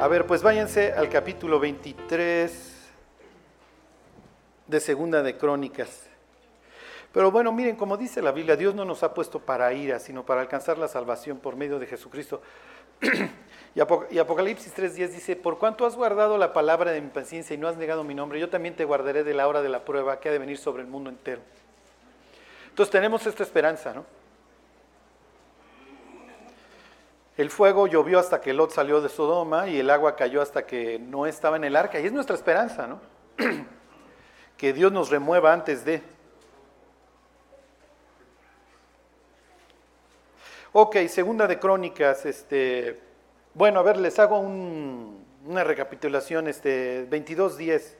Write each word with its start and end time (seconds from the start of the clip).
A 0.00 0.06
ver, 0.06 0.26
pues 0.26 0.44
váyanse 0.44 0.92
al 0.92 1.08
capítulo 1.08 1.58
23 1.58 2.88
de 4.68 4.78
Segunda 4.78 5.24
de 5.24 5.36
Crónicas. 5.36 6.06
Pero 7.12 7.32
bueno, 7.32 7.50
miren, 7.50 7.74
como 7.74 7.96
dice 7.96 8.22
la 8.22 8.30
Biblia, 8.30 8.54
Dios 8.54 8.76
no 8.76 8.84
nos 8.84 9.02
ha 9.02 9.12
puesto 9.12 9.40
para 9.40 9.72
ira, 9.72 9.98
sino 9.98 10.24
para 10.24 10.40
alcanzar 10.40 10.78
la 10.78 10.86
salvación 10.86 11.38
por 11.38 11.56
medio 11.56 11.80
de 11.80 11.86
Jesucristo. 11.86 12.40
y 13.74 14.18
Apocalipsis 14.20 14.72
3.10 14.72 15.08
dice, 15.08 15.34
por 15.34 15.58
cuanto 15.58 15.84
has 15.84 15.96
guardado 15.96 16.38
la 16.38 16.52
palabra 16.52 16.92
de 16.92 17.00
mi 17.00 17.08
paciencia 17.08 17.54
y 17.54 17.58
no 17.58 17.66
has 17.66 17.76
negado 17.76 18.04
mi 18.04 18.14
nombre, 18.14 18.38
yo 18.38 18.48
también 18.48 18.76
te 18.76 18.84
guardaré 18.84 19.24
de 19.24 19.34
la 19.34 19.48
hora 19.48 19.62
de 19.62 19.68
la 19.68 19.84
prueba 19.84 20.20
que 20.20 20.28
ha 20.28 20.32
de 20.32 20.38
venir 20.38 20.58
sobre 20.58 20.84
el 20.84 20.88
mundo 20.88 21.10
entero. 21.10 21.40
Entonces 22.68 22.92
tenemos 22.92 23.26
esta 23.26 23.42
esperanza, 23.42 23.92
¿no? 23.92 24.04
El 27.38 27.50
fuego 27.50 27.86
llovió 27.86 28.18
hasta 28.18 28.40
que 28.40 28.52
Lot 28.52 28.72
salió 28.72 29.00
de 29.00 29.08
Sodoma 29.08 29.68
y 29.68 29.78
el 29.78 29.90
agua 29.90 30.16
cayó 30.16 30.42
hasta 30.42 30.66
que 30.66 30.98
no 30.98 31.24
estaba 31.24 31.56
en 31.56 31.62
el 31.62 31.76
arca. 31.76 32.00
Y 32.00 32.06
es 32.06 32.12
nuestra 32.12 32.34
esperanza, 32.34 32.88
¿no? 32.88 33.00
que 34.56 34.72
Dios 34.72 34.90
nos 34.90 35.08
remueva 35.08 35.52
antes 35.52 35.84
de... 35.84 36.02
Ok, 40.72 40.96
segunda 41.06 41.46
de 41.46 41.60
Crónicas, 41.60 42.26
este, 42.26 42.98
bueno, 43.54 43.78
a 43.78 43.82
ver, 43.84 43.98
les 43.98 44.18
hago 44.18 44.40
una 44.40 45.62
recapitulación, 45.62 46.48
este, 46.48 47.08
22.10. 47.08 47.94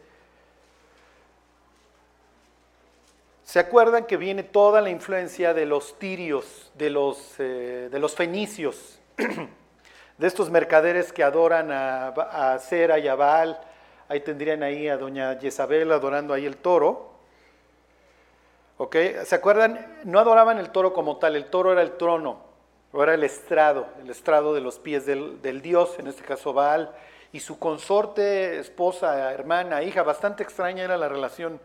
¿Se 3.45 3.61
acuerdan 3.61 4.05
que 4.05 4.17
viene 4.17 4.43
toda 4.43 4.81
la 4.81 4.91
influencia 4.91 5.55
de 5.55 5.65
los 5.65 5.97
tirios, 5.97 6.73
de 6.75 6.91
los, 6.91 7.37
eh, 7.39 7.89
de 7.89 7.99
los 8.01 8.17
fenicios? 8.17 8.98
De 10.19 10.27
estos 10.27 10.51
mercaderes 10.51 11.13
que 11.13 11.23
adoran 11.23 11.71
a, 11.71 12.09
a 12.09 12.59
Cera 12.59 12.99
y 12.99 13.09
a 13.09 13.15
Baal. 13.15 13.61
Ahí 14.09 14.21
tendrían 14.21 14.63
ahí 14.63 14.89
a 14.89 14.97
doña 14.97 15.37
Jezabel 15.41 15.93
adorando 15.93 16.33
ahí 16.33 16.47
el 16.47 16.57
toro. 16.57 17.09
¿Ok? 18.79 18.97
¿Se 19.25 19.35
acuerdan? 19.35 20.01
No 20.05 20.21
adoraban 20.21 20.59
el 20.59 20.71
toro 20.71 20.93
como 20.95 21.17
tal, 21.17 21.35
el 21.35 21.47
toro 21.47 21.73
era 21.73 21.83
el 21.83 21.97
trono, 21.97 22.39
o 22.93 23.03
era 23.03 23.15
el 23.15 23.25
estrado, 23.25 23.89
el 24.01 24.09
estrado 24.09 24.55
de 24.55 24.61
los 24.61 24.79
pies 24.79 25.05
del, 25.05 25.63
dios, 25.63 25.99
en 25.99 26.07
este 26.07 26.23
caso 26.23 26.53
Baal, 26.53 26.95
y 27.33 27.41
su 27.41 27.59
consorte, 27.59 28.61
esposa, 28.61 29.33
hermana, 29.33 29.83
hija, 29.83 30.05
bastante 30.05 30.45
extraña 30.45 30.85
era 30.85 30.97
la 30.97 31.09
relación 31.09 31.61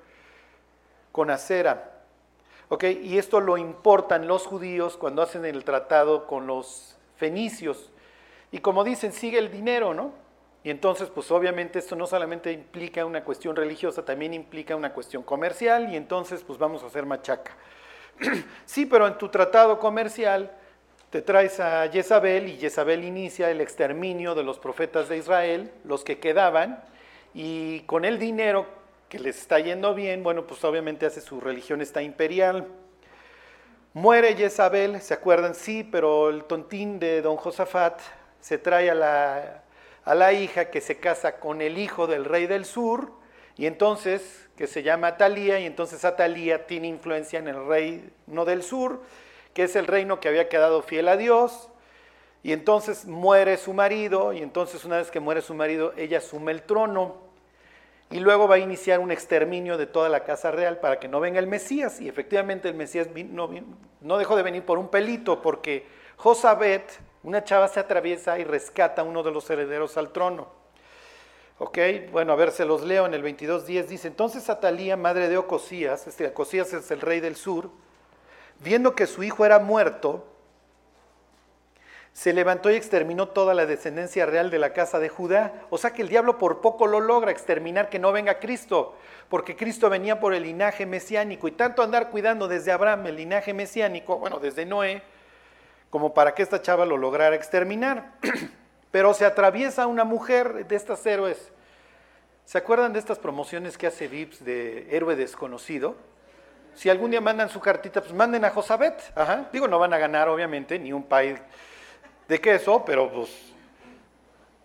con 1.12 1.30
Acera. 1.30 1.92
¿Ok? 2.70 2.86
Y 2.86 3.20
esto 3.20 3.40
lo 3.40 3.58
importan 3.58 4.28
los 4.28 4.48
judíos 4.48 4.98
cuando 4.98 5.22
hacen 5.22 5.46
el 5.46 5.64
tratado 5.64 6.26
con 6.26 6.48
los 6.48 6.98
Y 8.52 8.60
como 8.60 8.84
dicen, 8.84 9.14
sigue 9.14 9.40
el 9.40 9.52
dinero, 9.52 9.94
¿no? 9.94 10.14
Y 10.64 10.70
entonces, 10.70 11.10
pues 11.10 11.30
obviamente 11.32 11.80
esto 11.80 11.96
no 11.96 12.08
solamente 12.08 12.52
implica 12.52 13.06
una 13.06 13.24
cuestión 13.24 13.56
religiosa, 13.56 14.06
también 14.06 14.34
implica 14.34 14.76
una 14.76 14.94
cuestión 14.94 15.24
comercial 15.24 15.92
y 15.92 15.98
entonces 15.98 16.44
pues 16.44 16.58
vamos 16.58 16.84
a 16.84 16.88
hacer 16.88 17.06
machaca. 17.06 17.52
sí, 18.66 18.86
pero 18.86 19.08
en 19.08 19.18
tu 19.18 19.28
tratado 19.30 19.80
comercial 19.80 20.52
te 21.10 21.22
traes 21.22 21.60
a 21.60 21.90
Jezabel 21.90 22.48
y 22.48 22.58
Jezabel 22.58 23.04
inicia 23.04 23.52
el 23.52 23.60
exterminio 23.60 24.36
de 24.36 24.44
los 24.44 24.58
profetas 24.58 25.10
de 25.10 25.18
Israel, 25.18 25.72
los 25.84 26.04
que 26.04 26.20
quedaban, 26.20 26.84
y 27.34 27.82
con 27.82 28.06
el 28.06 28.18
dinero 28.18 28.66
que 29.10 29.20
les 29.20 29.38
está 29.38 29.60
yendo 29.60 29.94
bien, 29.94 30.24
bueno, 30.24 30.48
pues 30.48 30.64
obviamente 30.64 31.06
hace 31.06 31.22
su 31.22 31.40
religión 31.40 31.82
esta 31.82 32.02
imperial. 32.02 32.68
Muere 33.96 34.36
Jezabel, 34.36 35.00
¿se 35.02 35.14
acuerdan? 35.14 35.54
Sí, 35.54 35.84
pero 35.84 36.30
el 36.32 36.46
tontín 36.46 36.98
de 36.98 37.22
don 37.22 37.38
Josafat 37.38 38.02
se 38.42 38.58
trae 38.58 38.90
a 38.90 38.96
la, 38.96 39.62
a 40.04 40.16
la 40.16 40.34
hija 40.34 40.72
que 40.72 40.82
se 40.82 40.98
casa 40.98 41.40
con 41.40 41.62
el 41.62 41.78
hijo 41.78 42.08
del 42.08 42.26
rey 42.26 42.48
del 42.48 42.66
sur, 42.66 43.12
y 43.56 43.68
entonces, 43.68 44.50
que 44.58 44.66
se 44.66 44.82
llama 44.82 45.10
Atalía, 45.10 45.60
y 45.60 45.68
entonces 45.68 46.06
Atalía 46.06 46.66
tiene 46.66 46.88
influencia 46.88 47.38
en 47.38 47.48
el 47.48 47.68
reino 47.68 48.46
del 48.46 48.64
sur, 48.64 49.04
que 49.54 49.66
es 49.66 49.76
el 49.76 49.86
reino 49.86 50.20
que 50.20 50.28
había 50.28 50.50
quedado 50.50 50.82
fiel 50.82 51.08
a 51.08 51.16
Dios, 51.16 51.70
y 52.42 52.52
entonces 52.52 53.06
muere 53.06 53.58
su 53.58 53.74
marido, 53.74 54.34
y 54.34 54.42
entonces 54.42 54.86
una 54.86 54.98
vez 54.98 55.12
que 55.12 55.20
muere 55.20 55.44
su 55.44 55.54
marido, 55.54 55.94
ella 55.98 56.18
asume 56.18 56.52
el 56.52 56.64
trono 56.64 57.33
y 58.12 58.20
luego 58.20 58.48
va 58.48 58.56
a 58.56 58.60
iniciar 58.60 59.00
un 59.00 59.12
exterminio 59.12 59.78
de 59.78 59.88
toda 59.88 60.08
la 60.08 60.24
casa 60.24 60.52
real 60.52 60.80
para 60.80 61.00
que 61.00 61.08
no 61.08 61.20
venga 61.20 61.40
el 61.40 61.48
Mesías. 61.48 62.00
Y 62.00 62.08
efectivamente 62.08 62.70
el 62.70 62.76
Mesías 62.76 63.08
no, 63.32 64.18
dejó 64.18 64.36
de 64.36 64.44
venir 64.44 64.64
por 64.64 64.78
un 64.78 64.90
pelito, 64.90 65.42
porque 65.42 65.88
Josabet, 66.18 67.00
una 67.24 67.44
chava, 67.44 67.68
se 67.68 67.80
atraviesa 67.80 68.38
y 68.38 68.44
rescata 68.44 69.02
a 69.02 69.06
uno 69.06 69.24
de 69.24 69.32
los 69.32 69.50
herederos 69.50 69.98
al 69.98 70.12
trono. 70.12 70.48
Ok, 71.60 71.78
bueno, 72.12 72.34
a 72.34 72.36
ver, 72.36 72.52
se 72.52 72.66
los 72.66 72.84
leo 72.84 73.06
en 73.06 73.14
el 73.14 73.24
22.10. 73.24 73.86
Dice, 73.86 74.08
entonces 74.08 74.50
Atalía, 74.50 74.98
madre 74.98 75.30
de 75.30 75.38
Ocosías, 75.38 76.08
este 76.08 76.28
Ocosías 76.28 76.74
es 76.74 76.92
el 76.92 77.02
rey 77.02 77.20
del 77.20 77.36
sur, 77.36 77.70
viendo 78.60 78.96
que 78.96 79.08
su 79.08 79.24
hijo 79.24 79.46
era 79.46 79.60
muerto, 79.60 80.26
se 82.14 82.32
levantó 82.32 82.70
y 82.70 82.76
exterminó 82.76 83.28
toda 83.30 83.56
la 83.56 83.66
descendencia 83.66 84.28
real 84.28 84.52
de 84.52 84.60
la 84.60 84.72
casa 84.72 85.00
de 85.00 85.10
Judá. 85.10 85.54
O 85.72 85.80
sea 85.80 85.94
que 85.94 86.04
el 86.04 86.10
diablo 86.10 86.38
por 86.38 86.62
poco 86.62 86.86
lo 86.86 87.00
logra 87.00 87.32
exterminar 87.32 87.90
que 87.90 87.98
no 87.98 88.12
venga 88.12 88.40
Cristo, 88.40 88.96
porque 89.30 89.56
Cristo 89.56 89.90
venía 89.90 90.20
por 90.20 90.36
el 90.36 90.44
linaje 90.44 90.86
mesiánico 90.86 91.48
y 91.48 91.52
tanto 91.52 91.82
andar 91.82 92.12
cuidando 92.12 92.48
desde 92.48 92.72
Abraham 92.72 93.08
el 93.08 93.16
linaje 93.16 93.54
mesiánico, 93.54 94.20
bueno, 94.20 94.40
desde 94.40 94.66
Noé, 94.66 95.02
como 95.90 96.14
para 96.14 96.36
que 96.36 96.44
esta 96.44 96.62
chava 96.62 96.86
lo 96.86 96.98
lograra 96.98 97.36
exterminar. 97.36 98.14
Pero 98.92 99.16
se 99.16 99.26
atraviesa 99.26 99.88
una 99.88 100.04
mujer 100.04 100.68
de 100.68 100.76
estas 100.76 101.04
héroes. 101.08 101.52
¿Se 102.46 102.60
acuerdan 102.60 102.94
de 102.94 103.00
estas 103.00 103.18
promociones 103.18 103.76
que 103.76 103.88
hace 103.88 104.08
Vips 104.08 104.46
de 104.46 104.88
héroe 104.96 105.16
desconocido? 105.16 105.96
Si 106.76 106.92
algún 106.92 107.10
día 107.10 107.22
mandan 107.22 107.50
su 107.50 107.60
cartita, 107.60 108.02
pues 108.02 108.14
manden 108.14 108.46
a 108.46 108.52
Josabet. 108.52 109.02
Digo, 109.52 109.68
no 109.68 109.80
van 109.80 109.94
a 109.94 109.98
ganar, 109.98 110.30
obviamente, 110.30 110.78
ni 110.78 110.94
un 110.94 111.04
país 111.04 111.40
de 112.28 112.40
queso, 112.40 112.84
pero 112.86 113.12
pues 113.12 113.54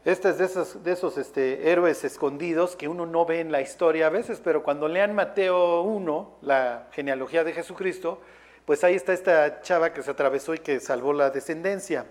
este 0.05 0.31
es 0.31 0.39
de 0.39 0.45
esos, 0.47 0.83
de 0.83 0.93
esos 0.93 1.19
este, 1.19 1.71
héroes 1.71 2.03
escondidos 2.05 2.77
que 2.77 2.89
uno 2.89 3.05
no 3.05 3.27
ve 3.27 3.41
en 3.41 3.53
la 3.53 3.61
historia 3.61 4.07
a 4.07 4.11
veces, 4.11 4.41
pero 4.43 4.63
cuando 4.63 4.89
lean 4.89 5.15
Mateo 5.15 5.83
1, 5.83 6.39
la 6.43 6.87
genealogía 6.93 7.45
de 7.45 7.53
Jesucristo, 7.53 8.21
pues 8.65 8.85
ahí 8.85 8.95
está 8.95 9.13
esta 9.13 9.61
chava 9.61 9.93
que 9.93 10.03
se 10.03 10.11
atravesó 10.11 10.55
y 10.55 10.59
que 10.59 10.81
salvó 10.81 11.13
la 11.13 11.31
descendencia. 11.31 12.07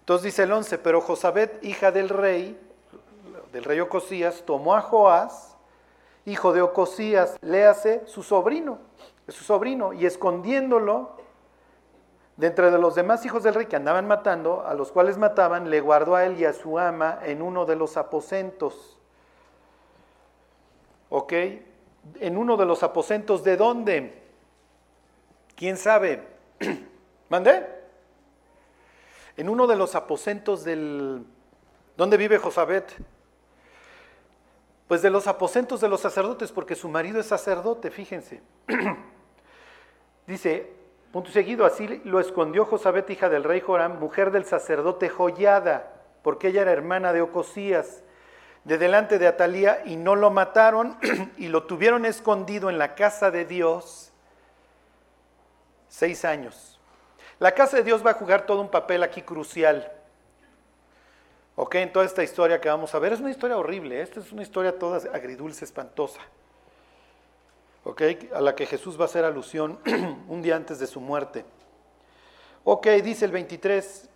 Entonces 0.00 0.26
dice 0.26 0.44
el 0.44 0.52
11, 0.52 0.78
pero 0.78 1.00
Josabet, 1.00 1.62
hija 1.64 1.90
del 1.90 2.08
rey, 2.08 2.58
del 3.52 3.64
rey 3.64 3.80
Ocosías, 3.80 4.42
tomó 4.46 4.74
a 4.74 4.80
Joás, 4.80 5.56
hijo 6.24 6.52
de 6.52 6.62
Ocosías, 6.62 7.36
léase 7.40 8.02
su 8.06 8.22
sobrino, 8.22 8.78
su 9.28 9.44
sobrino, 9.44 9.92
y 9.92 10.06
escondiéndolo 10.06 11.17
de 12.38 12.78
los 12.78 12.94
demás 12.94 13.26
hijos 13.26 13.42
del 13.42 13.54
rey 13.54 13.66
que 13.66 13.74
andaban 13.74 14.06
matando, 14.06 14.64
a 14.64 14.72
los 14.74 14.92
cuales 14.92 15.18
mataban, 15.18 15.70
le 15.70 15.80
guardó 15.80 16.14
a 16.14 16.24
él 16.24 16.38
y 16.38 16.44
a 16.44 16.52
su 16.52 16.78
ama 16.78 17.18
en 17.24 17.42
uno 17.42 17.66
de 17.66 17.74
los 17.74 17.96
aposentos. 17.96 18.96
¿Ok? 21.08 21.32
En 22.20 22.36
uno 22.36 22.56
de 22.56 22.64
los 22.64 22.84
aposentos 22.84 23.42
de 23.42 23.56
dónde? 23.56 24.22
¿Quién 25.56 25.76
sabe? 25.76 26.22
¿Mandé? 27.28 27.66
En 29.36 29.48
uno 29.48 29.66
de 29.66 29.74
los 29.74 29.96
aposentos 29.96 30.62
del... 30.62 31.26
¿Dónde 31.96 32.16
vive 32.16 32.38
Josabet? 32.38 32.94
Pues 34.86 35.02
de 35.02 35.10
los 35.10 35.26
aposentos 35.26 35.80
de 35.80 35.88
los 35.88 36.00
sacerdotes, 36.00 36.52
porque 36.52 36.76
su 36.76 36.88
marido 36.88 37.18
es 37.18 37.26
sacerdote, 37.26 37.90
fíjense. 37.90 38.40
Dice, 40.26 40.77
Punto 41.12 41.30
seguido, 41.30 41.64
así 41.64 42.02
lo 42.04 42.20
escondió 42.20 42.66
Josabet, 42.66 43.08
hija 43.08 43.30
del 43.30 43.44
rey 43.44 43.60
Joram, 43.60 43.98
mujer 43.98 44.30
del 44.30 44.44
sacerdote 44.44 45.08
Joyada, 45.08 45.90
porque 46.22 46.48
ella 46.48 46.62
era 46.62 46.72
hermana 46.72 47.14
de 47.14 47.22
Ocosías, 47.22 48.02
de 48.64 48.76
delante 48.76 49.18
de 49.18 49.26
Atalía, 49.26 49.82
y 49.86 49.96
no 49.96 50.16
lo 50.16 50.30
mataron 50.30 50.98
y 51.38 51.48
lo 51.48 51.62
tuvieron 51.62 52.04
escondido 52.04 52.68
en 52.68 52.76
la 52.76 52.94
casa 52.94 53.30
de 53.30 53.46
Dios 53.46 54.12
seis 55.88 56.26
años. 56.26 56.78
La 57.38 57.52
casa 57.52 57.78
de 57.78 57.84
Dios 57.84 58.04
va 58.04 58.10
a 58.10 58.14
jugar 58.14 58.44
todo 58.44 58.60
un 58.60 58.70
papel 58.70 59.02
aquí 59.02 59.22
crucial. 59.22 59.90
Ok, 61.56 61.76
en 61.76 61.92
toda 61.92 62.04
esta 62.04 62.22
historia 62.22 62.60
que 62.60 62.68
vamos 62.68 62.94
a 62.94 62.98
ver, 62.98 63.14
es 63.14 63.20
una 63.20 63.30
historia 63.30 63.56
horrible, 63.56 64.02
esta 64.02 64.20
es 64.20 64.30
una 64.30 64.42
historia 64.42 64.78
toda 64.78 64.98
agridulce, 65.14 65.64
espantosa 65.64 66.20
a 68.34 68.40
la 68.40 68.54
que 68.54 68.66
Jesús 68.66 68.98
va 68.98 69.02
a 69.02 69.06
hacer 69.06 69.24
alusión 69.24 69.78
un 70.28 70.42
día 70.42 70.56
antes 70.56 70.78
de 70.78 70.86
su 70.86 71.00
muerte. 71.00 71.44
Ok, 72.64 72.86
dice 73.02 73.24
el 73.24 73.32
23, 73.32 74.08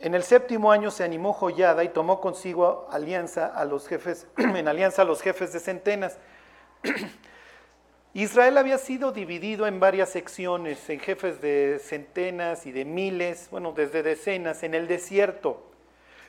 en 0.00 0.14
el 0.14 0.22
séptimo 0.22 0.72
año 0.72 0.90
se 0.90 1.04
animó 1.04 1.32
Joyada 1.32 1.84
y 1.84 1.88
tomó 1.90 2.20
consigo 2.20 2.88
alianza 2.90 3.46
a 3.46 3.64
los 3.64 3.86
jefes, 3.86 4.26
en 4.36 4.68
alianza 4.68 5.02
a 5.02 5.04
los 5.04 5.20
jefes 5.20 5.52
de 5.52 5.60
centenas. 5.60 6.18
Israel 8.14 8.56
había 8.56 8.78
sido 8.78 9.12
dividido 9.12 9.66
en 9.66 9.78
varias 9.78 10.08
secciones, 10.08 10.88
en 10.88 11.00
jefes 11.00 11.42
de 11.42 11.78
centenas 11.82 12.64
y 12.64 12.72
de 12.72 12.86
miles, 12.86 13.48
bueno, 13.50 13.72
desde 13.72 14.02
decenas, 14.02 14.62
en 14.62 14.74
el 14.74 14.88
desierto. 14.88 15.62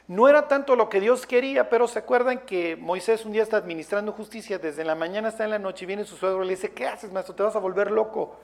No 0.08 0.30
era 0.30 0.48
tanto 0.48 0.78
lo 0.78 0.88
que 0.88 1.02
Dios 1.02 1.26
quería, 1.26 1.70
pero 1.70 1.86
se 1.88 2.00
acuerdan 2.00 2.40
que 2.46 2.78
Moisés 2.78 3.26
un 3.26 3.34
día 3.34 3.44
está 3.44 3.58
administrando 3.58 4.14
justicia, 4.14 4.58
desde 4.58 4.86
la 4.86 4.96
mañana 4.96 5.28
hasta 5.28 5.44
en 5.44 5.50
la 5.50 5.60
noche, 5.60 5.84
y 5.84 5.88
viene 5.88 6.06
su 6.06 6.16
suegro 6.16 6.44
y 6.44 6.48
le 6.48 6.56
dice, 6.56 6.72
¿qué 6.72 6.88
haces, 6.88 7.12
maestro? 7.12 7.36
Te 7.36 7.44
vas 7.44 7.56
a 7.58 7.60
volver 7.60 7.92
loco. 7.92 8.38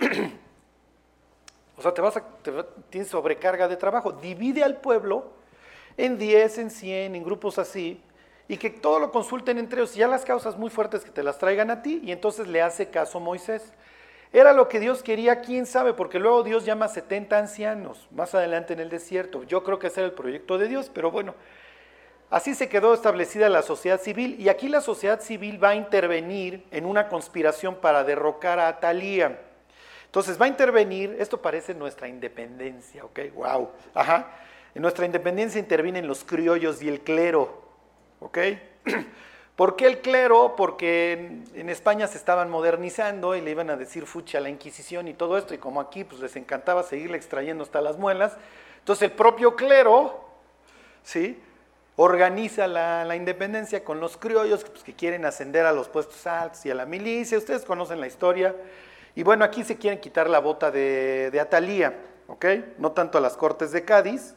o 1.76 1.82
sea, 1.82 1.94
te 1.94 2.00
vas 2.00 2.16
a, 2.16 2.24
tienes 2.90 3.08
sobrecarga 3.08 3.68
de 3.68 3.76
trabajo. 3.76 4.10
Divide 4.10 4.64
al 4.64 4.78
pueblo 4.78 5.30
en 5.96 6.18
10, 6.18 6.58
en 6.58 6.70
100, 6.70 7.14
en 7.14 7.22
grupos 7.22 7.60
así, 7.60 8.02
y 8.48 8.56
que 8.56 8.70
todo 8.70 8.98
lo 8.98 9.12
consulten 9.12 9.58
entre 9.58 9.80
ellos, 9.80 9.94
ya 9.94 10.08
las 10.08 10.24
causas 10.24 10.56
muy 10.58 10.70
fuertes 10.70 11.04
que 11.04 11.10
te 11.12 11.22
las 11.22 11.38
traigan 11.38 11.70
a 11.70 11.82
ti, 11.82 12.00
y 12.02 12.10
entonces 12.10 12.48
le 12.48 12.60
hace 12.60 12.90
caso 12.90 13.20
Moisés. 13.20 13.72
Era 14.36 14.52
lo 14.52 14.68
que 14.68 14.80
Dios 14.80 15.02
quería, 15.02 15.40
quién 15.40 15.64
sabe, 15.64 15.94
porque 15.94 16.18
luego 16.18 16.42
Dios 16.42 16.66
llama 16.66 16.84
a 16.84 16.88
70 16.88 17.38
ancianos 17.38 18.06
más 18.10 18.34
adelante 18.34 18.74
en 18.74 18.80
el 18.80 18.90
desierto. 18.90 19.44
Yo 19.44 19.64
creo 19.64 19.78
que 19.78 19.86
ese 19.86 20.00
era 20.00 20.08
el 20.08 20.12
proyecto 20.12 20.58
de 20.58 20.68
Dios, 20.68 20.90
pero 20.92 21.10
bueno, 21.10 21.34
así 22.28 22.54
se 22.54 22.68
quedó 22.68 22.92
establecida 22.92 23.48
la 23.48 23.62
sociedad 23.62 23.98
civil 23.98 24.36
y 24.38 24.50
aquí 24.50 24.68
la 24.68 24.82
sociedad 24.82 25.22
civil 25.22 25.64
va 25.64 25.70
a 25.70 25.74
intervenir 25.74 26.66
en 26.70 26.84
una 26.84 27.08
conspiración 27.08 27.76
para 27.76 28.04
derrocar 28.04 28.58
a 28.58 28.68
Atalía. 28.68 29.40
Entonces 30.04 30.38
va 30.38 30.44
a 30.44 30.48
intervenir, 30.48 31.16
esto 31.18 31.40
parece 31.40 31.72
nuestra 31.72 32.06
independencia, 32.06 33.06
¿ok? 33.06 33.20
Wow, 33.32 33.70
ajá. 33.94 34.34
En 34.74 34.82
nuestra 34.82 35.06
independencia 35.06 35.58
intervienen 35.58 36.06
los 36.06 36.24
criollos 36.24 36.82
y 36.82 36.88
el 36.88 37.00
clero, 37.00 37.62
¿ok? 38.20 38.38
¿Por 39.56 39.74
qué 39.74 39.86
el 39.86 40.00
clero? 40.02 40.54
Porque 40.54 41.12
en, 41.54 41.70
España 41.70 42.06
se 42.06 42.18
estaban 42.18 42.50
modernizando 42.50 43.34
y 43.34 43.40
le 43.40 43.52
iban 43.52 43.70
a 43.70 43.76
decir 43.76 44.04
fucha 44.04 44.36
a 44.36 44.42
la 44.42 44.50
Inquisición 44.50 45.08
y 45.08 45.14
todo 45.14 45.38
esto, 45.38 45.54
y 45.54 45.58
como 45.58 45.80
aquí 45.80 46.04
pues 46.04 46.20
les 46.20 46.36
encantaba 46.36 46.82
seguirle 46.82 47.16
extrayendo 47.16 47.64
hasta 47.64 47.80
las 47.80 47.96
muelas, 47.96 48.36
entonces 48.78 49.10
el 49.10 49.16
propio 49.16 49.56
clero, 49.56 50.28
¿sí? 51.02 51.40
Organiza 51.96 52.66
la, 52.66 53.16
independencia 53.16 53.82
con 53.82 53.98
los 53.98 54.18
criollos 54.18 54.62
pues, 54.64 54.84
que 54.84 54.92
quieren 54.92 55.24
ascender 55.24 55.64
a 55.64 55.72
los 55.72 55.88
puestos 55.88 56.26
altos 56.26 56.66
y 56.66 56.70
a 56.70 56.74
la 56.74 56.84
milicia, 56.84 57.38
ustedes 57.38 57.64
conocen 57.64 57.98
la 57.98 58.06
historia, 58.06 58.54
y 59.14 59.22
bueno, 59.22 59.42
aquí 59.42 59.64
se 59.64 59.78
quieren 59.78 60.00
quitar 60.00 60.28
la 60.28 60.40
bota 60.40 60.70
de, 60.70 61.30
de 61.30 61.40
Atalía, 61.40 61.98
¿ok? 62.26 62.44
No 62.76 62.92
tanto 62.92 63.16
a 63.16 63.22
las 63.22 63.38
cortes 63.38 63.72
de 63.72 63.86
Cádiz, 63.86 64.34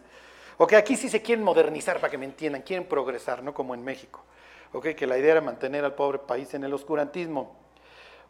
ok, 0.58 0.74
aquí 0.74 0.96
sí 0.96 1.10
se 1.10 1.22
quieren 1.22 1.44
modernizar 1.44 2.00
para 2.00 2.10
que 2.10 2.18
me 2.18 2.24
entiendan, 2.24 2.62
quieren 2.62 2.88
progresar, 2.88 3.44
no 3.44 3.54
como 3.54 3.74
en 3.74 3.84
México. 3.84 4.24
Ok, 4.72 4.90
que 4.90 5.08
la 5.08 5.18
idea 5.18 5.32
era 5.32 5.42
mantener 5.42 5.84
al 5.84 5.96
pobre 5.96 6.20
país 6.20 6.54
en 6.54 6.64
el 6.64 6.74
oscurantismo. 6.74 7.56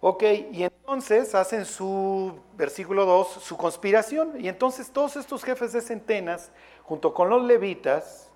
Ok, 0.01 0.23
y 0.51 0.63
entonces 0.63 1.35
hacen 1.35 1.65
su, 1.65 2.39
versículo 2.55 3.05
2, 3.05 3.27
su 3.41 3.57
conspiración. 3.57 4.33
Y 4.39 4.47
entonces 4.47 4.91
todos 4.91 5.17
estos 5.17 5.43
jefes 5.43 5.73
de 5.73 5.81
centenas, 5.81 6.51
junto 6.83 7.13
con 7.13 7.29
los 7.29 7.43
levitas, 7.43 8.31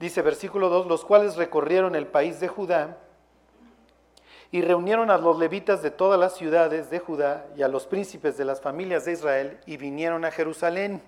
dice 0.00 0.20
versículo 0.22 0.68
2, 0.68 0.88
los 0.88 1.04
cuales 1.04 1.36
recorrieron 1.36 1.94
el 1.94 2.08
país 2.08 2.40
de 2.40 2.48
Judá 2.48 2.98
y 4.50 4.60
reunieron 4.60 5.10
a 5.10 5.16
los 5.16 5.38
levitas 5.38 5.80
de 5.80 5.92
todas 5.92 6.18
las 6.18 6.36
ciudades 6.36 6.90
de 6.90 6.98
Judá 6.98 7.46
y 7.56 7.62
a 7.62 7.68
los 7.68 7.86
príncipes 7.86 8.36
de 8.36 8.44
las 8.44 8.60
familias 8.60 9.04
de 9.04 9.12
Israel 9.12 9.60
y 9.64 9.76
vinieron 9.76 10.24
a 10.24 10.32
Jerusalén. 10.32 11.00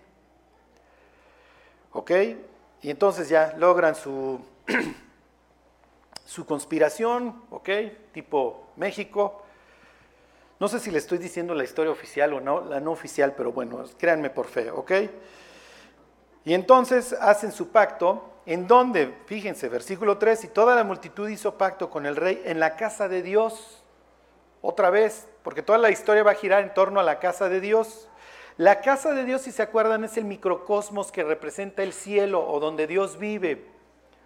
¿Ok? 1.93 2.12
Y 2.82 2.91
entonces 2.91 3.29
ya 3.29 3.53
logran 3.59 3.97
su, 3.97 4.41
su 6.25 6.47
conspiración, 6.47 7.43
¿ok? 7.50 7.69
Tipo 8.12 8.69
México. 8.76 9.43
No 10.59 10.69
sé 10.69 10.81
si 10.81 10.91
le 10.91 10.99
estoy 10.99 11.19
diciendo 11.19 11.55
la 11.55 11.65
historia 11.65 11.93
oficial 11.93 12.32
o 12.32 12.41
no, 12.41 12.61
la 12.62 12.81
no 12.81 12.93
oficial, 12.93 13.35
pero 13.37 13.53
bueno, 13.53 13.85
créanme 13.99 14.31
por 14.31 14.47
fe, 14.47 14.71
¿ok? 14.71 14.93
Y 16.44 16.55
entonces 16.55 17.12
hacen 17.12 17.53
su 17.53 17.69
pacto, 17.69 18.31
en 18.47 18.67
donde, 18.67 19.15
fíjense, 19.26 19.69
versículo 19.69 20.19
3, 20.19 20.44
y 20.44 20.49
toda 20.49 20.75
la 20.75 20.85
multitud 20.85 21.29
hizo 21.29 21.56
pacto 21.56 21.91
con 21.91 22.06
el 22.06 22.17
rey 22.17 22.43
en 22.44 22.61
la 22.61 22.77
casa 22.77 23.09
de 23.09 23.23
Dios. 23.23 23.82
Otra 24.61 24.91
vez, 24.91 25.29
porque 25.43 25.62
toda 25.62 25.79
la 25.79 25.91
historia 25.91 26.23
va 26.23 26.32
a 26.32 26.37
girar 26.37 26.62
en 26.62 26.73
torno 26.75 27.00
a 27.00 27.03
la 27.03 27.19
casa 27.19 27.49
de 27.49 27.61
Dios. 27.61 28.09
La 28.56 28.81
casa 28.81 29.12
de 29.12 29.25
Dios, 29.25 29.43
si 29.43 29.53
se 29.53 29.62
acuerdan, 29.62 30.05
es 30.05 30.17
el 30.17 30.25
microcosmos 30.25 31.11
que 31.11 31.25
representa 31.25 31.82
el 31.82 31.93
cielo 31.93 32.47
o 32.47 32.61
donde 32.61 32.87
Dios 32.87 33.19
vive, 33.19 33.67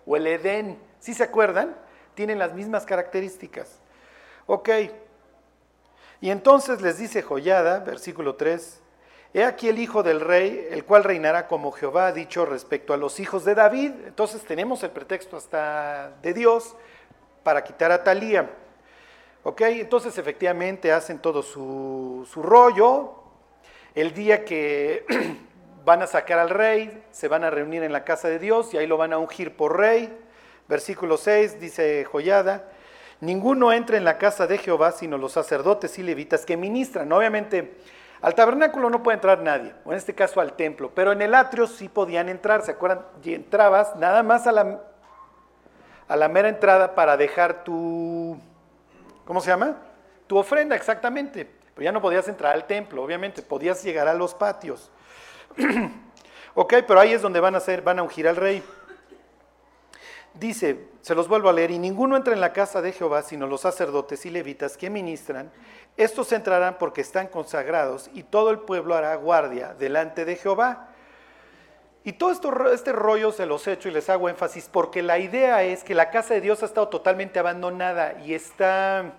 o 0.04 0.16
el 0.16 0.26
Edén. 0.26 0.78
¿Sí 0.98 1.14
se 1.14 1.22
acuerdan? 1.22 1.76
Tienen 2.18 2.40
las 2.40 2.52
mismas 2.52 2.84
características. 2.84 3.78
Ok. 4.46 4.70
Y 6.20 6.30
entonces 6.30 6.82
les 6.82 6.98
dice 6.98 7.22
Joyada, 7.22 7.78
versículo 7.78 8.34
3, 8.34 8.82
He 9.32 9.44
aquí 9.44 9.68
el 9.68 9.78
hijo 9.78 10.02
del 10.02 10.20
rey, 10.20 10.66
el 10.72 10.84
cual 10.84 11.04
reinará 11.04 11.46
como 11.46 11.70
Jehová 11.70 12.08
ha 12.08 12.12
dicho 12.12 12.44
respecto 12.44 12.92
a 12.92 12.96
los 12.96 13.20
hijos 13.20 13.44
de 13.44 13.54
David. 13.54 13.92
Entonces 14.04 14.42
tenemos 14.42 14.82
el 14.82 14.90
pretexto 14.90 15.36
hasta 15.36 16.10
de 16.20 16.34
Dios 16.34 16.74
para 17.44 17.62
quitar 17.62 17.92
a 17.92 18.02
Talía. 18.02 18.50
Ok, 19.44 19.60
entonces 19.60 20.18
efectivamente 20.18 20.90
hacen 20.90 21.20
todo 21.20 21.40
su, 21.40 22.26
su 22.28 22.42
rollo. 22.42 23.14
El 23.94 24.12
día 24.12 24.44
que 24.44 25.06
van 25.84 26.02
a 26.02 26.08
sacar 26.08 26.40
al 26.40 26.50
rey, 26.50 27.00
se 27.12 27.28
van 27.28 27.44
a 27.44 27.50
reunir 27.50 27.84
en 27.84 27.92
la 27.92 28.02
casa 28.02 28.26
de 28.26 28.40
Dios 28.40 28.74
y 28.74 28.78
ahí 28.78 28.88
lo 28.88 28.96
van 28.96 29.12
a 29.12 29.18
ungir 29.18 29.56
por 29.56 29.78
rey. 29.78 30.12
Versículo 30.68 31.16
6 31.16 31.60
dice 31.60 32.04
Joyada, 32.04 32.64
ninguno 33.20 33.72
entra 33.72 33.96
en 33.96 34.04
la 34.04 34.18
casa 34.18 34.46
de 34.46 34.58
Jehová 34.58 34.92
sino 34.92 35.16
los 35.16 35.32
sacerdotes 35.32 35.98
y 35.98 36.02
levitas 36.02 36.44
que 36.44 36.56
ministran. 36.56 37.10
Obviamente 37.10 37.78
al 38.20 38.34
tabernáculo 38.34 38.90
no 38.90 39.02
puede 39.02 39.14
entrar 39.14 39.40
nadie, 39.40 39.72
o 39.84 39.92
en 39.92 39.98
este 39.98 40.14
caso 40.14 40.40
al 40.40 40.54
templo, 40.54 40.90
pero 40.92 41.12
en 41.12 41.22
el 41.22 41.34
atrio 41.34 41.66
sí 41.68 41.88
podían 41.88 42.28
entrar, 42.28 42.62
¿se 42.62 42.72
acuerdan? 42.72 43.04
Y 43.22 43.34
entrabas 43.34 43.94
nada 43.96 44.24
más 44.24 44.46
a 44.48 44.52
la, 44.52 44.80
a 46.08 46.16
la 46.16 46.28
mera 46.28 46.48
entrada 46.48 46.96
para 46.96 47.16
dejar 47.16 47.62
tu, 47.62 48.36
¿cómo 49.24 49.40
se 49.40 49.50
llama? 49.50 49.76
Tu 50.26 50.36
ofrenda, 50.36 50.74
exactamente. 50.74 51.48
Pero 51.74 51.84
ya 51.84 51.92
no 51.92 52.02
podías 52.02 52.26
entrar 52.26 52.54
al 52.54 52.66
templo, 52.66 53.04
obviamente, 53.04 53.40
podías 53.40 53.84
llegar 53.84 54.08
a 54.08 54.14
los 54.14 54.34
patios. 54.34 54.90
ok, 56.56 56.74
pero 56.88 56.98
ahí 56.98 57.12
es 57.12 57.22
donde 57.22 57.38
van 57.38 57.54
a 57.54 57.58
hacer, 57.58 57.82
van 57.82 58.00
a 58.00 58.02
ungir 58.02 58.26
al 58.26 58.34
rey. 58.34 58.64
Dice, 60.38 60.88
se 61.00 61.14
los 61.14 61.26
vuelvo 61.26 61.48
a 61.48 61.52
leer, 61.52 61.72
y 61.72 61.78
ninguno 61.78 62.16
entra 62.16 62.32
en 62.32 62.40
la 62.40 62.52
casa 62.52 62.80
de 62.80 62.92
Jehová 62.92 63.22
sino 63.22 63.46
los 63.46 63.62
sacerdotes 63.62 64.24
y 64.24 64.30
levitas 64.30 64.76
que 64.76 64.88
ministran. 64.88 65.50
Estos 65.96 66.30
entrarán 66.32 66.78
porque 66.78 67.00
están 67.00 67.26
consagrados 67.26 68.08
y 68.14 68.22
todo 68.22 68.50
el 68.50 68.60
pueblo 68.60 68.94
hará 68.94 69.16
guardia 69.16 69.74
delante 69.74 70.24
de 70.24 70.36
Jehová. 70.36 70.90
Y 72.04 72.12
todo 72.12 72.30
esto, 72.30 72.72
este 72.72 72.92
rollo 72.92 73.32
se 73.32 73.46
los 73.46 73.66
he 73.66 73.72
hecho 73.72 73.88
y 73.88 73.92
les 73.92 74.08
hago 74.08 74.28
énfasis 74.28 74.68
porque 74.72 75.02
la 75.02 75.18
idea 75.18 75.64
es 75.64 75.82
que 75.82 75.94
la 75.94 76.10
casa 76.10 76.34
de 76.34 76.40
Dios 76.40 76.62
ha 76.62 76.66
estado 76.66 76.88
totalmente 76.88 77.40
abandonada 77.40 78.20
y 78.24 78.32
está, 78.32 79.14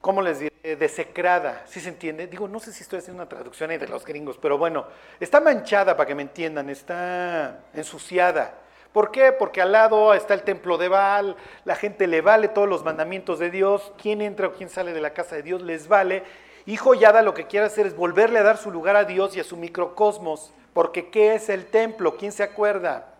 ¿cómo 0.00 0.22
les 0.22 0.38
diré?, 0.38 0.76
desecrada. 0.76 1.64
¿Sí 1.66 1.80
se 1.80 1.88
entiende? 1.88 2.28
Digo, 2.28 2.46
no 2.46 2.60
sé 2.60 2.72
si 2.72 2.84
estoy 2.84 3.00
haciendo 3.00 3.20
una 3.20 3.28
traducción 3.28 3.70
de 3.70 3.88
los 3.88 4.04
gringos, 4.04 4.38
pero 4.40 4.56
bueno, 4.56 4.86
está 5.18 5.40
manchada 5.40 5.96
para 5.96 6.06
que 6.06 6.14
me 6.14 6.22
entiendan, 6.22 6.70
está 6.70 7.64
ensuciada. 7.74 8.54
¿Por 8.92 9.10
qué? 9.10 9.32
Porque 9.32 9.62
al 9.62 9.72
lado 9.72 10.12
está 10.12 10.34
el 10.34 10.42
templo 10.42 10.76
de 10.76 10.88
Baal, 10.88 11.36
la 11.64 11.76
gente 11.76 12.06
le 12.06 12.20
vale 12.20 12.48
todos 12.48 12.68
los 12.68 12.84
mandamientos 12.84 13.38
de 13.38 13.50
Dios, 13.50 13.92
quién 14.00 14.20
entra 14.20 14.48
o 14.48 14.52
quién 14.52 14.68
sale 14.68 14.92
de 14.92 15.00
la 15.00 15.14
casa 15.14 15.36
de 15.36 15.42
Dios 15.42 15.62
les 15.62 15.88
vale. 15.88 16.24
Y 16.66 16.76
Joyada 16.76 17.22
lo 17.22 17.32
que 17.32 17.46
quiere 17.46 17.66
hacer 17.66 17.86
es 17.86 17.96
volverle 17.96 18.38
a 18.38 18.42
dar 18.42 18.58
su 18.58 18.70
lugar 18.70 18.96
a 18.96 19.04
Dios 19.04 19.34
y 19.36 19.40
a 19.40 19.44
su 19.44 19.56
microcosmos, 19.56 20.52
porque 20.74 21.08
¿qué 21.10 21.34
es 21.34 21.48
el 21.48 21.66
templo? 21.66 22.16
¿Quién 22.16 22.32
se 22.32 22.42
acuerda? 22.42 23.14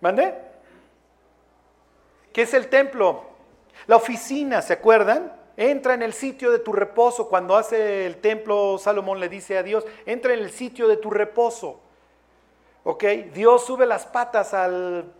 ¿Mande? 0.00 0.34
¿Qué 2.32 2.42
es 2.42 2.54
el 2.54 2.68
templo? 2.68 3.24
La 3.86 3.96
oficina, 3.96 4.62
¿se 4.62 4.72
acuerdan? 4.72 5.32
Entra 5.56 5.94
en 5.94 6.02
el 6.02 6.12
sitio 6.12 6.50
de 6.50 6.58
tu 6.58 6.72
reposo. 6.72 7.28
Cuando 7.28 7.56
hace 7.56 8.06
el 8.06 8.18
templo, 8.18 8.78
Salomón 8.78 9.20
le 9.20 9.28
dice 9.28 9.56
a 9.56 9.62
Dios, 9.62 9.84
entra 10.04 10.34
en 10.34 10.40
el 10.40 10.50
sitio 10.50 10.88
de 10.88 10.96
tu 10.96 11.10
reposo. 11.10 11.80
¿Ok? 12.88 13.02
Dios 13.34 13.66
sube 13.66 13.84
las 13.84 14.06
patas 14.06 14.54
al, 14.54 15.12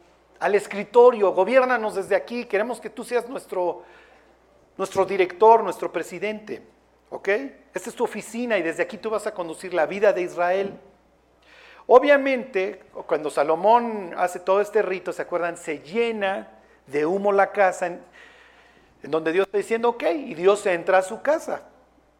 escritorio, 0.54 1.32
gobiernanos 1.32 1.96
desde 1.96 2.14
aquí, 2.14 2.44
queremos 2.44 2.80
que 2.80 2.90
tú 2.90 3.02
seas 3.02 3.28
nuestro, 3.28 3.82
nuestro 4.76 5.04
director, 5.04 5.64
nuestro 5.64 5.90
presidente. 5.90 6.62
¿Ok? 7.10 7.28
Esta 7.74 7.90
es 7.90 7.96
tu 7.96 8.04
oficina 8.04 8.56
y 8.56 8.62
desde 8.62 8.84
aquí 8.84 8.98
tú 8.98 9.10
vas 9.10 9.26
a 9.26 9.34
conducir 9.34 9.74
la 9.74 9.84
vida 9.84 10.12
de 10.12 10.22
Israel. 10.22 10.78
Obviamente, 11.88 12.84
cuando 13.04 13.30
Salomón 13.30 14.14
hace 14.16 14.38
todo 14.38 14.60
este 14.60 14.80
rito, 14.80 15.12
¿se 15.12 15.22
acuerdan? 15.22 15.56
Se 15.56 15.80
llena 15.80 16.48
de 16.86 17.04
humo 17.04 17.32
la 17.32 17.50
casa 17.50 17.88
en, 17.88 18.00
en 19.02 19.10
donde 19.10 19.32
Dios 19.32 19.44
está 19.46 19.58
diciendo, 19.58 19.88
ok, 19.88 20.04
y 20.04 20.34
Dios 20.34 20.64
entra 20.66 20.98
a 20.98 21.02
su 21.02 21.20
casa. 21.20 21.62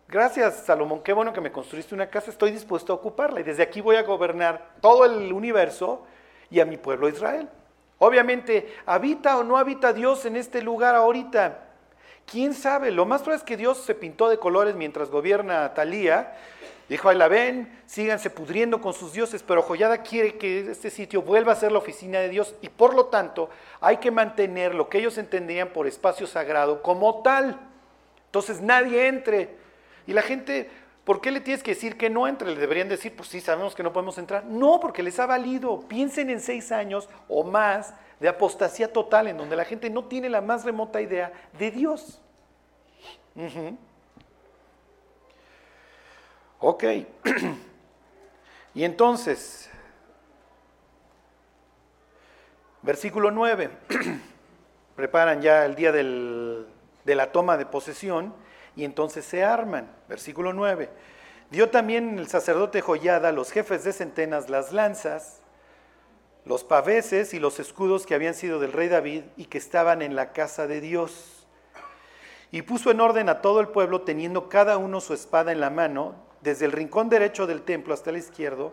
Gracias, 0.09 0.65
Salomón, 0.65 1.03
qué 1.03 1.13
bueno 1.13 1.33
que 1.33 1.41
me 1.41 1.51
construiste 1.51 1.95
una 1.95 2.09
casa, 2.09 2.31
estoy 2.31 2.53
dispuesto 2.53 2.93
a 2.93 2.97
ocuparla 2.97 3.41
y 3.41 3.43
desde 3.43 3.63
aquí 3.63 3.81
voy 3.81 3.97
a 3.97 4.03
gobernar 4.03 4.75
todo 4.81 5.05
el 5.05 5.33
universo 5.33 6.05
y 6.49 6.61
a 6.61 6.65
mi 6.65 6.77
pueblo 6.77 7.09
Israel. 7.09 7.49
Obviamente, 7.99 8.73
¿habita 8.87 9.37
o 9.39 9.45
no 9.45 9.57
habita 9.57 9.93
Dios 9.93 10.25
en 10.25 10.37
este 10.37 10.63
lugar 10.63 10.95
ahorita? 10.95 11.65
¿Quién 12.25 12.55
sabe? 12.55 12.91
Lo 12.91 13.05
más 13.05 13.23
probable 13.23 13.43
es 13.43 13.47
que 13.47 13.57
Dios 13.57 13.79
se 13.79 13.95
pintó 13.95 14.29
de 14.29 14.39
colores 14.39 14.75
mientras 14.75 15.11
gobierna 15.11 15.75
Talía 15.75 16.35
Dijo, 16.89 17.09
ahí 17.09 17.17
la 17.17 17.27
ven, 17.27 17.81
síganse 17.87 18.31
pudriendo 18.31 18.81
con 18.81 18.95
sus 18.95 19.13
dioses, 19.13 19.43
pero 19.43 19.63
Joyada 19.63 20.03
quiere 20.03 20.39
que 20.39 20.71
este 20.71 20.91
sitio 20.91 21.21
vuelva 21.21 21.53
a 21.53 21.57
ser 21.57 21.73
la 21.73 21.79
oficina 21.79 22.21
de 22.21 22.29
Dios 22.29 22.55
y 22.61 22.69
por 22.69 22.95
lo 22.95 23.07
tanto 23.07 23.51
hay 23.81 23.97
que 23.97 24.13
mantener 24.13 24.73
lo 24.73 24.89
que 24.89 24.99
ellos 24.99 25.19
entendían 25.19 25.71
por 25.71 25.89
espacio 25.89 26.29
sagrado 26.29 26.83
como 26.83 27.23
tal. 27.23 27.59
Entonces 28.27 28.61
nadie 28.61 29.09
entre. 29.09 29.66
Y 30.07 30.13
la 30.13 30.23
gente, 30.23 30.71
¿por 31.05 31.21
qué 31.21 31.31
le 31.31 31.41
tienes 31.41 31.63
que 31.63 31.73
decir 31.73 31.97
que 31.97 32.09
no 32.09 32.29
entre? 32.29 32.51
Le 32.51 32.61
deberían 32.61 32.89
decir, 32.89 33.15
pues 33.17 33.29
sí, 33.29 33.41
sabemos 33.41 33.75
que 33.75 33.83
no 33.83 33.93
podemos 33.93 34.19
entrar. 34.19 34.45
No, 34.45 34.79
porque 34.81 35.03
les 35.03 35.19
ha 35.19 35.27
valido. 35.27 35.81
Piensen 35.89 36.31
en 36.31 36.41
seis 36.41 36.71
años 36.73 37.09
o 37.29 37.45
más 37.45 37.95
de 38.21 38.29
apostasía 38.29 38.93
total 38.93 39.29
en 39.29 39.37
donde 39.37 39.57
la 39.57 39.65
gente 39.65 39.91
no 39.91 40.05
tiene 40.05 40.29
la 40.29 40.41
más 40.41 40.65
remota 40.65 41.01
idea 41.01 41.33
de 41.59 41.71
Dios. 41.71 42.21
Ok. 46.61 46.85
y 48.75 48.85
entonces, 48.85 49.69
versículo 52.83 53.31
9, 53.31 53.71
preparan 54.97 55.43
ya 55.43 55.67
el 55.67 55.75
día 55.75 55.93
de 55.93 56.65
la 57.05 57.33
toma 57.33 57.57
de 57.57 57.67
posesión 57.67 58.46
y 58.77 58.85
entonces 58.85 59.25
se 59.25 59.43
arman. 59.43 59.91
Versículo 60.09 60.53
9. 60.53 60.89
Dio 61.51 61.71
también 61.71 62.19
el 62.19 62.29
sacerdote 62.29 62.81
Joyada 62.81 63.31
a 63.31 63.33
los 63.33 63.51
jefes 63.51 63.85
de 63.85 63.93
centenas 63.93 64.49
las 64.49 64.73
lanzas, 64.73 65.41
los 66.45 66.63
paveses 66.63 67.35
y 67.35 67.41
los 67.41 67.59
escudos 67.59 68.07
que 68.07 68.15
habían 68.15 68.35
sido 68.35 68.61
del 68.61 68.73
rey 68.73 68.89
David 68.89 69.25
y 69.37 69.47
que 69.47 69.59
estaban 69.59 70.03
en 70.03 70.15
la 70.15 70.33
casa 70.33 70.67
de 70.67 70.81
Dios. 70.81 71.47
Y 72.53 72.63
puso 72.63 72.91
en 72.91 73.01
orden 73.01 73.29
a 73.29 73.41
todo 73.43 73.61
el 73.61 73.69
pueblo, 73.69 74.03
teniendo 74.03 74.49
cada 74.49 74.77
uno 74.77 75.01
su 75.01 75.15
espada 75.15 75.51
en 75.51 75.61
la 75.61 75.71
mano, 75.71 76.15
desde 76.41 76.65
el 76.65 76.73
rincón 76.73 77.09
derecho 77.09 77.47
del 77.47 77.63
templo 77.63 77.93
hasta 77.93 78.11
el 78.11 78.17
izquierdo, 78.17 78.73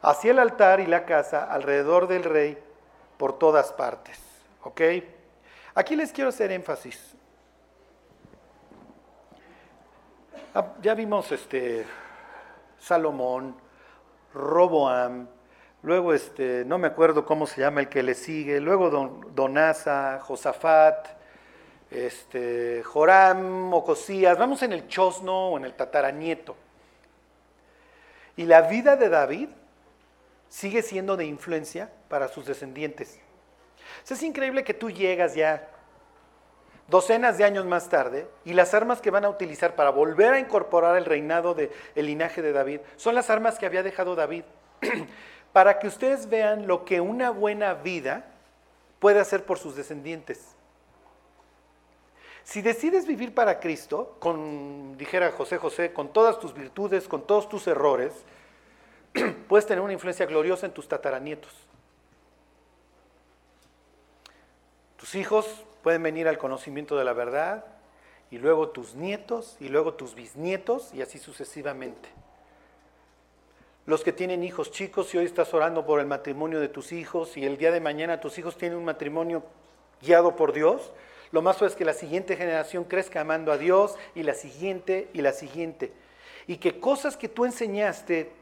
hacia 0.00 0.30
el 0.30 0.38
altar 0.38 0.80
y 0.80 0.86
la 0.86 1.04
casa, 1.04 1.44
alrededor 1.44 2.08
del 2.08 2.24
rey, 2.24 2.58
por 3.18 3.38
todas 3.38 3.72
partes. 3.72 4.18
¿Ok? 4.62 4.80
Aquí 5.74 5.94
les 5.94 6.10
quiero 6.12 6.30
hacer 6.30 6.50
énfasis. 6.52 7.14
Ah, 10.34 10.38
ya 10.80 10.94
vimos 10.94 11.30
este 11.32 11.84
Salomón, 12.78 13.56
Roboam, 14.32 15.28
luego 15.82 16.14
este, 16.14 16.64
no 16.64 16.78
me 16.78 16.86
acuerdo 16.86 17.26
cómo 17.26 17.46
se 17.46 17.60
llama 17.60 17.80
el 17.80 17.88
que 17.88 18.02
le 18.02 18.14
sigue, 18.14 18.60
luego 18.60 18.88
Don, 18.90 19.34
Donasa, 19.34 20.20
Josafat, 20.22 21.08
este, 21.90 22.82
Joram, 22.84 23.72
Ocosías, 23.74 24.38
vamos 24.38 24.62
en 24.62 24.72
el 24.72 24.88
chosno 24.88 25.50
o 25.50 25.58
en 25.58 25.64
el 25.64 25.74
tataranieto. 25.74 26.56
Y 28.36 28.44
la 28.44 28.62
vida 28.62 28.96
de 28.96 29.08
David 29.08 29.48
sigue 30.48 30.82
siendo 30.82 31.16
de 31.16 31.26
influencia 31.26 31.90
para 32.08 32.28
sus 32.28 32.46
descendientes. 32.46 33.18
es 34.08 34.22
increíble 34.22 34.64
que 34.64 34.74
tú 34.74 34.90
llegas 34.90 35.34
ya 35.34 35.68
docenas 36.88 37.38
de 37.38 37.44
años 37.44 37.64
más 37.64 37.88
tarde 37.88 38.28
y 38.44 38.52
las 38.52 38.74
armas 38.74 39.00
que 39.00 39.10
van 39.10 39.24
a 39.24 39.28
utilizar 39.28 39.74
para 39.74 39.90
volver 39.90 40.34
a 40.34 40.38
incorporar 40.38 40.96
el 40.96 41.04
reinado 41.04 41.54
del 41.54 41.70
linaje 41.94 42.42
de 42.42 42.52
David 42.52 42.80
son 42.96 43.14
las 43.14 43.30
armas 43.30 43.58
que 43.58 43.66
había 43.66 43.82
dejado 43.82 44.14
David. 44.14 44.44
para 45.56 45.78
que 45.78 45.88
ustedes 45.88 46.28
vean 46.28 46.66
lo 46.66 46.84
que 46.84 47.00
una 47.00 47.30
buena 47.30 47.72
vida 47.72 48.26
puede 48.98 49.20
hacer 49.20 49.44
por 49.44 49.58
sus 49.58 49.74
descendientes. 49.74 50.54
Si 52.44 52.60
decides 52.60 53.06
vivir 53.06 53.34
para 53.34 53.58
Cristo, 53.58 54.16
con, 54.20 54.98
dijera 54.98 55.32
José 55.32 55.56
José, 55.56 55.94
con 55.94 56.12
todas 56.12 56.38
tus 56.38 56.52
virtudes, 56.52 57.08
con 57.08 57.26
todos 57.26 57.48
tus 57.48 57.66
errores, 57.66 58.12
puedes 59.48 59.64
tener 59.64 59.82
una 59.82 59.94
influencia 59.94 60.26
gloriosa 60.26 60.66
en 60.66 60.72
tus 60.72 60.86
tataranietos. 60.86 61.52
Tus 64.98 65.14
hijos 65.14 65.64
pueden 65.86 66.02
venir 66.02 66.26
al 66.26 66.36
conocimiento 66.36 66.96
de 66.96 67.04
la 67.04 67.12
verdad, 67.12 67.64
y 68.32 68.38
luego 68.38 68.70
tus 68.70 68.96
nietos, 68.96 69.56
y 69.60 69.68
luego 69.68 69.94
tus 69.94 70.16
bisnietos, 70.16 70.92
y 70.92 71.00
así 71.00 71.16
sucesivamente. 71.20 72.08
Los 73.86 74.02
que 74.02 74.12
tienen 74.12 74.42
hijos 74.42 74.72
chicos, 74.72 75.06
si 75.06 75.16
hoy 75.16 75.26
estás 75.26 75.54
orando 75.54 75.86
por 75.86 76.00
el 76.00 76.06
matrimonio 76.06 76.58
de 76.58 76.68
tus 76.68 76.90
hijos, 76.90 77.36
y 77.36 77.44
el 77.44 77.56
día 77.56 77.70
de 77.70 77.78
mañana 77.78 78.18
tus 78.18 78.36
hijos 78.36 78.58
tienen 78.58 78.78
un 78.78 78.84
matrimonio 78.84 79.44
guiado 80.02 80.34
por 80.34 80.52
Dios, 80.52 80.90
lo 81.30 81.40
más 81.40 81.62
es 81.62 81.76
que 81.76 81.84
la 81.84 81.94
siguiente 81.94 82.34
generación 82.34 82.82
crezca 82.82 83.20
amando 83.20 83.52
a 83.52 83.56
Dios 83.56 83.96
y 84.16 84.24
la 84.24 84.34
siguiente 84.34 85.08
y 85.12 85.20
la 85.20 85.32
siguiente. 85.32 85.92
Y 86.48 86.56
que 86.56 86.80
cosas 86.80 87.16
que 87.16 87.28
tú 87.28 87.44
enseñaste 87.44 88.32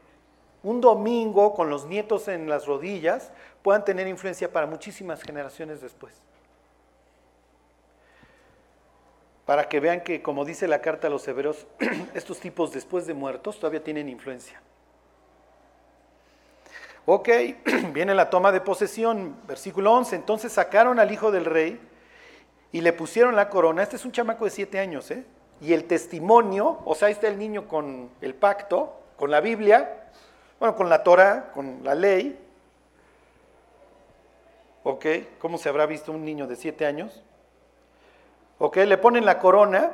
un 0.63 0.81
domingo 0.81 1.53
con 1.53 1.69
los 1.69 1.85
nietos 1.85 2.27
en 2.27 2.49
las 2.49 2.65
rodillas 2.65 3.31
puedan 3.61 3.85
tener 3.85 4.07
influencia 4.07 4.51
para 4.51 4.65
muchísimas 4.65 5.21
generaciones 5.21 5.79
después. 5.79 6.25
Para 9.45 9.69
que 9.69 9.79
vean 9.79 10.01
que, 10.01 10.21
como 10.21 10.43
dice 10.43 10.67
la 10.67 10.81
carta 10.81 11.07
a 11.07 11.09
los 11.09 11.27
hebreos, 11.27 11.67
estos 12.13 12.39
tipos 12.39 12.71
después 12.71 13.05
de 13.05 13.13
muertos 13.13 13.59
todavía 13.59 13.83
tienen 13.83 14.09
influencia. 14.09 14.61
Ok, 17.05 17.29
viene 17.93 18.15
la 18.15 18.29
toma 18.31 18.51
de 18.51 18.61
posesión, 18.61 19.35
versículo 19.47 19.93
11. 19.93 20.15
Entonces 20.15 20.51
sacaron 20.51 20.99
al 20.99 21.11
hijo 21.11 21.31
del 21.31 21.45
rey 21.45 21.79
y 22.71 22.81
le 22.81 22.91
pusieron 22.93 23.35
la 23.35 23.49
corona. 23.49 23.83
Este 23.83 23.97
es 23.97 24.05
un 24.05 24.11
chamaco 24.11 24.45
de 24.45 24.51
siete 24.51 24.79
años, 24.79 25.11
¿eh? 25.11 25.25
Y 25.61 25.73
el 25.73 25.85
testimonio, 25.85 26.79
o 26.83 26.95
sea, 26.95 27.07
ahí 27.07 27.13
está 27.13 27.27
el 27.27 27.37
niño 27.37 27.67
con 27.67 28.09
el 28.21 28.33
pacto, 28.33 28.99
con 29.15 29.31
la 29.31 29.39
Biblia, 29.39 30.09
bueno, 30.59 30.75
con 30.75 30.89
la 30.89 31.03
Torah, 31.03 31.51
con 31.53 31.83
la 31.83 31.95
ley. 31.95 32.39
¿Ok? 34.83 35.05
¿Cómo 35.39 35.57
se 35.57 35.69
habrá 35.69 35.85
visto 35.85 36.11
un 36.11 36.25
niño 36.25 36.47
de 36.47 36.55
siete 36.55 36.85
años? 36.85 37.23
¿Ok? 38.57 38.77
Le 38.77 38.97
ponen 38.97 39.25
la 39.25 39.39
corona, 39.39 39.91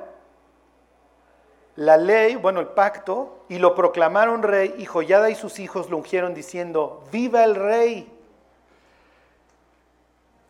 la 1.75 1.97
ley, 1.97 2.35
bueno, 2.35 2.59
el 2.59 2.67
pacto, 2.67 3.45
y 3.49 3.57
lo 3.59 3.75
proclamaron 3.75 4.43
rey, 4.43 4.75
y 4.77 4.85
Joyada 4.85 5.29
y 5.29 5.35
sus 5.35 5.59
hijos 5.59 5.89
lo 5.89 5.97
ungieron 5.97 6.33
diciendo, 6.33 7.03
viva 7.11 7.43
el 7.43 7.55
rey. 7.55 8.11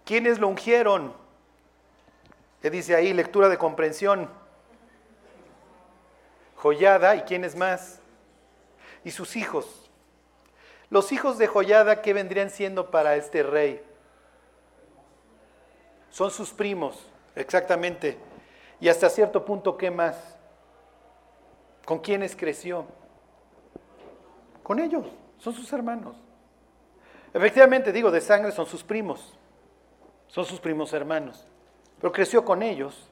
¿Quiénes 0.06 0.39
lo 0.39 0.48
ungieron? 0.48 1.13
¿Qué 2.62 2.70
dice 2.70 2.96
ahí? 2.96 3.13
Lectura 3.13 3.50
de 3.50 3.58
comprensión. 3.58 4.30
Joyada, 6.58 7.15
¿y 7.15 7.22
quién 7.22 7.44
es 7.44 7.56
más? 7.56 8.00
Y 9.03 9.12
sus 9.12 9.36
hijos. 9.36 9.89
Los 10.89 11.12
hijos 11.12 11.38
de 11.38 11.48
Joyada, 11.48 12.01
¿qué 12.01 12.13
vendrían 12.13 12.50
siendo 12.50 12.91
para 12.91 13.15
este 13.15 13.41
rey? 13.44 13.82
Son 16.12 16.30
sus 16.30 16.51
primos, 16.51 17.08
exactamente. 17.35 18.17
Y 18.79 18.89
hasta 18.89 19.09
cierto 19.09 19.45
punto, 19.45 19.77
¿qué 19.77 19.91
más? 19.91 20.38
¿Con 21.85 22.00
quiénes 22.00 22.35
creció? 22.35 22.85
Con 24.63 24.79
ellos, 24.79 25.05
son 25.38 25.53
sus 25.53 25.71
hermanos. 25.73 26.15
Efectivamente, 27.33 27.91
digo, 27.91 28.11
de 28.11 28.21
sangre 28.21 28.51
son 28.51 28.65
sus 28.65 28.83
primos, 28.83 29.38
son 30.27 30.45
sus 30.45 30.59
primos 30.59 30.93
hermanos 30.93 31.47
pero 32.01 32.11
creció 32.11 32.43
con 32.43 32.63
ellos. 32.63 33.07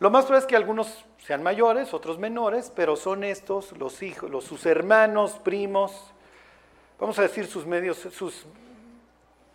Lo 0.00 0.10
más 0.10 0.24
probable 0.24 0.44
es 0.44 0.46
que 0.46 0.56
algunos 0.56 1.04
sean 1.18 1.42
mayores, 1.42 1.94
otros 1.94 2.18
menores, 2.18 2.72
pero 2.74 2.96
son 2.96 3.24
estos 3.24 3.72
los 3.78 4.02
hijos, 4.02 4.30
los, 4.30 4.44
sus 4.44 4.66
hermanos, 4.66 5.40
primos, 5.42 6.12
vamos 6.98 7.18
a 7.18 7.22
decir 7.22 7.46
sus 7.46 7.66
medios, 7.66 7.98
sus 7.98 8.46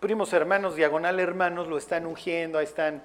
primos 0.04 0.34
hermanos, 0.34 0.76
diagonal 0.76 1.18
hermanos, 1.22 1.70
lo 1.70 1.78
están 1.78 2.06
ungiendo, 2.06 2.58
ahí 2.60 2.66
están 2.66 3.02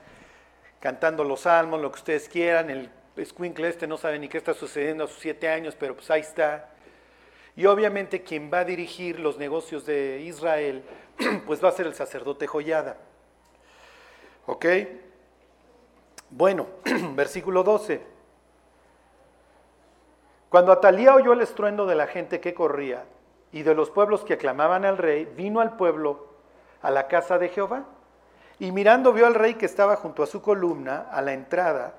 cantando 0.80 1.22
los 1.22 1.42
salmos, 1.42 1.80
lo 1.80 1.92
que 1.92 1.98
ustedes 1.98 2.28
quieran, 2.28 2.70
el 2.70 2.90
escuincle 3.16 3.68
este 3.68 3.86
no 3.86 3.96
sabe 3.96 4.18
ni 4.18 4.28
qué 4.28 4.36
está 4.36 4.52
sucediendo 4.52 5.04
a 5.04 5.06
sus 5.06 5.20
siete 5.20 5.48
años, 5.48 5.76
pero 5.78 5.94
pues 5.94 6.10
ahí 6.10 6.22
está. 6.22 6.70
Y 7.54 7.66
obviamente 7.66 8.24
quien 8.24 8.50
va 8.52 8.58
a 8.58 8.64
dirigir 8.64 9.20
los 9.20 9.38
negocios 9.38 9.86
de 9.86 10.22
Israel, 10.22 10.82
pues 11.46 11.62
va 11.62 11.68
a 11.68 11.72
ser 11.72 11.86
el 11.86 11.94
sacerdote 11.94 12.48
Joyada. 12.48 12.96
¿Ok? 14.46 14.66
Bueno, 16.30 16.66
versículo 17.14 17.62
12. 17.62 18.02
Cuando 20.48 20.72
Atalía 20.72 21.14
oyó 21.14 21.32
el 21.32 21.42
estruendo 21.42 21.86
de 21.86 21.94
la 21.94 22.08
gente 22.08 22.40
que 22.40 22.54
corría 22.54 23.04
y 23.52 23.62
de 23.62 23.76
los 23.76 23.88
pueblos 23.88 24.24
que 24.24 24.34
aclamaban 24.34 24.84
al 24.84 24.98
rey, 24.98 25.26
vino 25.36 25.60
al 25.60 25.76
pueblo 25.76 26.27
a 26.82 26.90
la 26.90 27.08
casa 27.08 27.38
de 27.38 27.48
Jehová. 27.48 27.84
Y 28.58 28.72
mirando 28.72 29.12
vio 29.12 29.26
al 29.26 29.34
rey 29.34 29.54
que 29.54 29.66
estaba 29.66 29.96
junto 29.96 30.22
a 30.22 30.26
su 30.26 30.42
columna 30.42 31.06
a 31.10 31.22
la 31.22 31.32
entrada, 31.32 31.94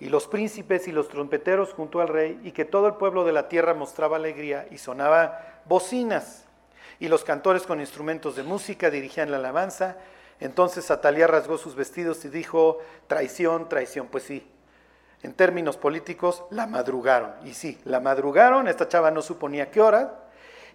y 0.00 0.08
los 0.08 0.26
príncipes 0.26 0.88
y 0.88 0.92
los 0.92 1.08
trompeteros 1.08 1.72
junto 1.72 2.00
al 2.00 2.08
rey, 2.08 2.40
y 2.42 2.52
que 2.52 2.64
todo 2.64 2.88
el 2.88 2.94
pueblo 2.94 3.24
de 3.24 3.32
la 3.32 3.48
tierra 3.48 3.74
mostraba 3.74 4.16
alegría 4.16 4.66
y 4.70 4.78
sonaba 4.78 5.60
bocinas, 5.66 6.46
y 6.98 7.08
los 7.08 7.24
cantores 7.24 7.64
con 7.64 7.80
instrumentos 7.80 8.36
de 8.36 8.42
música 8.42 8.90
dirigían 8.90 9.30
la 9.30 9.36
alabanza, 9.36 9.96
entonces 10.40 10.90
Atalía 10.90 11.26
rasgó 11.26 11.58
sus 11.58 11.74
vestidos 11.74 12.24
y 12.24 12.28
dijo, 12.28 12.78
traición, 13.06 13.68
traición, 13.68 14.08
pues 14.08 14.24
sí. 14.24 14.50
en 15.22 15.32
términos 15.32 15.76
políticos, 15.76 16.44
la 16.50 16.66
madrugaron. 16.66 17.32
Y 17.44 17.54
sí, 17.54 17.80
la 17.84 18.00
madrugaron, 18.00 18.68
esta 18.68 18.88
chava 18.88 19.10
no 19.10 19.22
suponía 19.22 19.70
qué 19.70 19.80
hora. 19.80 20.20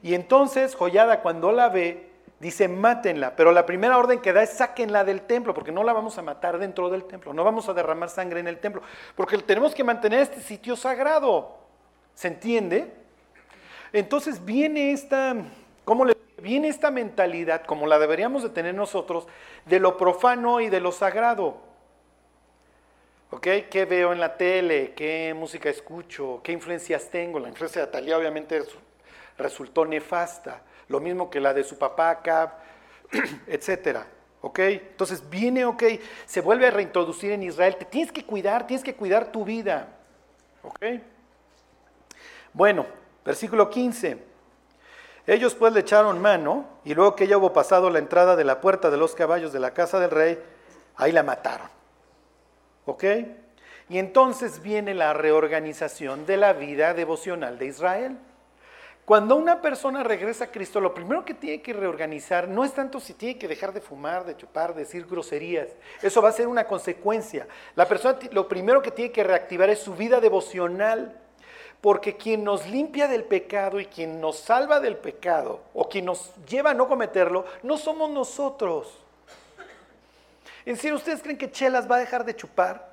Y 0.01 0.15
entonces 0.15 0.75
Joyada 0.75 1.21
cuando 1.21 1.51
la 1.51 1.69
ve, 1.69 2.08
dice, 2.39 2.67
mátenla. 2.67 3.35
Pero 3.35 3.51
la 3.51 3.65
primera 3.65 3.97
orden 3.97 4.19
que 4.19 4.33
da 4.33 4.43
es 4.43 4.51
sáquenla 4.51 5.03
del 5.03 5.21
templo, 5.21 5.53
porque 5.53 5.71
no 5.71 5.83
la 5.83 5.93
vamos 5.93 6.17
a 6.17 6.21
matar 6.21 6.57
dentro 6.57 6.89
del 6.89 7.05
templo, 7.05 7.33
no 7.33 7.43
vamos 7.43 7.69
a 7.69 7.73
derramar 7.73 8.09
sangre 8.09 8.39
en 8.39 8.47
el 8.47 8.59
templo, 8.59 8.81
porque 9.15 9.37
tenemos 9.37 9.73
que 9.75 9.83
mantener 9.83 10.21
este 10.21 10.41
sitio 10.41 10.75
sagrado. 10.75 11.57
¿Se 12.15 12.27
entiende? 12.27 12.93
Entonces 13.93 14.43
viene 14.43 14.91
esta, 14.91 15.35
¿cómo 15.85 16.05
le 16.05 16.13
viene 16.39 16.67
esta 16.67 16.91
mentalidad, 16.91 17.63
como 17.65 17.87
la 17.87 17.99
deberíamos 17.99 18.43
de 18.43 18.49
tener 18.49 18.73
nosotros, 18.73 19.27
de 19.65 19.79
lo 19.79 19.97
profano 19.97 20.61
y 20.61 20.69
de 20.69 20.79
lo 20.79 20.91
sagrado. 20.91 21.57
¿Ok? 23.31 23.47
¿Qué 23.69 23.85
veo 23.85 24.11
en 24.11 24.19
la 24.19 24.37
tele? 24.37 24.93
¿Qué 24.95 25.35
música 25.35 25.69
escucho? 25.69 26.41
¿Qué 26.43 26.51
influencias 26.51 27.09
tengo? 27.09 27.39
La 27.39 27.49
influencia 27.49 27.81
de 27.81 27.87
Talía 27.87 28.17
obviamente 28.17 28.63
resultó 29.37 29.85
nefasta, 29.85 30.61
lo 30.89 30.99
mismo 30.99 31.29
que 31.29 31.39
la 31.39 31.53
de 31.53 31.63
su 31.63 31.77
papá 31.77 32.09
acá, 32.09 32.57
etcétera. 33.47 34.05
¿Ok? 34.41 34.59
Entonces 34.59 35.27
viene, 35.29 35.65
ok, 35.65 35.83
se 36.25 36.41
vuelve 36.41 36.67
a 36.67 36.71
reintroducir 36.71 37.31
en 37.31 37.43
Israel. 37.43 37.75
Te 37.77 37.85
tienes 37.85 38.11
que 38.11 38.25
cuidar, 38.25 38.67
tienes 38.67 38.83
que 38.83 38.95
cuidar 38.95 39.31
tu 39.31 39.45
vida. 39.45 39.87
¿Ok? 40.63 40.79
Bueno, 42.53 42.85
versículo 43.25 43.69
15. 43.69 44.29
Ellos 45.27 45.53
pues 45.55 45.73
le 45.73 45.81
echaron 45.81 46.19
mano 46.21 46.65
y 46.83 46.95
luego 46.95 47.15
que 47.15 47.25
ella 47.25 47.37
hubo 47.37 47.53
pasado 47.53 47.89
la 47.89 47.99
entrada 47.99 48.35
de 48.35 48.43
la 48.43 48.61
puerta 48.61 48.89
de 48.89 48.97
los 48.97 49.13
caballos 49.13 49.53
de 49.53 49.59
la 49.59 49.73
casa 49.73 49.99
del 49.99 50.09
rey, 50.09 50.41
ahí 50.95 51.11
la 51.11 51.21
mataron. 51.21 51.67
¿Ok? 52.85 53.03
Y 53.89 53.99
entonces 53.99 54.61
viene 54.61 54.93
la 54.93 55.13
reorganización 55.13 56.25
de 56.25 56.37
la 56.37 56.53
vida 56.53 56.93
devocional 56.93 57.59
de 57.59 57.65
Israel. 57.65 58.17
Cuando 59.09 59.35
una 59.37 59.59
persona 59.59 60.03
regresa 60.03 60.43
a 60.43 60.51
Cristo, 60.51 60.79
lo 60.79 60.93
primero 60.93 61.25
que 61.25 61.33
tiene 61.33 61.63
que 61.63 61.73
reorganizar 61.73 62.47
no 62.47 62.63
es 62.63 62.73
tanto 62.73 62.99
si 62.99 63.15
tiene 63.15 63.39
que 63.39 63.47
dejar 63.47 63.73
de 63.73 63.81
fumar, 63.81 64.23
de 64.23 64.37
chupar, 64.37 64.75
de 64.75 64.81
decir 64.81 65.07
groserías. 65.07 65.67
Eso 66.03 66.21
va 66.21 66.29
a 66.29 66.31
ser 66.31 66.47
una 66.47 66.67
consecuencia. 66.67 67.47
La 67.73 67.87
persona 67.87 68.19
lo 68.31 68.47
primero 68.47 68.83
que 68.83 68.91
tiene 68.91 69.11
que 69.11 69.23
reactivar 69.23 69.67
es 69.71 69.79
su 69.79 69.95
vida 69.95 70.19
devocional. 70.19 71.19
Porque 71.81 72.17
quien 72.17 72.43
nos 72.43 72.67
limpia 72.67 73.07
del 73.07 73.23
pecado 73.23 73.79
y 73.79 73.87
quien 73.87 74.21
nos 74.21 74.37
salva 74.37 74.79
del 74.79 74.97
pecado, 74.97 75.61
o 75.73 75.89
quien 75.89 76.05
nos 76.05 76.31
lleva 76.45 76.69
a 76.69 76.75
no 76.75 76.87
cometerlo, 76.87 77.45
no 77.63 77.79
somos 77.79 78.11
nosotros. 78.11 78.95
En 80.67 80.77
serio, 80.77 80.97
¿ustedes 80.97 81.23
creen 81.23 81.39
que 81.39 81.49
Chelas 81.49 81.89
va 81.89 81.95
a 81.95 81.99
dejar 81.99 82.25
de 82.25 82.35
chupar? 82.35 82.88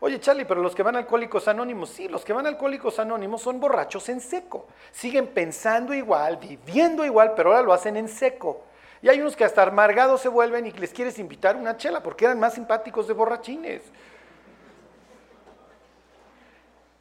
Oye, 0.00 0.20
Charlie, 0.20 0.44
pero 0.44 0.62
los 0.62 0.74
que 0.74 0.84
van 0.84 0.94
alcohólicos 0.94 1.48
anónimos, 1.48 1.90
sí, 1.90 2.06
los 2.06 2.24
que 2.24 2.32
van 2.32 2.46
alcohólicos 2.46 3.00
anónimos 3.00 3.42
son 3.42 3.58
borrachos 3.58 4.08
en 4.08 4.20
seco. 4.20 4.68
Siguen 4.92 5.26
pensando 5.26 5.92
igual, 5.92 6.36
viviendo 6.36 7.04
igual, 7.04 7.32
pero 7.34 7.50
ahora 7.50 7.62
lo 7.62 7.72
hacen 7.72 7.96
en 7.96 8.08
seco. 8.08 8.62
Y 9.02 9.08
hay 9.08 9.20
unos 9.20 9.34
que 9.34 9.44
hasta 9.44 9.62
amargados 9.62 10.20
se 10.20 10.28
vuelven 10.28 10.66
y 10.66 10.72
les 10.72 10.92
quieres 10.92 11.18
invitar 11.18 11.56
una 11.56 11.76
chela 11.76 12.02
porque 12.02 12.24
eran 12.24 12.38
más 12.38 12.54
simpáticos 12.54 13.08
de 13.08 13.14
borrachines. 13.14 13.82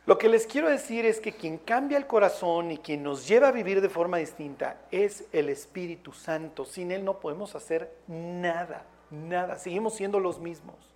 Lo 0.08 0.18
que 0.18 0.30
les 0.30 0.48
quiero 0.48 0.70
decir 0.70 1.06
es 1.06 1.20
que 1.20 1.34
quien 1.34 1.58
cambia 1.58 1.98
el 1.98 2.08
corazón 2.08 2.72
y 2.72 2.77
quien 2.77 3.04
nos 3.04 3.27
lleva 3.27 3.50
a 3.50 3.51
vivir 3.51 3.82
de 3.82 3.89
forma 3.89 4.18
distinta 4.18 4.77
es 4.89 5.25
el 5.34 5.50
Espíritu 5.50 6.13
Santo. 6.13 6.63
Sin 6.66 6.92
Él 6.92 7.04
no 7.04 7.20
podemos 7.20 7.56
hacer 7.56 7.94
nada, 8.08 8.86
nada. 9.12 9.58
Seguimos 9.58 9.96
siendo 9.96 10.20
los 10.20 10.39
mismos. 10.39 10.87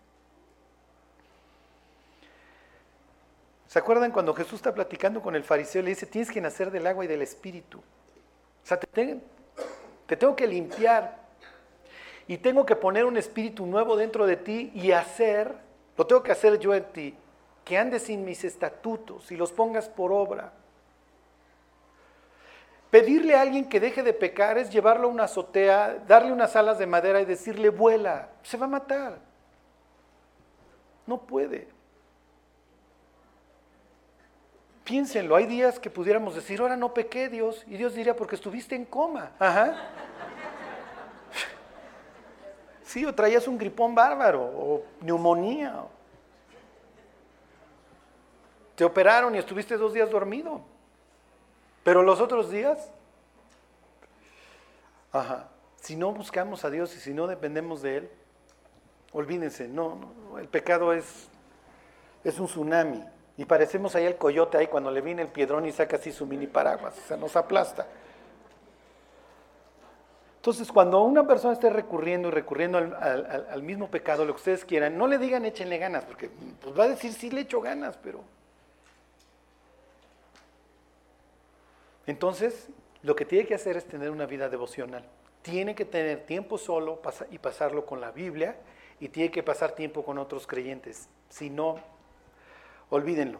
¿Se 3.71 3.79
acuerdan 3.79 4.11
cuando 4.11 4.33
Jesús 4.33 4.55
está 4.55 4.73
platicando 4.73 5.21
con 5.21 5.33
el 5.33 5.45
fariseo 5.45 5.81
y 5.81 5.85
le 5.85 5.89
dice, 5.91 6.05
tienes 6.05 6.29
que 6.29 6.41
nacer 6.41 6.71
del 6.71 6.85
agua 6.85 7.05
y 7.05 7.07
del 7.07 7.21
Espíritu? 7.21 7.77
O 7.77 8.67
sea, 8.67 8.77
te, 8.77 9.17
te 10.07 10.17
tengo 10.17 10.35
que 10.35 10.45
limpiar 10.45 11.17
y 12.27 12.37
tengo 12.39 12.65
que 12.65 12.75
poner 12.75 13.05
un 13.05 13.15
espíritu 13.15 13.65
nuevo 13.65 13.95
dentro 13.95 14.25
de 14.25 14.35
ti 14.35 14.73
y 14.75 14.91
hacer, 14.91 15.55
lo 15.95 16.05
tengo 16.05 16.21
que 16.21 16.33
hacer 16.33 16.59
yo 16.59 16.73
en 16.73 16.83
ti 16.91 17.15
que 17.63 17.77
andes 17.77 18.03
sin 18.03 18.25
mis 18.25 18.43
estatutos 18.43 19.31
y 19.31 19.37
los 19.37 19.53
pongas 19.53 19.87
por 19.87 20.11
obra. 20.11 20.51
Pedirle 22.89 23.35
a 23.35 23.41
alguien 23.41 23.69
que 23.69 23.79
deje 23.79 24.03
de 24.03 24.11
pecar 24.11 24.57
es 24.57 24.69
llevarlo 24.69 25.07
a 25.07 25.11
una 25.11 25.23
azotea, 25.23 26.03
darle 26.05 26.33
unas 26.33 26.57
alas 26.57 26.77
de 26.77 26.87
madera 26.87 27.21
y 27.21 27.25
decirle 27.25 27.69
vuela. 27.69 28.31
Se 28.43 28.57
va 28.57 28.65
a 28.65 28.69
matar. 28.69 29.17
No 31.07 31.21
puede. 31.21 31.79
Piénsenlo, 34.91 35.37
hay 35.37 35.45
días 35.45 35.79
que 35.79 35.89
pudiéramos 35.89 36.35
decir, 36.35 36.59
ahora 36.59 36.75
no 36.75 36.93
pequé 36.93 37.29
Dios, 37.29 37.63
y 37.65 37.77
Dios 37.77 37.95
diría, 37.95 38.13
porque 38.13 38.35
estuviste 38.35 38.75
en 38.75 38.83
coma. 38.83 39.31
Ajá. 39.39 39.87
Sí, 42.83 43.05
o 43.05 43.15
traías 43.15 43.47
un 43.47 43.57
gripón 43.57 43.95
bárbaro, 43.95 44.43
o 44.43 44.83
neumonía, 44.99 45.85
te 48.75 48.83
operaron 48.83 49.33
y 49.33 49.37
estuviste 49.37 49.77
dos 49.77 49.93
días 49.93 50.11
dormido. 50.11 50.59
Pero 51.85 52.03
los 52.03 52.19
otros 52.19 52.51
días, 52.51 52.91
ajá, 55.13 55.47
si 55.77 55.95
no 55.95 56.11
buscamos 56.11 56.65
a 56.65 56.69
Dios 56.69 56.93
y 56.97 56.99
si 56.99 57.13
no 57.13 57.27
dependemos 57.27 57.81
de 57.81 57.95
Él, 57.95 58.11
olvídense, 59.13 59.69
no, 59.69 60.11
el 60.37 60.49
pecado 60.49 60.91
es, 60.91 61.29
es 62.25 62.37
un 62.41 62.47
tsunami. 62.47 63.05
Y 63.37 63.45
parecemos 63.45 63.95
ahí 63.95 64.05
el 64.05 64.17
coyote 64.17 64.57
ahí 64.57 64.67
cuando 64.67 64.91
le 64.91 65.01
viene 65.01 65.21
el 65.21 65.29
piedrón 65.29 65.65
y 65.65 65.71
saca 65.71 65.95
así 65.95 66.11
su 66.11 66.25
mini 66.25 66.47
paraguas, 66.47 66.97
o 66.97 67.07
sea, 67.07 67.17
nos 67.17 67.35
aplasta. 67.35 67.87
Entonces, 70.37 70.71
cuando 70.71 71.01
una 71.03 71.25
persona 71.25 71.53
esté 71.53 71.69
recurriendo 71.69 72.27
y 72.27 72.31
recurriendo 72.31 72.77
al, 72.77 73.61
mismo 73.61 73.89
pecado, 73.89 74.25
lo 74.25 74.33
que 74.33 74.37
ustedes 74.37 74.65
quieran, 74.65 74.97
no 74.97 75.07
le 75.07 75.19
digan 75.19 75.45
échenle 75.45 75.77
ganas, 75.77 76.03
porque 76.03 76.29
pues 76.61 76.77
va 76.77 76.85
a 76.85 76.87
decir 76.87 77.13
sí 77.13 77.29
le 77.29 77.41
echo 77.41 77.61
ganas, 77.61 77.97
pero 77.97 78.23
Entonces, 82.07 82.67
lo 83.03 83.15
que 83.15 83.25
tiene 83.25 83.45
que 83.47 83.55
hacer 83.55 83.77
es 83.77 83.85
tener 83.85 84.11
una 84.11 84.25
vida 84.25 84.49
devocional. 84.49 85.03
Tiene 85.41 85.75
que 85.75 85.85
tener 85.85 86.25
tiempo 86.25 86.57
solo 86.57 87.01
y 87.31 87.37
pasarlo 87.37 87.85
con 87.85 88.01
la 88.01 88.11
Biblia 88.11 88.57
y 88.99 89.09
tiene 89.09 89.31
que 89.31 89.43
pasar 89.43 89.71
tiempo 89.71 90.03
con 90.03 90.17
otros 90.17 90.45
creyentes. 90.45 91.07
Si 91.29 91.49
no, 91.49 91.79
olvídenlo. 92.91 93.39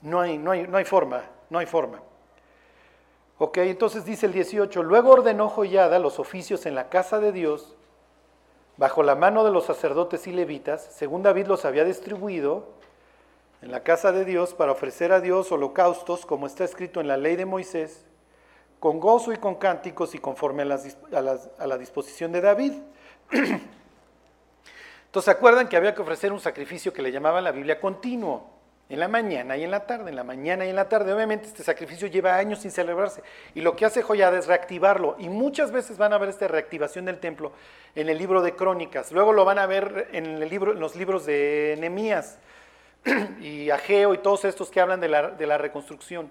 No 0.00 0.20
hay, 0.20 0.38
no 0.38 0.52
hay, 0.52 0.68
no 0.68 0.76
hay 0.76 0.84
forma, 0.84 1.24
no 1.50 1.58
hay 1.58 1.66
forma. 1.66 2.00
Ok, 3.38 3.58
entonces 3.58 4.04
dice 4.04 4.26
el 4.26 4.32
18, 4.32 4.84
luego 4.84 5.10
ordenó 5.10 5.48
Joyada 5.48 5.98
los 5.98 6.20
oficios 6.20 6.66
en 6.66 6.76
la 6.76 6.88
casa 6.88 7.18
de 7.18 7.32
Dios 7.32 7.74
bajo 8.76 9.02
la 9.02 9.16
mano 9.16 9.44
de 9.44 9.50
los 9.50 9.64
sacerdotes 9.64 10.26
y 10.26 10.32
levitas, 10.32 10.82
según 10.82 11.22
David 11.22 11.46
los 11.46 11.64
había 11.64 11.84
distribuido, 11.84 12.68
en 13.62 13.70
la 13.70 13.82
casa 13.82 14.12
de 14.12 14.24
Dios 14.24 14.52
para 14.54 14.72
ofrecer 14.72 15.10
a 15.12 15.20
Dios 15.20 15.50
holocaustos, 15.50 16.26
como 16.26 16.46
está 16.46 16.64
escrito 16.64 17.00
en 17.00 17.08
la 17.08 17.16
ley 17.16 17.34
de 17.34 17.46
Moisés, 17.46 18.04
con 18.78 19.00
gozo 19.00 19.32
y 19.32 19.38
con 19.38 19.54
cánticos 19.54 20.14
y 20.14 20.18
conforme 20.18 20.62
a, 20.62 21.66
la 21.66 21.78
disposición 21.78 22.30
de 22.30 22.40
David. 22.42 22.74
Entonces, 23.30 25.24
¿se 25.24 25.30
acuerdan 25.30 25.68
que 25.68 25.76
había 25.76 25.94
que 25.94 26.02
ofrecer 26.02 26.32
un 26.32 26.40
sacrificio 26.40 26.92
que 26.92 27.00
le 27.00 27.10
llamaban 27.10 27.42
la 27.42 27.52
Biblia 27.52 27.80
continuo? 27.80 28.53
En 28.90 29.00
la 29.00 29.08
mañana 29.08 29.56
y 29.56 29.64
en 29.64 29.70
la 29.70 29.86
tarde, 29.86 30.10
en 30.10 30.16
la 30.16 30.24
mañana 30.24 30.66
y 30.66 30.68
en 30.68 30.76
la 30.76 30.88
tarde. 30.88 31.12
Obviamente 31.12 31.46
este 31.46 31.62
sacrificio 31.62 32.06
lleva 32.06 32.36
años 32.36 32.58
sin 32.60 32.70
celebrarse. 32.70 33.22
Y 33.54 33.62
lo 33.62 33.76
que 33.76 33.86
hace 33.86 34.02
Joyada 34.02 34.38
es 34.38 34.46
reactivarlo. 34.46 35.16
Y 35.18 35.30
muchas 35.30 35.72
veces 35.72 35.96
van 35.96 36.12
a 36.12 36.18
ver 36.18 36.28
esta 36.28 36.48
reactivación 36.48 37.06
del 37.06 37.18
templo 37.18 37.52
en 37.94 38.10
el 38.10 38.18
libro 38.18 38.42
de 38.42 38.54
Crónicas. 38.54 39.10
Luego 39.10 39.32
lo 39.32 39.46
van 39.46 39.58
a 39.58 39.66
ver 39.66 40.08
en, 40.12 40.38
los 40.78 40.96
libros 40.96 41.24
de 41.24 41.76
Nehemías. 41.78 42.38
y 43.40 43.70
Ageo 43.70 44.14
y 44.14 44.18
todos 44.18 44.44
estos 44.44 44.70
que 44.70 44.80
hablan 44.80 45.00
de 45.00 45.08
la, 45.08 45.58
reconstrucción. 45.58 46.30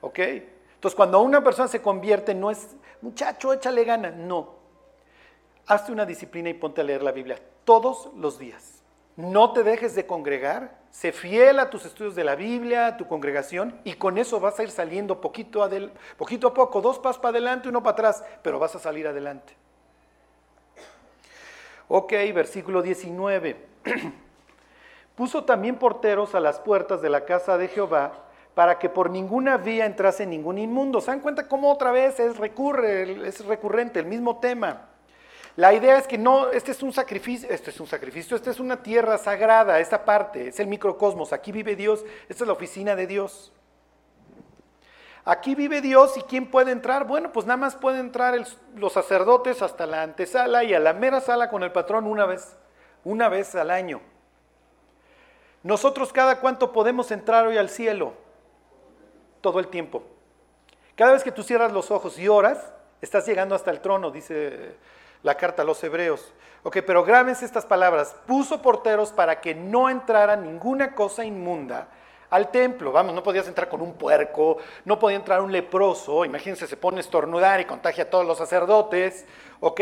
¿Ok? 0.00 0.18
Entonces, 0.18 0.96
cuando 0.96 1.20
una 1.20 1.42
persona 1.42 1.68
se 1.68 1.82
convierte, 1.82 2.34
no 2.34 2.50
es, 2.50 2.76
muchacho, 3.00 3.52
échale 3.52 3.84
ganas. 3.84 4.14
No. 4.14 4.54
Hazte 5.66 5.92
una 5.92 6.06
disciplina 6.06 6.48
y 6.50 6.54
ponte 6.54 6.80
a 6.80 6.84
leer 6.84 7.02
la 7.02 7.12
Biblia 7.12 7.38
todos 7.64 8.10
los 8.16 8.38
días. 8.38 8.79
No 9.20 9.52
te 9.52 9.62
dejes 9.62 9.94
de 9.94 10.06
congregar, 10.06 10.70
sé 10.90 11.12
fiel 11.12 11.58
a 11.58 11.68
tus 11.68 11.84
estudios 11.84 12.14
de 12.14 12.24
la 12.24 12.36
Biblia, 12.36 12.86
a 12.86 12.96
tu 12.96 13.06
congregación, 13.06 13.78
y 13.84 13.92
con 13.92 14.16
eso 14.16 14.40
vas 14.40 14.58
a 14.58 14.62
ir 14.62 14.70
saliendo 14.70 15.20
poquito, 15.20 15.68
poquito 16.16 16.48
a 16.48 16.54
poco, 16.54 16.80
dos 16.80 16.98
pasos 16.98 17.20
para 17.20 17.32
adelante, 17.32 17.68
uno 17.68 17.82
para 17.82 17.92
atrás, 17.92 18.24
pero 18.42 18.58
vas 18.58 18.74
a 18.74 18.78
salir 18.78 19.06
adelante. 19.06 19.54
Ok, 21.88 22.12
versículo 22.34 22.80
19. 22.80 23.56
Puso 25.16 25.44
también 25.44 25.76
porteros 25.76 26.34
a 26.34 26.40
las 26.40 26.58
puertas 26.58 27.02
de 27.02 27.10
la 27.10 27.26
casa 27.26 27.58
de 27.58 27.68
Jehová 27.68 28.12
para 28.54 28.78
que 28.78 28.88
por 28.88 29.10
ninguna 29.10 29.58
vía 29.58 29.84
entrase 29.84 30.24
ningún 30.24 30.56
inmundo. 30.56 31.02
¿Se 31.02 31.10
dan 31.10 31.20
cuenta 31.20 31.46
cómo 31.46 31.70
otra 31.70 31.92
vez 31.92 32.18
es, 32.20 32.38
recurre, 32.38 33.28
es 33.28 33.44
recurrente 33.44 34.00
el 34.00 34.06
mismo 34.06 34.38
tema? 34.38 34.89
La 35.60 35.74
idea 35.74 35.98
es 35.98 36.06
que 36.06 36.16
no, 36.16 36.50
este 36.52 36.70
es 36.70 36.82
un 36.82 36.90
sacrificio, 36.90 37.46
este 37.50 37.68
es 37.68 37.78
un 37.80 37.86
sacrificio, 37.86 38.34
esta 38.34 38.50
es 38.50 38.60
una 38.60 38.82
tierra 38.82 39.18
sagrada, 39.18 39.78
esta 39.78 40.06
parte, 40.06 40.48
es 40.48 40.58
el 40.58 40.68
microcosmos, 40.68 41.34
aquí 41.34 41.52
vive 41.52 41.76
Dios, 41.76 42.02
esta 42.30 42.44
es 42.44 42.46
la 42.46 42.54
oficina 42.54 42.96
de 42.96 43.06
Dios. 43.06 43.52
Aquí 45.22 45.54
vive 45.54 45.82
Dios 45.82 46.16
y 46.16 46.22
¿quién 46.22 46.50
puede 46.50 46.72
entrar? 46.72 47.06
Bueno, 47.06 47.30
pues 47.30 47.44
nada 47.44 47.58
más 47.58 47.76
pueden 47.76 48.00
entrar 48.00 48.42
los 48.74 48.92
sacerdotes 48.94 49.60
hasta 49.60 49.84
la 49.84 50.02
antesala 50.02 50.64
y 50.64 50.72
a 50.72 50.80
la 50.80 50.94
mera 50.94 51.20
sala 51.20 51.50
con 51.50 51.62
el 51.62 51.72
patrón 51.72 52.06
una 52.06 52.24
vez, 52.24 52.56
una 53.04 53.28
vez 53.28 53.54
al 53.54 53.70
año. 53.70 54.00
Nosotros 55.62 56.10
cada 56.10 56.40
cuánto 56.40 56.72
podemos 56.72 57.10
entrar 57.10 57.46
hoy 57.46 57.58
al 57.58 57.68
cielo? 57.68 58.14
Todo 59.42 59.60
el 59.60 59.68
tiempo. 59.68 60.04
Cada 60.96 61.12
vez 61.12 61.22
que 61.22 61.32
tú 61.32 61.42
cierras 61.42 61.70
los 61.70 61.90
ojos 61.90 62.18
y 62.18 62.28
oras, 62.28 62.72
estás 63.02 63.26
llegando 63.26 63.54
hasta 63.54 63.70
el 63.70 63.82
trono, 63.82 64.10
dice 64.10 64.78
la 65.22 65.36
carta 65.36 65.62
a 65.62 65.64
los 65.64 65.82
hebreos. 65.84 66.32
Ok, 66.62 66.78
pero 66.86 67.04
grábense 67.04 67.44
estas 67.44 67.64
palabras. 67.64 68.14
Puso 68.26 68.60
porteros 68.60 69.12
para 69.12 69.40
que 69.40 69.54
no 69.54 69.88
entrara 69.88 70.36
ninguna 70.36 70.94
cosa 70.94 71.24
inmunda 71.24 71.88
al 72.30 72.50
templo. 72.50 72.92
Vamos, 72.92 73.14
no 73.14 73.22
podías 73.22 73.48
entrar 73.48 73.68
con 73.68 73.80
un 73.80 73.94
puerco, 73.94 74.58
no 74.84 74.98
podía 74.98 75.16
entrar 75.16 75.40
un 75.40 75.52
leproso. 75.52 76.24
Imagínense, 76.24 76.66
se 76.66 76.76
pone 76.76 76.98
a 76.98 77.00
estornudar 77.00 77.60
y 77.60 77.64
contagia 77.64 78.04
a 78.04 78.10
todos 78.10 78.26
los 78.26 78.38
sacerdotes. 78.38 79.26
Ok, 79.60 79.80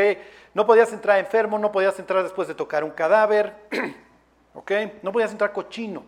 no 0.55 0.67
podías 0.67 0.93
entrar 0.93 1.19
enfermo, 1.19 1.59
no 1.59 1.71
podías 1.71 1.99
entrar 1.99 2.23
después 2.23 2.49
de 2.49 2.55
tocar 2.55 2.85
un 2.85 2.91
cadáver. 2.91 3.55
ok, 4.55 4.73
no 5.03 5.13
podías 5.13 5.31
entrar 5.31 5.53
cochino. 5.53 6.05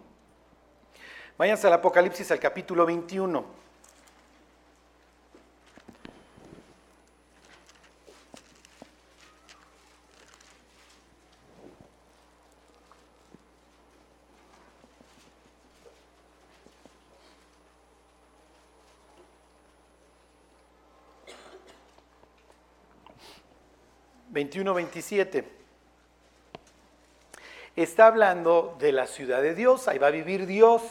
Váyanse 1.36 1.66
al 1.66 1.74
Apocalipsis 1.74 2.30
al 2.32 2.40
capítulo 2.40 2.84
21. 2.84 3.59
21-27. 24.40 25.44
Está 27.76 28.06
hablando 28.06 28.76
de 28.78 28.92
la 28.92 29.06
ciudad 29.06 29.42
de 29.42 29.54
Dios, 29.54 29.86
ahí 29.88 29.98
va 29.98 30.08
a 30.08 30.10
vivir 30.10 30.46
Dios. 30.46 30.82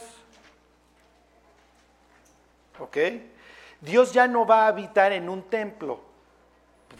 ¿Ok? 2.78 2.96
Dios 3.80 4.12
ya 4.12 4.26
no 4.26 4.46
va 4.46 4.64
a 4.64 4.68
habitar 4.68 5.12
en 5.12 5.28
un 5.28 5.42
templo, 5.42 6.00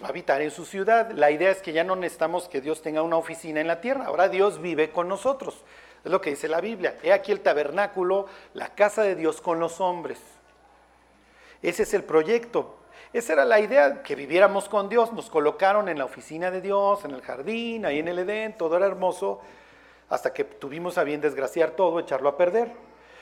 va 0.02 0.06
a 0.06 0.10
habitar 0.10 0.42
en 0.42 0.50
su 0.50 0.64
ciudad. 0.64 1.10
La 1.12 1.30
idea 1.30 1.50
es 1.50 1.62
que 1.62 1.72
ya 1.72 1.84
no 1.84 1.96
necesitamos 1.96 2.48
que 2.48 2.60
Dios 2.60 2.82
tenga 2.82 3.02
una 3.02 3.16
oficina 3.16 3.60
en 3.60 3.66
la 3.66 3.80
tierra, 3.80 4.06
ahora 4.06 4.28
Dios 4.28 4.60
vive 4.60 4.90
con 4.90 5.08
nosotros. 5.08 5.64
Es 6.04 6.10
lo 6.10 6.20
que 6.20 6.30
dice 6.30 6.48
la 6.48 6.60
Biblia. 6.60 6.96
He 7.02 7.12
aquí 7.12 7.30
el 7.30 7.40
tabernáculo, 7.40 8.26
la 8.54 8.74
casa 8.74 9.02
de 9.02 9.14
Dios 9.14 9.40
con 9.40 9.60
los 9.60 9.80
hombres. 9.80 10.18
Ese 11.62 11.82
es 11.82 11.94
el 11.94 12.04
proyecto. 12.04 12.79
Esa 13.12 13.32
era 13.32 13.44
la 13.44 13.58
idea, 13.58 14.02
que 14.02 14.14
viviéramos 14.14 14.68
con 14.68 14.88
Dios. 14.88 15.12
Nos 15.12 15.28
colocaron 15.28 15.88
en 15.88 15.98
la 15.98 16.04
oficina 16.04 16.50
de 16.50 16.60
Dios, 16.60 17.04
en 17.04 17.10
el 17.10 17.22
jardín, 17.22 17.84
ahí 17.84 17.98
en 17.98 18.08
el 18.08 18.20
Edén, 18.20 18.56
todo 18.56 18.76
era 18.76 18.86
hermoso, 18.86 19.40
hasta 20.08 20.32
que 20.32 20.44
tuvimos 20.44 20.96
a 20.96 21.04
bien 21.04 21.20
desgraciar 21.20 21.72
todo, 21.72 21.98
echarlo 21.98 22.28
a 22.28 22.36
perder. 22.36 22.72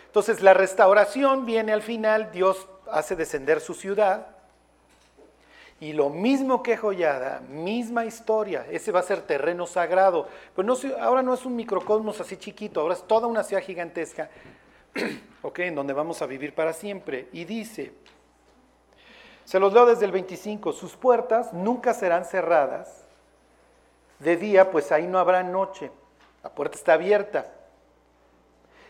Entonces 0.06 0.42
la 0.42 0.52
restauración 0.52 1.46
viene 1.46 1.72
al 1.72 1.82
final, 1.82 2.30
Dios 2.32 2.68
hace 2.90 3.16
descender 3.16 3.60
su 3.60 3.74
ciudad, 3.74 4.26
y 5.80 5.92
lo 5.92 6.10
mismo 6.10 6.62
que 6.62 6.76
Joyada, 6.76 7.40
misma 7.48 8.04
historia, 8.04 8.66
ese 8.70 8.90
va 8.90 9.00
a 9.00 9.04
ser 9.04 9.22
terreno 9.22 9.66
sagrado, 9.66 10.26
pero 10.56 10.66
no, 10.66 10.74
ahora 11.00 11.22
no 11.22 11.34
es 11.34 11.44
un 11.44 11.54
microcosmos 11.54 12.20
así 12.20 12.36
chiquito, 12.36 12.80
ahora 12.80 12.94
es 12.94 13.06
toda 13.06 13.28
una 13.28 13.44
ciudad 13.44 13.62
gigantesca, 13.62 14.28
ok, 15.42 15.58
en 15.60 15.76
donde 15.76 15.92
vamos 15.92 16.20
a 16.20 16.26
vivir 16.26 16.52
para 16.52 16.72
siempre. 16.72 17.28
Y 17.32 17.44
dice, 17.44 17.92
se 19.48 19.58
los 19.58 19.72
leo 19.72 19.86
desde 19.86 20.04
el 20.04 20.12
25. 20.12 20.74
Sus 20.74 20.94
puertas 20.94 21.54
nunca 21.54 21.94
serán 21.94 22.26
cerradas 22.26 23.06
de 24.18 24.36
día, 24.36 24.70
pues 24.70 24.92
ahí 24.92 25.06
no 25.06 25.18
habrá 25.18 25.42
noche. 25.42 25.90
La 26.42 26.50
puerta 26.50 26.76
está 26.76 26.92
abierta. 26.92 27.50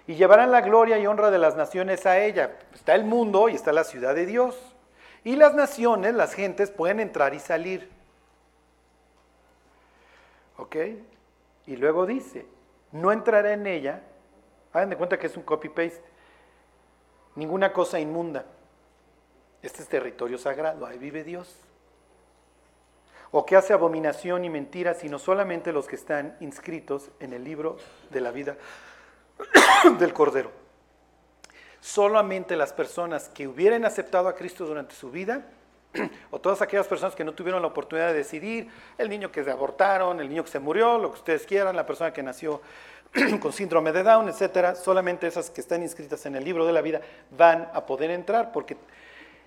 Y 0.09 0.17
llevarán 0.17 0.51
la 0.51 0.61
gloria 0.61 0.99
y 0.99 1.07
honra 1.07 1.31
de 1.31 1.39
las 1.39 1.55
naciones 1.55 2.07
a 2.07 2.19
ella. 2.19 2.59
Está 2.75 2.97
el 2.97 3.05
mundo 3.05 3.49
y 3.49 3.55
está 3.55 3.73
la 3.73 3.85
ciudad 3.85 4.17
de 4.17 4.27
Dios. 4.27 4.59
Y 5.23 5.37
las 5.37 5.55
naciones, 5.55 6.15
las 6.15 6.35
gentes, 6.35 6.73
pueden 6.73 6.99
entrar 6.99 7.35
y 7.35 7.39
salir. 7.39 7.89
¿Ok? 10.57 10.75
Y 11.69 11.77
luego 11.77 12.05
dice, 12.05 12.47
no 12.91 13.13
entrará 13.13 13.53
en 13.53 13.65
ella, 13.65 14.03
hagan 14.73 14.91
de 14.91 14.97
cuenta 14.97 15.21
que 15.21 15.29
es 15.29 15.37
un 15.37 15.45
copy-paste, 15.45 16.03
ninguna 17.37 17.73
cosa 17.73 18.01
inmunda 18.01 18.45
este 19.63 19.83
es 19.83 19.89
territorio 19.89 20.39
sagrado, 20.39 20.87
ahí 20.87 20.99
vive 20.99 21.25
Dios. 21.25 21.57
O 23.31 23.45
que 23.45 23.57
hace 23.57 23.73
abominación 23.73 24.45
y 24.45 24.51
mentira, 24.51 24.95
sino 24.95 25.19
solamente 25.19 25.73
los 25.73 25.87
que 25.87 25.97
están 25.97 26.37
inscritos 26.41 27.11
en 27.21 27.33
el 27.33 27.45
libro 27.45 27.77
de 28.11 28.21
la 28.21 28.31
vida 28.31 28.57
del 29.99 30.13
Cordero. 30.15 30.51
Solamente 31.81 32.57
las 32.57 32.73
personas 32.73 33.29
que 33.29 33.47
hubieran 33.47 33.85
aceptado 33.85 34.29
a 34.29 34.35
Cristo 34.35 34.65
durante 34.65 34.95
su 34.95 35.11
vida, 35.11 35.45
o 36.31 36.41
todas 36.41 36.63
aquellas 36.63 36.87
personas 36.87 37.15
que 37.15 37.25
no 37.25 37.33
tuvieron 37.33 37.61
la 37.61 37.69
oportunidad 37.69 38.09
de 38.09 38.15
decidir, 38.15 38.69
el 38.97 39.09
niño 39.09 39.31
que 39.31 39.45
se 39.45 39.51
abortaron, 39.51 40.21
el 40.21 40.29
niño 40.29 40.45
que 40.45 40.51
se 40.51 40.59
murió, 40.59 40.99
lo 40.99 41.13
que 41.13 41.19
ustedes 41.19 41.47
quieran, 41.47 41.77
la 41.77 41.87
persona 41.87 42.13
que 42.13 42.23
nació 42.23 42.63
con 43.41 43.53
síndrome 43.53 43.93
de 43.93 44.03
Down, 44.03 44.29
etcétera, 44.29 44.75
solamente 44.75 45.27
esas 45.27 45.51
que 45.51 45.61
están 45.61 45.83
inscritas 45.83 46.25
en 46.27 46.37
el 46.37 46.45
libro 46.45 46.67
de 46.67 46.73
la 46.73 46.81
vida 46.81 47.01
van 47.37 47.71
a 47.73 47.87
poder 47.87 48.11
entrar 48.11 48.53
porque 48.53 48.77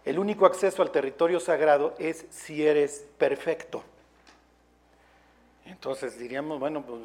el 0.06 0.20
único 0.20 0.46
acceso 0.46 0.82
al 0.82 0.92
territorio 0.92 1.40
sagrado 1.40 1.96
es 2.00 2.26
si 2.30 2.66
eres 2.66 3.06
perfecto. 3.18 3.84
Entonces 5.66 6.18
diríamos, 6.18 6.60
bueno, 6.60 6.82
pues, 6.82 7.02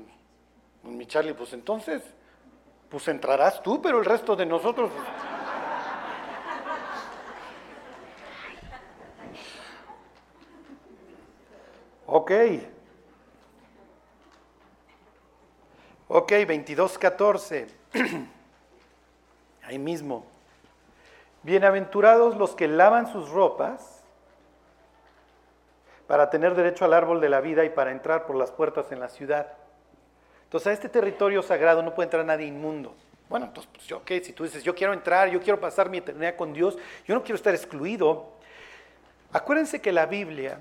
pues, 0.82 0.94
mi 0.94 1.06
Charlie, 1.06 1.34
pues 1.34 1.52
entonces, 1.52 2.02
pues 2.88 3.06
entrarás 3.08 3.62
tú, 3.62 3.80
pero 3.82 3.98
el 3.98 4.04
resto 4.04 4.34
de 4.34 4.46
nosotros... 4.46 4.90
Pues". 4.92 5.06
Ok. 12.06 12.30
Ok, 16.08 16.32
22.14. 16.32 17.66
Ahí 19.64 19.78
mismo. 19.78 20.35
Bienaventurados 21.46 22.36
los 22.36 22.56
que 22.56 22.66
lavan 22.66 23.06
sus 23.06 23.30
ropas 23.30 24.02
para 26.08 26.28
tener 26.28 26.56
derecho 26.56 26.84
al 26.84 26.92
árbol 26.92 27.20
de 27.20 27.28
la 27.28 27.40
vida 27.40 27.64
y 27.64 27.70
para 27.70 27.92
entrar 27.92 28.26
por 28.26 28.34
las 28.34 28.50
puertas 28.50 28.90
en 28.90 28.98
la 28.98 29.08
ciudad. 29.08 29.52
Entonces 30.42 30.66
a 30.66 30.72
este 30.72 30.88
territorio 30.88 31.44
sagrado 31.44 31.84
no 31.84 31.94
puede 31.94 32.06
entrar 32.06 32.24
nadie 32.24 32.46
inmundo. 32.46 32.96
Bueno, 33.28 33.46
entonces, 33.46 33.70
pues, 33.72 34.02
¿qué? 34.04 34.24
Si 34.24 34.32
tú 34.32 34.42
dices, 34.42 34.64
yo 34.64 34.74
quiero 34.74 34.92
entrar, 34.92 35.28
yo 35.28 35.40
quiero 35.40 35.60
pasar 35.60 35.88
mi 35.88 35.98
eternidad 35.98 36.34
con 36.34 36.52
Dios, 36.52 36.76
yo 37.06 37.14
no 37.14 37.22
quiero 37.22 37.36
estar 37.36 37.54
excluido. 37.54 38.26
Acuérdense 39.30 39.80
que 39.80 39.92
la 39.92 40.06
Biblia, 40.06 40.58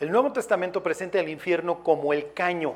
el 0.00 0.10
Nuevo 0.10 0.32
Testamento 0.32 0.82
presenta 0.82 1.20
el 1.20 1.28
infierno 1.28 1.84
como 1.84 2.12
el 2.12 2.32
caño. 2.32 2.74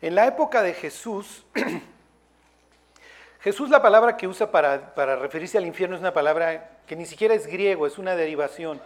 En 0.00 0.14
la 0.14 0.28
época 0.28 0.62
de 0.62 0.72
Jesús, 0.72 1.44
Jesús 3.40 3.70
la 3.70 3.80
palabra 3.80 4.16
que 4.16 4.26
usa 4.26 4.50
para, 4.50 5.16
referirse 5.16 5.58
al 5.58 5.66
infierno 5.66 5.94
es 5.94 6.00
una 6.00 6.12
palabra 6.12 6.80
que 6.86 6.96
ni 6.96 7.06
siquiera 7.06 7.34
es 7.34 7.46
griego, 7.46 7.86
es 7.86 7.98
una 7.98 8.16
derivación. 8.16 8.80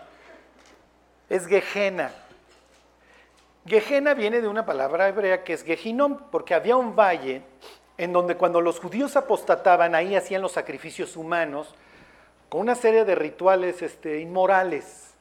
Es 1.30 1.46
Gehenna. 1.46 2.12
Gehenna 3.64 4.12
viene 4.12 4.42
de 4.42 4.48
una 4.48 4.66
palabra 4.66 5.08
hebrea 5.08 5.42
que 5.44 5.54
es 5.54 5.62
Gehinom, 5.64 6.30
porque 6.30 6.54
había 6.54 6.76
un 6.76 6.94
valle 6.94 7.42
en 7.96 8.12
donde 8.12 8.36
cuando 8.36 8.60
los 8.60 8.78
judíos 8.78 9.16
apostataban, 9.16 9.94
ahí 9.94 10.16
hacían 10.16 10.42
los 10.42 10.52
sacrificios 10.52 11.16
humanos 11.16 11.74
con 12.48 12.60
una 12.60 12.74
serie 12.74 13.04
de 13.04 13.14
rituales 13.14 13.80
este, 13.80 14.20
inmorales. 14.20 15.14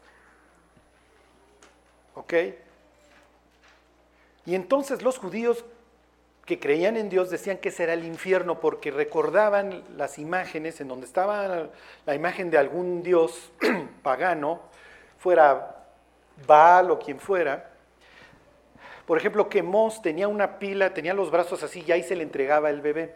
¿Ok? 2.15 2.33
Y 4.45 4.55
entonces 4.55 5.01
los 5.01 5.17
judíos 5.17 5.63
que 6.45 6.59
creían 6.59 6.97
en 6.97 7.09
Dios 7.09 7.29
decían 7.29 7.57
que 7.57 7.69
ese 7.69 7.83
era 7.83 7.93
el 7.93 8.03
infierno 8.03 8.59
porque 8.59 8.91
recordaban 8.91 9.83
las 9.95 10.17
imágenes 10.17 10.81
en 10.81 10.87
donde 10.87 11.05
estaba 11.05 11.69
la 12.05 12.15
imagen 12.15 12.49
de 12.49 12.57
algún 12.57 13.03
dios 13.03 13.51
pagano, 14.03 14.61
fuera 15.19 15.77
Baal 16.47 16.91
o 16.91 16.99
quien 16.99 17.19
fuera. 17.19 17.71
Por 19.05 19.17
ejemplo, 19.17 19.49
que 19.49 19.61
Mos 19.61 20.01
tenía 20.01 20.27
una 20.27 20.57
pila, 20.57 20.93
tenía 20.93 21.13
los 21.13 21.31
brazos 21.31 21.63
así 21.63 21.83
y 21.85 21.91
ahí 21.91 22.03
se 22.03 22.15
le 22.15 22.23
entregaba 22.23 22.69
el 22.69 22.81
bebé. 22.81 23.15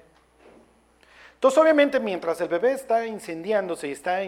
Entonces, 1.36 1.58
obviamente, 1.58 2.00
mientras 2.00 2.42
el 2.42 2.48
bebé 2.48 2.74
está 2.74 3.06
incendiándose 3.06 3.88
y 3.88 3.92
está 3.92 4.20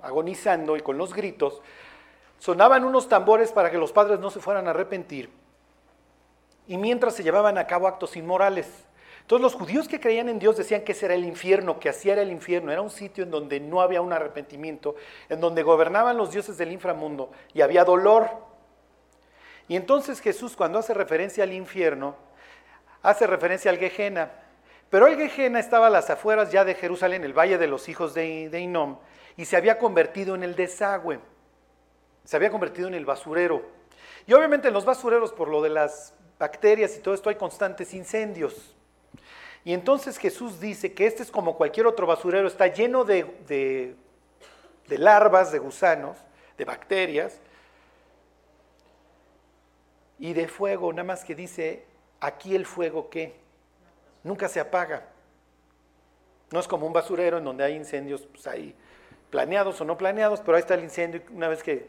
agonizando 0.00 0.76
y 0.76 0.80
con 0.80 0.98
los 0.98 1.14
gritos, 1.14 1.60
sonaban 2.38 2.84
unos 2.84 3.08
tambores 3.08 3.52
para 3.52 3.70
que 3.70 3.78
los 3.78 3.92
padres 3.92 4.20
no 4.20 4.30
se 4.30 4.40
fueran 4.40 4.66
a 4.66 4.70
arrepentir, 4.70 5.30
y 6.66 6.76
mientras 6.76 7.14
se 7.14 7.22
llevaban 7.22 7.58
a 7.58 7.66
cabo 7.66 7.86
actos 7.86 8.16
inmorales. 8.16 8.66
Entonces 9.26 9.42
los 9.42 9.54
judíos 9.54 9.88
que 9.88 9.98
creían 9.98 10.28
en 10.28 10.38
Dios 10.38 10.56
decían 10.56 10.82
que 10.82 10.92
ese 10.92 11.06
era 11.06 11.14
el 11.16 11.24
infierno, 11.24 11.80
que 11.80 11.88
así 11.88 12.08
era 12.08 12.22
el 12.22 12.30
infierno, 12.30 12.70
era 12.70 12.80
un 12.80 12.90
sitio 12.90 13.24
en 13.24 13.30
donde 13.32 13.58
no 13.58 13.80
había 13.80 14.00
un 14.00 14.12
arrepentimiento, 14.12 14.94
en 15.28 15.40
donde 15.40 15.64
gobernaban 15.64 16.16
los 16.16 16.30
dioses 16.30 16.56
del 16.58 16.70
inframundo 16.70 17.32
y 17.52 17.60
había 17.60 17.84
dolor. 17.84 18.30
Y 19.66 19.74
entonces 19.74 20.20
Jesús 20.20 20.54
cuando 20.54 20.78
hace 20.78 20.94
referencia 20.94 21.42
al 21.42 21.52
infierno, 21.52 22.14
hace 23.02 23.26
referencia 23.26 23.70
al 23.70 23.78
Gehenna. 23.78 24.30
Pero 24.90 25.08
el 25.08 25.16
Gehenna 25.28 25.58
estaba 25.58 25.88
a 25.88 25.90
las 25.90 26.08
afueras 26.08 26.52
ya 26.52 26.64
de 26.64 26.76
Jerusalén, 26.76 27.24
el 27.24 27.36
valle 27.36 27.58
de 27.58 27.66
los 27.66 27.88
hijos 27.88 28.14
de, 28.14 28.48
de 28.48 28.60
Inom, 28.60 28.98
y 29.36 29.44
se 29.44 29.56
había 29.56 29.78
convertido 29.78 30.36
en 30.36 30.44
el 30.44 30.54
desagüe, 30.54 31.18
se 32.22 32.36
había 32.36 32.50
convertido 32.50 32.86
en 32.86 32.94
el 32.94 33.04
basurero. 33.04 33.62
Y 34.28 34.32
obviamente 34.34 34.68
en 34.68 34.74
los 34.74 34.84
basureros, 34.84 35.32
por 35.32 35.48
lo 35.48 35.62
de 35.62 35.70
las 35.70 36.14
bacterias 36.38 36.96
y 36.96 37.00
todo 37.00 37.14
esto, 37.14 37.28
hay 37.28 37.36
constantes 37.36 37.94
incendios. 37.94 38.74
Y 39.64 39.72
entonces 39.72 40.18
Jesús 40.18 40.60
dice 40.60 40.92
que 40.92 41.06
este 41.06 41.22
es 41.22 41.30
como 41.30 41.56
cualquier 41.56 41.86
otro 41.86 42.06
basurero, 42.06 42.46
está 42.46 42.68
lleno 42.68 43.04
de, 43.04 43.96
larvas, 44.88 45.50
de 45.50 45.58
gusanos, 45.58 46.16
de 46.56 46.64
bacterias 46.64 47.40
y 50.18 50.32
de 50.34 50.46
fuego, 50.46 50.92
nada 50.92 51.04
más 51.04 51.24
que 51.24 51.34
dice, 51.34 51.84
aquí 52.20 52.54
el 52.54 52.64
fuego 52.64 53.10
que 53.10 53.34
nunca 54.22 54.48
se 54.48 54.60
apaga. 54.60 55.08
No 56.52 56.60
es 56.60 56.68
como 56.68 56.86
un 56.86 56.92
basurero 56.92 57.38
en 57.38 57.44
donde 57.44 57.64
hay 57.64 57.74
incendios 57.74 58.22
pues, 58.22 58.46
ahí 58.46 58.72
planeados 59.30 59.80
o 59.80 59.84
no 59.84 59.98
planeados, 59.98 60.40
pero 60.40 60.56
ahí 60.56 60.60
está 60.60 60.74
el 60.74 60.84
incendio 60.84 61.22
una 61.32 61.48
vez 61.48 61.64
que 61.64 61.88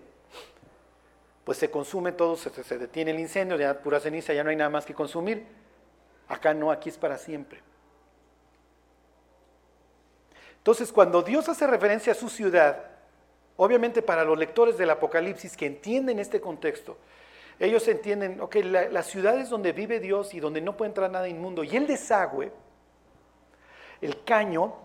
pues 1.47 1.59
se 1.59 1.71
consume 1.71 2.11
todo, 2.11 2.35
se, 2.35 2.49
se 2.61 2.77
detiene 2.77 3.11
el 3.11 3.21
incendio, 3.21 3.55
ya 3.55 3.79
pura 3.79 4.01
ceniza, 4.01 4.33
ya 4.33 4.43
no 4.43 4.49
hay 4.49 4.57
nada 4.57 4.69
más 4.69 4.85
que 4.85 4.93
consumir. 4.93 5.47
Acá 6.27 6.53
no, 6.53 6.71
aquí 6.71 6.89
es 6.89 6.97
para 6.97 7.17
siempre. 7.17 7.61
Entonces, 10.57 10.91
cuando 10.91 11.21
Dios 11.21 11.47
hace 11.47 11.65
referencia 11.65 12.11
a 12.11 12.15
su 12.15 12.27
ciudad, 12.27 12.83
obviamente 13.55 14.01
para 14.01 14.25
los 14.25 14.37
lectores 14.37 14.77
del 14.77 14.89
Apocalipsis 14.89 15.55
que 15.55 15.67
entienden 15.67 16.19
este 16.19 16.41
contexto, 16.41 16.97
ellos 17.59 17.87
entienden, 17.87 18.41
ok, 18.41 18.55
la, 18.65 18.89
la 18.89 19.01
ciudad 19.01 19.39
es 19.39 19.49
donde 19.49 19.71
vive 19.71 20.01
Dios 20.01 20.33
y 20.33 20.41
donde 20.41 20.59
no 20.59 20.75
puede 20.75 20.89
entrar 20.89 21.09
nada 21.09 21.29
inmundo. 21.29 21.63
Y 21.63 21.77
el 21.77 21.87
desagüe, 21.87 22.51
el 24.01 24.21
caño, 24.25 24.75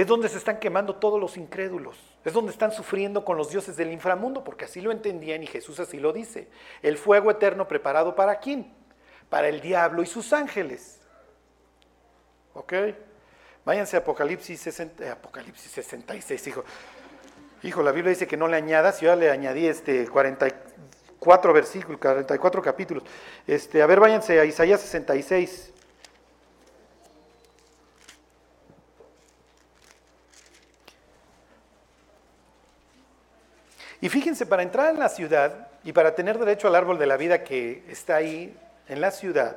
es 0.00 0.06
donde 0.06 0.28
se 0.28 0.38
están 0.38 0.60
quemando 0.60 0.94
todos 0.94 1.20
los 1.20 1.36
incrédulos. 1.36 1.98
Es 2.24 2.32
donde 2.32 2.52
están 2.52 2.70
sufriendo 2.70 3.24
con 3.24 3.36
los 3.36 3.50
dioses 3.50 3.76
del 3.76 3.90
inframundo, 3.90 4.44
porque 4.44 4.64
así 4.64 4.80
lo 4.80 4.92
entendían 4.92 5.42
y 5.42 5.48
Jesús 5.48 5.80
así 5.80 5.98
lo 5.98 6.12
dice. 6.12 6.46
El 6.82 6.96
fuego 6.96 7.32
eterno 7.32 7.66
preparado 7.66 8.14
para 8.14 8.38
quién? 8.38 8.72
Para 9.28 9.48
el 9.48 9.60
diablo 9.60 10.00
y 10.00 10.06
sus 10.06 10.32
ángeles. 10.32 11.00
¿Ok? 12.54 12.74
Váyanse 13.64 13.96
a 13.96 13.98
Apocalipsis, 13.98 14.60
60, 14.60 15.04
eh, 15.04 15.10
Apocalipsis 15.10 15.72
66, 15.72 16.46
hijo. 16.46 16.64
Hijo, 17.64 17.82
la 17.82 17.90
Biblia 17.90 18.10
dice 18.10 18.28
que 18.28 18.36
no 18.36 18.46
le 18.46 18.56
añadas, 18.56 19.00
yo 19.00 19.08
ya 19.08 19.16
le 19.16 19.32
añadí 19.32 19.66
este 19.66 20.06
44 20.06 21.52
versículos, 21.52 22.00
44 22.00 22.62
capítulos. 22.62 23.02
Este, 23.48 23.82
a 23.82 23.86
ver, 23.86 23.98
váyanse 23.98 24.38
a 24.38 24.44
Isaías 24.44 24.80
66. 24.80 25.72
Y 34.00 34.08
fíjense, 34.08 34.46
para 34.46 34.62
entrar 34.62 34.90
en 34.90 34.98
la 34.98 35.08
ciudad 35.08 35.68
y 35.84 35.92
para 35.92 36.14
tener 36.14 36.38
derecho 36.38 36.68
al 36.68 36.74
árbol 36.74 36.98
de 36.98 37.06
la 37.06 37.16
vida 37.16 37.44
que 37.44 37.84
está 37.88 38.16
ahí 38.16 38.56
en 38.88 39.00
la 39.00 39.10
ciudad, 39.10 39.56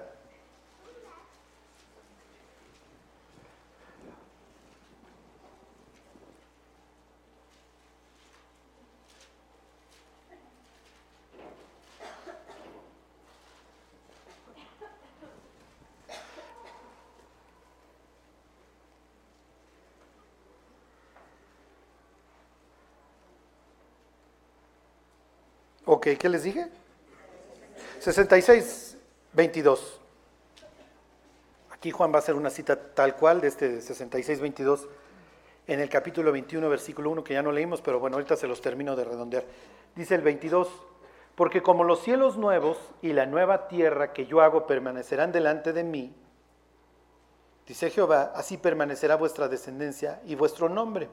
Ok, 25.94 26.08
¿qué 26.18 26.30
les 26.30 26.44
dije? 26.44 26.70
66, 28.00 28.98
22. 29.34 30.00
Aquí 31.70 31.92
Juan 31.92 32.14
va 32.14 32.16
a 32.16 32.20
hacer 32.20 32.36
una 32.36 32.50
cita 32.50 32.78
tal 32.94 33.18
cual 33.18 33.42
de 33.42 33.50
este 33.50 33.82
66, 33.82 34.40
22 34.40 34.88
en 35.68 35.82
el 35.82 35.90
capítulo 35.90 36.32
21, 36.32 36.70
versículo 36.70 37.10
1, 37.10 37.26
que 37.26 37.34
ya 37.34 37.44
no 37.44 37.52
leímos, 37.52 37.82
pero 37.82 38.00
bueno, 38.00 38.16
ahorita 38.16 38.38
se 38.38 38.48
los 38.48 38.62
termino 38.62 38.96
de 38.96 39.04
redondear. 39.04 39.44
Dice 39.94 40.16
el 40.16 40.22
22, 40.22 40.70
porque 41.36 41.62
como 41.62 41.84
los 41.84 42.02
cielos 42.02 42.38
nuevos 42.38 42.78
y 43.02 43.12
la 43.12 43.26
nueva 43.26 43.68
tierra 43.68 44.14
que 44.14 44.26
yo 44.26 44.40
hago 44.40 44.68
permanecerán 44.68 45.34
delante 45.34 45.74
de 45.74 45.84
mí, 45.84 46.16
dice 47.68 47.90
Jehová, 47.90 48.32
así 48.34 48.56
permanecerá 48.56 49.18
vuestra 49.18 49.50
descendencia 49.50 50.22
y 50.26 50.36
vuestro 50.36 50.70
nombre. 50.70 51.10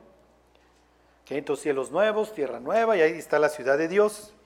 Que 1.25 1.37
entonces 1.37 1.65
cielos 1.65 1.91
nuevos, 1.91 2.33
tierra 2.33 2.61
nueva, 2.61 2.97
y 2.97 3.01
ahí 3.01 3.19
está 3.19 3.41
la 3.41 3.49
ciudad 3.49 3.77
de 3.77 3.89
Dios. 3.89 4.37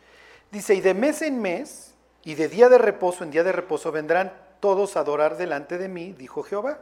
Dice, 0.52 0.74
y 0.74 0.82
de 0.82 0.92
mes 0.92 1.22
en 1.22 1.40
mes, 1.40 1.94
y 2.24 2.34
de 2.34 2.46
día 2.46 2.68
de 2.68 2.76
reposo 2.76 3.24
en 3.24 3.30
día 3.30 3.42
de 3.42 3.52
reposo 3.52 3.90
vendrán 3.90 4.34
todos 4.60 4.96
a 4.96 5.00
adorar 5.00 5.38
delante 5.38 5.78
de 5.78 5.88
mí, 5.88 6.12
dijo 6.12 6.42
Jehová. 6.42 6.78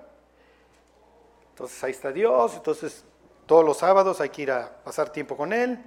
Entonces 1.51 1.83
ahí 1.85 1.93
está 1.93 2.11
Dios, 2.11 2.55
entonces 2.57 3.05
todos 3.47 3.65
los 3.65 3.79
sábados 3.79 4.21
hay 4.21 4.31
que 4.31 4.43
ir 4.43 4.51
a 4.51 4.83
pasar 4.83 5.11
tiempo 5.11 5.37
con 5.37 5.53
Él. 5.53 5.79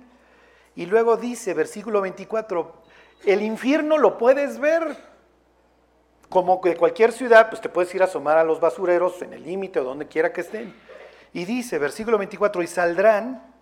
Y 0.75 0.85
luego 0.85 1.17
dice, 1.17 1.53
versículo 1.53 1.99
24, 1.99 2.73
el 3.25 3.41
infierno 3.41 3.97
lo 3.97 4.17
puedes 4.17 4.59
ver. 4.59 4.95
Como 6.29 6.61
que 6.61 6.77
cualquier 6.77 7.11
ciudad, 7.11 7.49
pues 7.49 7.61
te 7.61 7.67
puedes 7.67 7.93
ir 7.93 8.01
a 8.01 8.05
asomar 8.05 8.37
a 8.37 8.45
los 8.45 8.61
basureros 8.61 9.21
en 9.21 9.33
el 9.33 9.43
límite 9.43 9.81
o 9.81 9.83
donde 9.83 10.07
quiera 10.07 10.31
que 10.31 10.41
estén. 10.41 10.73
Y 11.33 11.43
dice, 11.43 11.79
versículo 11.79 12.17
24, 12.17 12.63
y 12.63 12.67
saldrán 12.67 13.52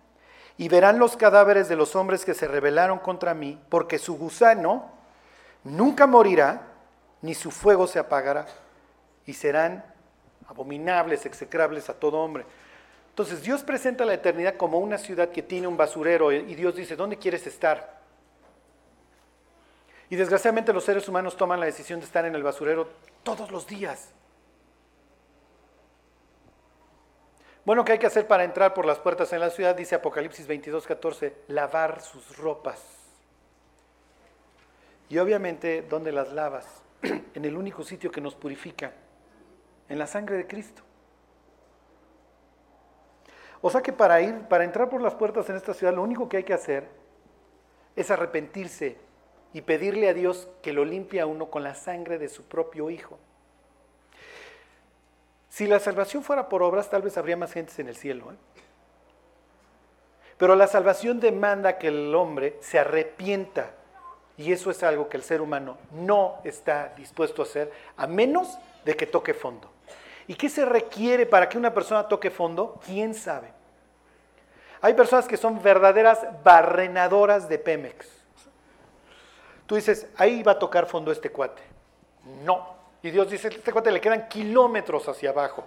y 0.58 0.68
verán 0.68 0.98
los 0.98 1.16
cadáveres 1.16 1.68
de 1.68 1.76
los 1.76 1.96
hombres 1.96 2.24
que 2.24 2.34
se 2.34 2.48
rebelaron 2.48 2.98
contra 2.98 3.34
mí, 3.34 3.58
porque 3.68 3.98
su 3.98 4.16
gusano 4.16 4.90
nunca 5.64 6.06
morirá, 6.06 6.68
ni 7.20 7.34
su 7.34 7.50
fuego 7.50 7.86
se 7.86 7.98
apagará, 7.98 8.46
y 9.26 9.32
serán 9.32 9.84
abominables, 10.46 11.24
execrables 11.26 11.88
a 11.88 11.94
todo 11.94 12.18
hombre. 12.18 12.44
Entonces 13.10 13.42
Dios 13.42 13.62
presenta 13.62 14.04
la 14.04 14.14
eternidad 14.14 14.56
como 14.56 14.78
una 14.78 14.98
ciudad 14.98 15.30
que 15.30 15.42
tiene 15.42 15.66
un 15.66 15.76
basurero 15.76 16.32
y 16.32 16.54
Dios 16.54 16.74
dice, 16.74 16.96
¿dónde 16.96 17.18
quieres 17.18 17.46
estar? 17.46 18.00
Y 20.08 20.16
desgraciadamente 20.16 20.72
los 20.72 20.84
seres 20.84 21.08
humanos 21.08 21.36
toman 21.36 21.60
la 21.60 21.66
decisión 21.66 22.00
de 22.00 22.06
estar 22.06 22.24
en 22.24 22.34
el 22.34 22.42
basurero 22.42 22.88
todos 23.22 23.50
los 23.50 23.66
días. 23.66 24.10
Bueno, 27.64 27.84
¿qué 27.84 27.92
hay 27.92 27.98
que 27.98 28.06
hacer 28.06 28.26
para 28.26 28.42
entrar 28.42 28.74
por 28.74 28.84
las 28.84 28.98
puertas 28.98 29.32
en 29.32 29.38
la 29.38 29.50
ciudad? 29.50 29.76
Dice 29.76 29.94
Apocalipsis 29.94 30.48
22, 30.48 30.84
14, 30.84 31.32
lavar 31.46 32.00
sus 32.00 32.36
ropas. 32.36 32.82
Y 35.08 35.18
obviamente, 35.18 35.82
¿dónde 35.82 36.10
las 36.10 36.32
lavas? 36.32 36.82
en 37.02 37.44
el 37.44 37.56
único 37.56 37.84
sitio 37.84 38.10
que 38.10 38.20
nos 38.20 38.34
purifica, 38.34 38.92
en 39.88 39.98
la 39.98 40.08
sangre 40.08 40.36
de 40.36 40.46
Cristo. 40.48 40.82
O 43.60 43.70
sea 43.70 43.80
que 43.80 43.92
para 43.92 44.20
ir, 44.20 44.40
para 44.48 44.64
entrar 44.64 44.90
por 44.90 45.00
las 45.00 45.14
puertas 45.14 45.48
en 45.48 45.54
esta 45.54 45.72
ciudad, 45.72 45.94
lo 45.94 46.02
único 46.02 46.28
que 46.28 46.38
hay 46.38 46.44
que 46.44 46.54
hacer 46.54 46.88
es 47.94 48.10
arrepentirse 48.10 48.98
y 49.52 49.60
pedirle 49.60 50.08
a 50.08 50.14
Dios 50.14 50.48
que 50.62 50.72
lo 50.72 50.84
limpie 50.84 51.20
a 51.20 51.26
uno 51.26 51.48
con 51.48 51.62
la 51.62 51.76
sangre 51.76 52.18
de 52.18 52.28
su 52.28 52.42
propio 52.44 52.90
Hijo. 52.90 53.20
Si 55.52 55.66
la 55.66 55.78
salvación 55.78 56.24
fuera 56.24 56.48
por 56.48 56.62
obras, 56.62 56.88
tal 56.88 57.02
vez 57.02 57.18
habría 57.18 57.36
más 57.36 57.52
gentes 57.52 57.78
en 57.78 57.86
el 57.86 57.94
cielo. 57.94 58.32
¿eh? 58.32 58.36
Pero 60.38 60.56
la 60.56 60.66
salvación 60.66 61.20
demanda 61.20 61.76
que 61.76 61.88
el 61.88 62.14
hombre 62.14 62.56
se 62.62 62.78
arrepienta. 62.78 63.72
Y 64.38 64.50
eso 64.50 64.70
es 64.70 64.82
algo 64.82 65.10
que 65.10 65.18
el 65.18 65.22
ser 65.22 65.42
humano 65.42 65.76
no 65.90 66.38
está 66.42 66.94
dispuesto 66.96 67.42
a 67.42 67.44
hacer, 67.44 67.70
a 67.98 68.06
menos 68.06 68.56
de 68.86 68.96
que 68.96 69.04
toque 69.04 69.34
fondo. 69.34 69.70
¿Y 70.26 70.36
qué 70.36 70.48
se 70.48 70.64
requiere 70.64 71.26
para 71.26 71.50
que 71.50 71.58
una 71.58 71.74
persona 71.74 72.08
toque 72.08 72.30
fondo? 72.30 72.80
¿Quién 72.86 73.14
sabe? 73.14 73.48
Hay 74.80 74.94
personas 74.94 75.28
que 75.28 75.36
son 75.36 75.62
verdaderas 75.62 76.20
barrenadoras 76.42 77.46
de 77.46 77.58
Pemex. 77.58 78.08
Tú 79.66 79.74
dices, 79.74 80.06
ahí 80.16 80.42
va 80.42 80.52
a 80.52 80.58
tocar 80.58 80.86
fondo 80.86 81.12
este 81.12 81.28
cuate. 81.28 81.62
No, 82.42 82.71
y 83.02 83.10
Dios 83.10 83.28
dice, 83.30 83.48
este 83.48 83.72
cuate 83.72 83.90
le 83.90 84.00
quedan 84.00 84.28
kilómetros 84.28 85.08
hacia 85.08 85.30
abajo. 85.30 85.64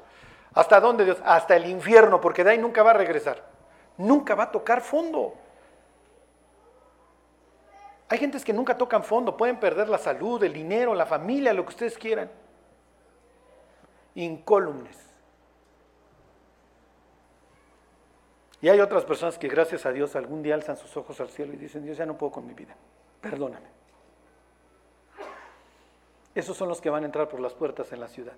¿Hasta 0.54 0.80
dónde 0.80 1.04
Dios? 1.04 1.18
Hasta 1.26 1.56
el 1.56 1.66
infierno, 1.66 2.22
porque 2.22 2.44
de 2.44 2.52
ahí 2.52 2.58
nunca 2.58 2.82
va 2.82 2.92
a 2.92 2.94
regresar. 2.94 3.44
Nunca 3.98 4.36
va 4.36 4.44
a 4.44 4.52
tocar 4.52 4.82
fondo. 4.82 5.34
Hay 8.08 8.20
gentes 8.20 8.46
que 8.46 8.54
nunca 8.54 8.78
tocan 8.78 9.04
fondo, 9.04 9.36
pueden 9.36 9.60
perder 9.60 9.90
la 9.90 9.98
salud, 9.98 10.42
el 10.44 10.54
dinero, 10.54 10.94
la 10.94 11.06
familia, 11.06 11.52
lo 11.54 11.64
que 11.64 11.70
ustedes 11.70 11.98
quieran. 11.98 12.32
Incólumes. 14.14 14.98
Y 18.62 18.70
hay 18.70 18.80
otras 18.80 19.04
personas 19.04 19.38
que 19.38 19.48
gracias 19.50 19.86
a 19.86 19.92
Dios 19.92 20.16
algún 20.16 20.42
día 20.42 20.56
alzan 20.56 20.78
sus 20.78 20.96
ojos 20.96 21.20
al 21.20 21.30
cielo 21.30 21.54
y 21.54 21.58
dicen, 21.58 21.84
Dios 21.84 21.98
ya 21.98 22.06
no 22.06 22.18
puedo 22.18 22.32
con 22.32 22.48
mi 22.48 22.54
vida, 22.54 22.76
perdóname. 23.20 23.75
Esos 26.36 26.56
son 26.58 26.70
los 26.70 26.82
que 26.82 26.90
van 26.90 27.04
a 27.04 27.06
entrar 27.06 27.30
por 27.30 27.40
las 27.40 27.54
puertas 27.54 27.92
en 27.94 28.02
la 28.02 28.08
ciudad. 28.08 28.34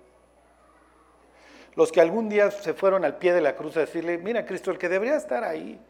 Los 1.74 1.92
que 1.92 2.00
algún 2.00 2.28
día 2.28 2.50
se 2.50 2.74
fueron 2.74 3.04
al 3.04 3.18
pie 3.18 3.32
de 3.32 3.40
la 3.40 3.56
cruz 3.56 3.76
a 3.76 3.80
decirle, 3.80 4.18
mira 4.18 4.46
Cristo, 4.46 4.70
el 4.70 4.78
que 4.78 4.88
debería 4.88 5.16
estar 5.16 5.44
ahí 5.44 5.80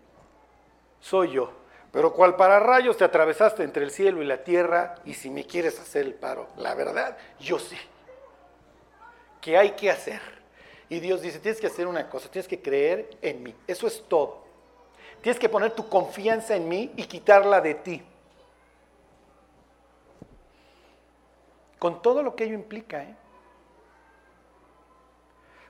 soy 1.00 1.32
yo. 1.32 1.52
Pero 1.92 2.12
cual 2.12 2.36
para 2.36 2.60
rayos 2.60 2.96
te 2.96 3.04
atravesaste 3.04 3.62
entre 3.62 3.84
el 3.84 3.90
cielo 3.90 4.22
y 4.22 4.26
la 4.26 4.44
tierra 4.44 4.96
y 5.04 5.14
si 5.14 5.30
me 5.30 5.44
quieres 5.44 5.78
hacer 5.80 6.04
el 6.04 6.14
paro, 6.14 6.48
la 6.56 6.74
verdad, 6.74 7.16
yo 7.40 7.58
sé 7.58 7.78
que 9.40 9.56
hay 9.56 9.70
que 9.70 9.90
hacer. 9.90 10.20
Y 10.88 11.00
Dios 11.00 11.22
dice, 11.22 11.38
tienes 11.38 11.60
que 11.60 11.66
hacer 11.66 11.86
una 11.86 12.08
cosa, 12.08 12.30
tienes 12.30 12.48
que 12.48 12.60
creer 12.60 13.10
en 13.22 13.42
mí. 13.42 13.54
Eso 13.66 13.86
es 13.86 14.02
todo. 14.08 14.44
Tienes 15.22 15.38
que 15.38 15.48
poner 15.48 15.72
tu 15.72 15.88
confianza 15.88 16.56
en 16.56 16.68
mí 16.68 16.92
y 16.96 17.04
quitarla 17.04 17.60
de 17.60 17.74
ti. 17.74 18.02
Con 21.78 22.02
todo 22.02 22.22
lo 22.22 22.34
que 22.34 22.44
ello 22.44 22.54
implica. 22.54 23.02
¿eh? 23.02 23.16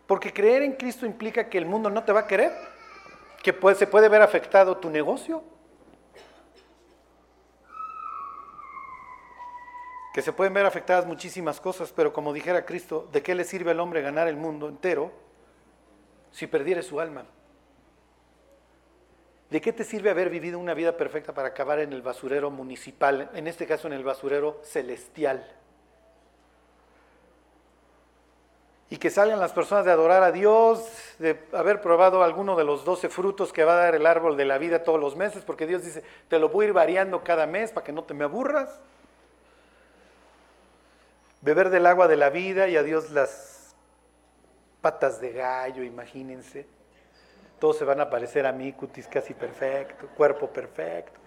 Porque 0.06 0.32
creer 0.32 0.62
en 0.62 0.72
Cristo 0.72 1.04
implica 1.04 1.48
que 1.48 1.58
el 1.58 1.66
mundo 1.66 1.90
no 1.90 2.04
te 2.04 2.12
va 2.12 2.20
a 2.20 2.26
querer, 2.26 2.52
que 3.42 3.52
se 3.74 3.86
puede 3.86 4.08
ver 4.08 4.22
afectado 4.22 4.78
tu 4.78 4.90
negocio, 4.90 5.44
que 10.14 10.22
se 10.22 10.32
pueden 10.32 10.52
ver 10.52 10.66
afectadas 10.66 11.06
muchísimas 11.06 11.60
cosas, 11.60 11.92
pero 11.94 12.12
como 12.12 12.32
dijera 12.32 12.64
Cristo, 12.64 13.06
¿de 13.12 13.22
qué 13.22 13.34
le 13.34 13.44
sirve 13.44 13.70
al 13.70 13.80
hombre 13.80 14.02
ganar 14.02 14.26
el 14.26 14.36
mundo 14.36 14.68
entero 14.68 15.12
si 16.32 16.46
perdiere 16.46 16.82
su 16.82 16.98
alma? 16.98 17.24
¿De 19.50 19.60
qué 19.60 19.72
te 19.72 19.84
sirve 19.84 20.10
haber 20.10 20.28
vivido 20.28 20.58
una 20.58 20.74
vida 20.74 20.96
perfecta 20.96 21.32
para 21.32 21.48
acabar 21.48 21.78
en 21.78 21.92
el 21.92 22.02
basurero 22.02 22.50
municipal, 22.50 23.30
en 23.32 23.46
este 23.46 23.66
caso 23.66 23.86
en 23.86 23.94
el 23.94 24.04
basurero 24.04 24.60
celestial? 24.64 25.46
Y 28.90 28.96
que 28.96 29.10
salgan 29.10 29.38
las 29.38 29.52
personas 29.52 29.84
de 29.84 29.90
adorar 29.90 30.22
a 30.22 30.32
Dios, 30.32 30.88
de 31.18 31.38
haber 31.52 31.82
probado 31.82 32.22
alguno 32.22 32.56
de 32.56 32.64
los 32.64 32.84
doce 32.84 33.08
frutos 33.08 33.52
que 33.52 33.64
va 33.64 33.72
a 33.72 33.84
dar 33.84 33.94
el 33.94 34.06
árbol 34.06 34.36
de 34.36 34.46
la 34.46 34.56
vida 34.56 34.82
todos 34.82 34.98
los 34.98 35.14
meses, 35.14 35.44
porque 35.44 35.66
Dios 35.66 35.84
dice, 35.84 36.02
te 36.28 36.38
lo 36.38 36.48
voy 36.48 36.64
a 36.64 36.68
ir 36.68 36.74
variando 36.74 37.22
cada 37.22 37.46
mes 37.46 37.70
para 37.70 37.84
que 37.84 37.92
no 37.92 38.04
te 38.04 38.14
me 38.14 38.24
aburras 38.24 38.80
beber 41.40 41.70
del 41.70 41.86
agua 41.86 42.08
de 42.08 42.16
la 42.16 42.30
vida 42.30 42.68
y 42.68 42.76
a 42.76 42.82
Dios 42.82 43.10
las 43.10 43.74
patas 44.80 45.20
de 45.20 45.32
gallo, 45.32 45.82
imagínense. 45.82 46.66
Todos 47.58 47.78
se 47.78 47.84
van 47.84 48.00
a 48.00 48.08
parecer 48.08 48.46
a 48.46 48.52
mí, 48.52 48.72
cutis 48.72 49.06
casi 49.08 49.34
perfecto, 49.34 50.08
cuerpo 50.16 50.48
perfecto. 50.48 51.18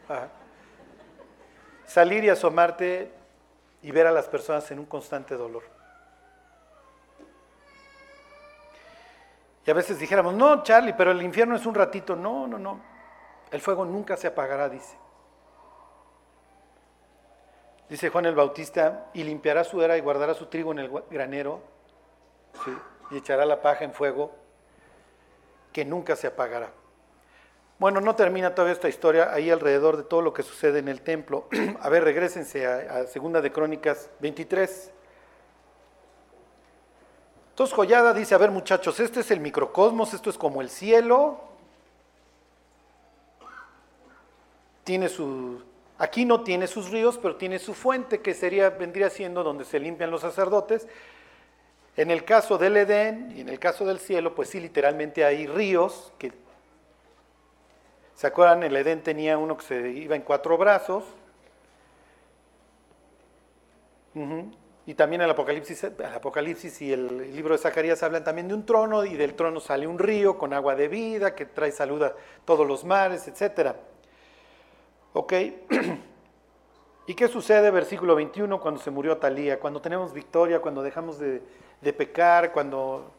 Salir 1.86 2.24
y 2.24 2.30
asomarte 2.30 3.12
y 3.82 3.91
ver 3.91 4.08
a 4.08 4.12
las 4.12 4.28
personas 4.28 4.69
en 4.71 4.80
un 4.80 4.86
constante 4.86 5.36
dolor. 5.36 5.63
Y 9.65 9.71
a 9.71 9.74
veces 9.74 10.00
dijéramos, 10.00 10.34
no, 10.34 10.63
Charlie, 10.63 10.93
pero 10.93 11.12
el 11.12 11.21
infierno 11.21 11.56
es 11.56 11.65
un 11.65 11.76
ratito. 11.76 12.15
No, 12.15 12.47
no, 12.47 12.58
no. 12.58 12.80
El 13.52 13.62
fuego 13.62 13.86
nunca 13.86 14.17
se 14.17 14.28
apagará, 14.28 14.69
dice. 14.69 14.97
Dice 17.89 18.10
Juan 18.10 18.26
el 18.26 18.36
Bautista, 18.36 19.10
y 19.13 19.24
limpiará 19.24 19.65
su 19.65 19.82
era 19.82 19.97
y 19.97 20.02
guardará 20.02 20.34
su 20.34 20.45
trigo 20.45 20.71
en 20.71 20.80
el 20.80 20.89
granero, 21.10 21.62
y 23.12 23.17
echará 23.17 23.45
la 23.45 23.62
paja 23.62 23.84
en 23.84 23.93
fuego, 23.93 24.34
que 25.74 25.84
nunca 25.84 26.15
se 26.15 26.28
apagará. 26.28 26.71
Bueno, 27.80 28.00
no 28.00 28.15
termina 28.15 28.56
toda 28.56 28.71
esta 28.71 28.88
historia 28.88 29.34
ahí 29.34 29.50
alrededor 29.50 29.97
de 29.97 30.04
todo 30.04 30.21
lo 30.21 30.34
que 30.34 30.43
sucede 30.43 30.80
en 30.80 30.88
el 30.88 31.02
templo. 31.02 31.50
a 31.82 31.89
ver, 31.89 32.06
regresense 32.06 32.65
a, 32.65 33.00
a 33.00 33.08
Segunda 33.08 33.41
de 33.41 33.52
Crónicas 33.52 34.10
23. 34.21 34.93
Entonces 37.62 37.76
Joyada 37.76 38.12
dice, 38.15 38.34
a 38.34 38.39
ver 38.39 38.50
muchachos, 38.50 39.00
este 39.00 39.19
es 39.19 39.30
el 39.30 39.39
microcosmos, 39.39 40.15
esto 40.15 40.32
es 40.32 40.38
como 40.39 40.62
el 40.62 40.69
cielo, 40.71 41.39
tiene 44.84 45.08
su, 45.08 45.62
Aquí 46.00 46.26
no 46.26 46.41
tiene 46.41 46.65
sus 46.65 46.89
ríos, 46.89 47.19
pero 47.19 47.36
tiene 47.36 47.60
su 47.60 47.76
fuente, 47.76 48.19
que 48.21 48.34
sería, 48.34 48.71
vendría 48.71 49.12
siendo 49.12 49.43
donde 49.43 49.63
se 49.63 49.80
limpian 49.80 50.10
los 50.10 50.21
sacerdotes. 50.21 50.88
En 51.97 52.10
el 52.10 52.26
caso 52.26 52.58
del 52.58 52.78
Edén 52.78 53.32
y 53.38 53.41
en 53.41 53.50
el 53.50 53.60
caso 53.60 53.86
del 53.86 54.00
cielo, 54.00 54.34
pues 54.34 54.50
sí, 54.50 54.60
literalmente 54.60 55.24
hay 55.24 55.45
ríos 55.45 56.12
que... 56.17 56.34
¿Se 58.15 58.26
acuerdan? 58.26 58.63
El 58.63 58.76
Edén 58.76 59.04
tenía 59.04 59.38
uno 59.38 59.56
que 59.56 59.65
se 59.65 59.89
iba 59.91 60.15
en 60.15 60.24
cuatro 60.24 60.58
brazos. 60.58 61.04
Y 64.86 64.96
también 64.96 65.22
el 65.22 65.30
Apocalipsis, 65.30 65.84
el 65.84 66.06
Apocalipsis 66.06 66.82
y 66.82 66.91
el 66.91 67.36
libro 67.36 67.54
de 67.54 67.60
Zacarías 67.60 68.02
hablan 68.02 68.24
también 68.24 68.48
de 68.48 68.56
un 68.56 68.65
trono 68.65 69.06
y 69.06 69.15
del 69.15 69.36
trono 69.36 69.60
sale 69.60 69.86
un 69.86 70.00
río 70.00 70.38
con 70.38 70.54
agua 70.54 70.76
de 70.76 70.88
vida 70.88 71.36
que 71.36 71.46
trae 71.46 71.72
salud 71.72 72.02
a 72.02 72.15
todos 72.46 72.67
los 72.67 72.84
mares, 72.84 73.28
etcétera. 73.28 73.76
¿Ok? 75.13 75.34
¿Y 77.08 77.13
qué 77.13 77.28
sucede, 77.28 77.70
versículo 77.72 78.15
21, 78.15 78.60
cuando 78.60 78.80
se 78.80 78.89
murió 78.89 79.17
Talía? 79.17 79.60
Cuando 79.60 79.82
tenemos 79.82 80.13
victoria, 80.13 80.62
cuando 80.62 80.82
dejamos 80.82 81.20
de, 81.20 81.41
pecar, 81.94 82.52
cuando, 82.52 83.12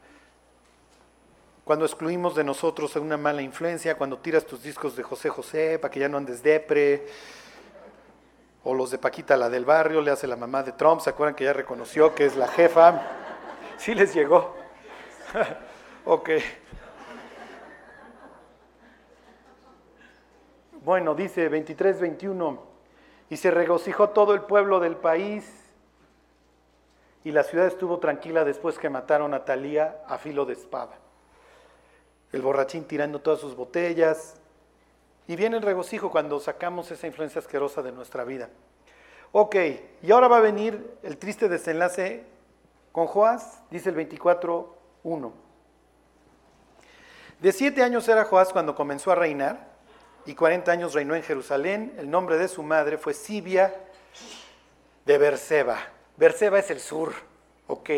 cuando 1.65 1.85
excluimos 1.85 2.35
de 2.35 2.43
nosotros 2.43 2.97
una 2.97 3.17
mala 3.17 3.43
influencia, 3.43 3.97
cuando 3.97 4.19
tiras 4.19 4.47
tus 4.47 4.63
discos 4.63 4.97
de 4.97 5.03
José 5.03 5.29
José 5.29 5.79
para 5.79 5.93
que 5.93 6.01
ya 6.01 6.09
no 6.09 6.17
andes 6.17 6.43
depre, 6.43 7.07
o 8.65 8.75
los 8.75 8.91
de 8.91 8.99
Paquita, 8.99 9.37
la 9.37 9.49
del 9.49 9.65
barrio, 9.65 10.01
le 10.01 10.11
hace 10.11 10.27
la 10.27 10.37
mamá 10.37 10.63
de 10.63 10.73
Trump, 10.73 11.01
¿se 11.01 11.11
acuerdan 11.11 11.35
que 11.35 11.45
ya 11.45 11.53
reconoció 11.53 12.15
que 12.15 12.27
es 12.27 12.37
la 12.37 12.47
jefa? 12.49 13.03
Sí 13.77 13.95
les 13.95 14.15
llegó. 14.15 14.55
ok. 16.05 16.31
Bueno, 20.85 21.15
dice 21.15 21.49
23, 21.49 22.01
21, 22.01 22.63
y 23.31 23.37
se 23.37 23.51
regocijó 23.51 24.11
todo 24.11 24.35
el 24.35 24.43
pueblo 24.43 24.81
del 24.81 24.97
país, 24.97 25.63
y 27.25 27.31
la 27.31 27.45
ciudad 27.45 27.67
estuvo 27.67 27.99
tranquila 27.99 28.45
después 28.45 28.79
que 28.79 28.91
mataron 28.91 29.33
a 29.33 29.45
Talía 29.45 30.03
a 30.09 30.19
filo 30.19 30.45
de 30.45 30.55
espada. 30.55 30.99
El 32.33 32.43
borrachín 32.43 32.85
tirando 32.85 33.21
todas 33.21 33.39
sus 33.39 33.55
botellas, 33.55 34.41
y 35.27 35.37
viene 35.37 35.57
el 35.57 35.63
regocijo 35.63 36.11
cuando 36.11 36.41
sacamos 36.41 36.91
esa 36.91 37.07
influencia 37.07 37.41
asquerosa 37.41 37.83
de 37.83 37.93
nuestra 37.93 38.25
vida. 38.25 38.49
Ok, 39.33 39.57
y 40.03 40.13
ahora 40.13 40.29
va 40.29 40.39
a 40.39 40.41
venir 40.41 40.95
el 41.03 41.17
triste 41.17 41.49
desenlace 41.49 42.25
con 42.93 43.07
Joás, 43.07 43.63
dice 43.71 43.89
el 43.89 43.95
24, 43.95 44.77
1. 45.05 45.33
De 47.41 47.53
siete 47.53 47.83
años 47.83 48.07
era 48.09 48.25
Joás 48.25 48.53
cuando 48.53 48.75
comenzó 48.75 49.11
a 49.11 49.15
reinar 49.15 49.73
y 50.27 50.35
40 50.35 50.71
años 50.71 50.95
reinó 50.95 51.15
en 51.17 51.23
Jerusalén. 51.23 51.95
El 51.99 52.11
nombre 52.11 52.37
de 52.39 52.47
su 52.47 52.63
madre 52.63 52.99
fue 52.99 53.15
Sibia 53.15 53.75
de 55.05 55.19
Berseba. 55.19 55.79
Berseba 56.17 56.59
es 56.59 56.71
el 56.71 56.79
sur, 56.79 57.13
ok. 57.67 57.91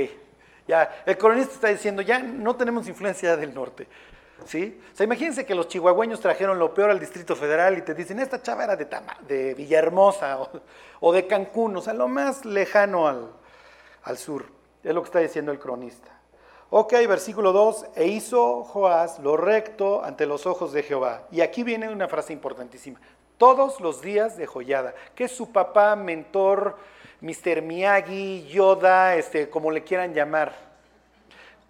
Ya, 0.67 1.03
el 1.05 1.19
colonista 1.19 1.55
está 1.55 1.69
diciendo, 1.69 2.01
ya 2.01 2.21
no 2.21 2.57
tenemos 2.57 2.89
influencia 2.89 3.37
del 3.37 3.53
norte. 3.53 3.87
¿Sí? 4.45 4.81
O 4.93 4.97
sea, 4.97 5.05
imagínense 5.05 5.47
que 5.47 5.55
los 5.55 5.69
chihuahueños 5.69 6.21
trajeron 6.21 6.59
lo 6.59 6.75
peor 6.75 6.91
al 6.91 7.01
Distrito 7.01 7.35
Federal 7.35 7.79
y 7.79 7.83
te 7.83 7.95
dicen, 7.95 8.19
esta 8.19 8.43
chava 8.43 8.65
era 8.65 8.77
de, 8.77 8.87
de 9.27 9.55
Villahermosa 9.55 10.39
o, 11.01 11.13
de 11.13 11.27
Cancún, 11.27 11.77
o 11.77 11.81
sea, 11.81 11.95
lo 11.95 12.09
más 12.09 12.45
lejano 12.45 13.09
al, 13.09 13.31
al 14.03 14.19
sur. 14.19 14.47
Es 14.83 14.95
lo 14.95 15.03
que 15.03 15.07
está 15.07 15.21
diciendo 15.21 15.51
el 15.51 15.59
cronista. 15.59 16.11
Ok, 16.71 16.93
versículo 17.09 17.53
2, 17.53 17.87
e 17.95 18.07
hizo 18.09 18.65
Joás 18.65 19.19
lo 19.21 19.37
recto 19.37 20.05
ante 20.05 20.27
los 20.27 20.45
ojos 20.45 20.73
de 20.73 20.83
Jehová. 20.83 21.23
Y 21.31 21.41
aquí 21.41 21.63
viene 21.63 21.89
una 21.89 22.09
frase 22.09 22.33
importantísima. 22.33 23.01
Todos 23.39 23.81
los 23.81 24.03
días 24.03 24.37
de 24.37 24.47
Joyada, 24.47 24.95
que 25.15 25.29
su 25.29 25.53
papá, 25.53 25.97
mentor, 25.97 26.77
Mr. 27.21 27.63
Miyagi, 27.63 28.47
Yoda, 28.49 29.17
este, 29.17 29.49
como 29.49 29.71
le 29.71 29.85
quieran 29.85 30.15
llamar. 30.15 30.55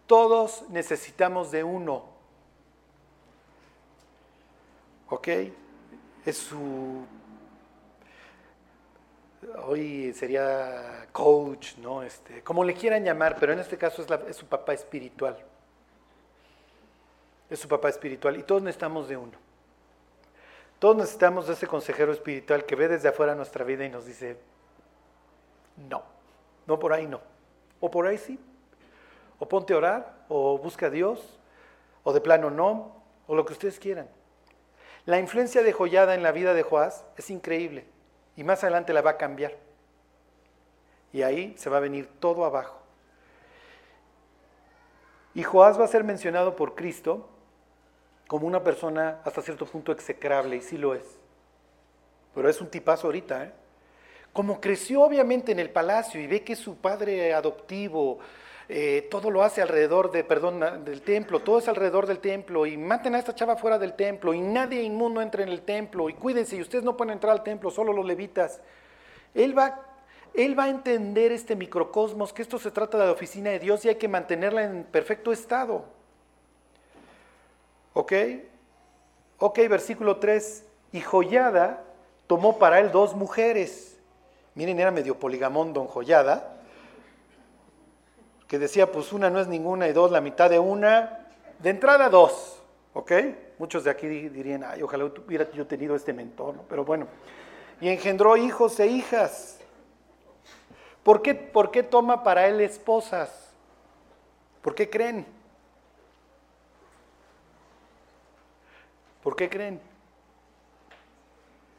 Todos 0.07 0.65
necesitamos 0.71 1.51
de 1.51 1.65
uno. 1.65 2.14
¿Ok? 5.09 5.29
Es 6.25 6.37
su 6.37 7.05
hoy 9.67 10.13
sería 10.13 11.07
coach, 11.13 11.77
¿no? 11.79 12.03
Este, 12.03 12.43
como 12.43 12.65
le 12.65 12.75
quieran 12.75 13.05
llamar, 13.05 13.37
pero 13.39 13.53
en 13.53 13.61
este 13.61 13.77
caso 13.77 14.05
es, 14.29 14.37
su 14.37 14.47
papá 14.47 14.73
espiritual. 14.73 15.37
Es 17.51 17.59
su 17.59 17.69
papá 17.69 17.89
espiritual 17.89 18.37
y 18.37 18.43
todos 18.43 18.63
necesitamos 18.63 19.09
de 19.09 19.17
uno. 19.17 19.33
Todos 20.79 20.97
necesitamos 20.97 21.47
de 21.47 21.55
ese 21.55 21.67
consejero 21.67 22.13
espiritual 22.13 22.65
que 22.65 22.75
ve 22.75 22.89
desde 22.89 23.09
afuera 23.09 23.35
nuestra 23.35 23.65
vida 23.65 23.85
y 23.85 23.91
nos 23.91 24.07
dice, 24.07 24.37
no, 25.89 26.03
no 26.67 26.79
por 26.79 26.93
ahí 26.93 27.07
no, 27.07 27.21
o 27.81 27.91
por 27.91 28.07
ahí 28.07 28.19
sí, 28.19 28.39
o 29.39 29.49
ponte 29.49 29.73
a 29.73 29.77
orar, 29.77 30.25
o 30.29 30.59
busca 30.59 30.87
a 30.87 30.91
Dios, 30.91 31.39
o 32.03 32.13
de 32.13 32.21
plano 32.21 32.51
no, 32.51 32.97
o 33.27 33.35
lo 33.35 33.45
que 33.45 33.53
ustedes 33.53 33.79
quieran. 33.79 34.09
La 35.07 35.19
influencia 35.19 35.63
de 35.63 35.73
Joyada 35.73 36.15
en 36.15 36.23
la 36.23 36.33
vida 36.33 36.55
de 36.55 36.63
Joás 36.63 37.05
es 37.17 37.31
increíble 37.31 37.85
y 38.37 38.45
más 38.45 38.63
adelante 38.63 38.93
la 38.93 39.03
va 39.03 39.11
a 39.11 39.17
cambiar. 39.19 39.55
Y 41.13 41.23
ahí 41.23 41.55
se 41.59 41.71
va 41.71 41.77
a 41.77 41.81
venir 41.81 42.09
todo 42.21 42.45
abajo. 42.45 42.81
Y 45.35 45.43
Joás 45.43 45.79
va 45.79 45.85
a 45.85 45.89
ser 45.89 46.05
mencionado 46.05 46.57
por 46.57 46.75
Cristo 46.75 47.29
como 48.29 48.47
una 48.47 48.65
persona 48.65 49.21
hasta 49.25 49.43
cierto 49.43 49.67
punto 49.67 49.93
execrable, 49.93 50.57
y 50.57 50.63
sí 50.63 50.79
lo 50.79 50.95
es. 50.95 51.05
Pero 52.35 52.49
es 52.49 52.61
un 52.61 52.69
tipazo 52.69 53.09
ahorita, 53.09 53.45
¿eh? 53.45 53.53
Como 54.33 54.61
creció 54.61 55.03
obviamente 55.03 55.53
en 55.53 55.61
el 55.61 55.71
palacio 55.71 56.21
y 56.21 56.27
ve 56.27 56.43
que 56.43 56.57
su 56.57 56.77
padre 56.77 57.33
adoptivo 57.35 58.19
eh, 58.69 59.09
todo 59.11 59.31
lo 59.31 59.43
hace 59.43 59.61
alrededor 59.61 60.11
de, 60.11 60.25
perdón, 60.25 60.85
del 60.85 61.03
templo, 61.03 61.41
todo 61.41 61.59
es 61.59 61.69
alrededor 61.69 62.07
del 62.07 62.19
templo, 62.19 62.65
y 62.65 62.77
maten 62.77 63.15
a 63.15 63.19
esta 63.19 63.35
chava 63.35 63.57
fuera 63.57 63.79
del 63.79 63.93
templo, 63.93 64.33
y 64.33 64.41
nadie 64.41 64.83
inmundo 64.83 65.21
entre 65.21 65.43
en 65.43 65.51
el 65.51 65.63
templo, 65.63 66.09
y 66.09 66.15
cuídense, 66.15 66.57
y 66.57 66.63
ustedes 66.63 66.85
no 66.85 66.97
pueden 66.97 67.13
entrar 67.13 67.33
al 67.33 67.43
templo, 67.43 67.71
solo 67.71 67.93
los 67.93 68.07
levitas. 68.07 68.61
Él 69.35 69.57
va, 69.57 69.83
él 70.33 70.59
va 70.59 70.65
a 70.65 70.69
entender 70.71 71.31
este 71.31 71.57
microcosmos, 71.57 72.33
que 72.33 72.43
esto 72.43 72.59
se 72.59 72.71
trata 72.71 72.97
de 72.97 73.07
la 73.07 73.13
oficina 73.13 73.51
de 73.51 73.59
Dios 73.59 73.85
y 73.85 73.89
hay 73.89 73.97
que 73.97 74.09
mantenerla 74.09 74.65
en 74.65 74.85
perfecto 74.85 75.31
estado. 75.31 75.85
¿Ok? 77.93 78.13
Ok, 79.39 79.59
versículo 79.69 80.17
3. 80.17 80.65
Y 80.93 81.01
Joyada 81.01 81.83
tomó 82.27 82.59
para 82.59 82.81
él 82.81 82.91
dos 82.91 83.15
mujeres. 83.15 83.99
Miren, 84.55 84.79
era 84.79 84.91
medio 84.91 85.19
poligamón 85.19 85.73
don 85.73 85.87
Joyada 85.87 86.54
que 88.49 88.59
decía, 88.59 88.91
pues 88.93 89.13
una 89.13 89.31
no 89.31 89.41
es 89.41 89.49
ninguna 89.49 89.89
y 89.89 89.93
dos, 89.93 90.11
la 90.11 90.21
mitad 90.21 90.51
de 90.51 90.59
una, 90.59 91.27
de 91.59 91.71
entrada 91.71 92.09
dos, 92.09 92.63
¿ok? 92.93 93.13
Muchos 93.59 93.85
de 93.85 93.91
aquí 93.91 94.07
dirían, 94.07 94.65
ay, 94.65 94.83
ojalá 94.83 95.05
hubiera 95.05 95.51
yo 95.53 95.67
tenido 95.67 95.95
este 95.95 96.13
mentor, 96.13 96.57
pero 96.69 96.85
bueno. 96.85 97.07
Y 97.81 97.89
engendró 97.89 98.37
hijos 98.37 98.79
e 98.81 98.87
hijas. 98.87 99.59
¿Por 101.03 101.23
qué, 101.23 101.35
¿Por 101.35 101.71
qué 101.71 101.83
toma 101.83 102.23
para 102.23 102.47
él 102.47 102.61
esposas? 102.61 103.53
¿Por 104.63 104.75
qué 104.75 104.89
creen? 104.89 105.27
¿Por 109.23 109.37
qué 109.37 109.49
creen? 109.49 109.81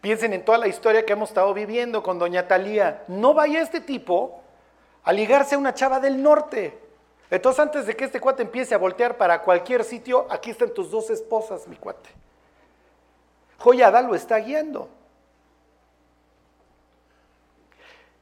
Piensen 0.01 0.33
en 0.33 0.45
toda 0.45 0.59
la 0.59 0.67
historia 0.67 1.03
que 1.05 1.13
hemos 1.13 1.29
estado 1.29 1.53
viviendo 1.53 2.03
con 2.03 2.19
doña 2.19 2.47
Talía. 2.47 3.03
No 3.07 3.33
vaya 3.33 3.61
este 3.61 3.81
tipo 3.81 4.43
a 5.05 5.13
ligarse 5.13 5.55
a 5.55 5.57
una 5.57 5.73
chava 5.73 5.99
del 5.99 6.21
norte. 6.21 6.77
Entonces 7.29 7.59
antes 7.59 7.85
de 7.85 7.95
que 7.95 8.05
este 8.05 8.19
cuate 8.19 8.43
empiece 8.43 8.75
a 8.75 8.79
voltear 8.79 9.17
para 9.17 9.41
cualquier 9.41 9.83
sitio, 9.83 10.27
aquí 10.29 10.51
están 10.51 10.73
tus 10.73 10.91
dos 10.91 11.09
esposas, 11.09 11.67
mi 11.67 11.75
cuate. 11.75 12.09
Joyada 13.59 14.01
lo 14.01 14.15
está 14.15 14.37
guiando. 14.37 14.89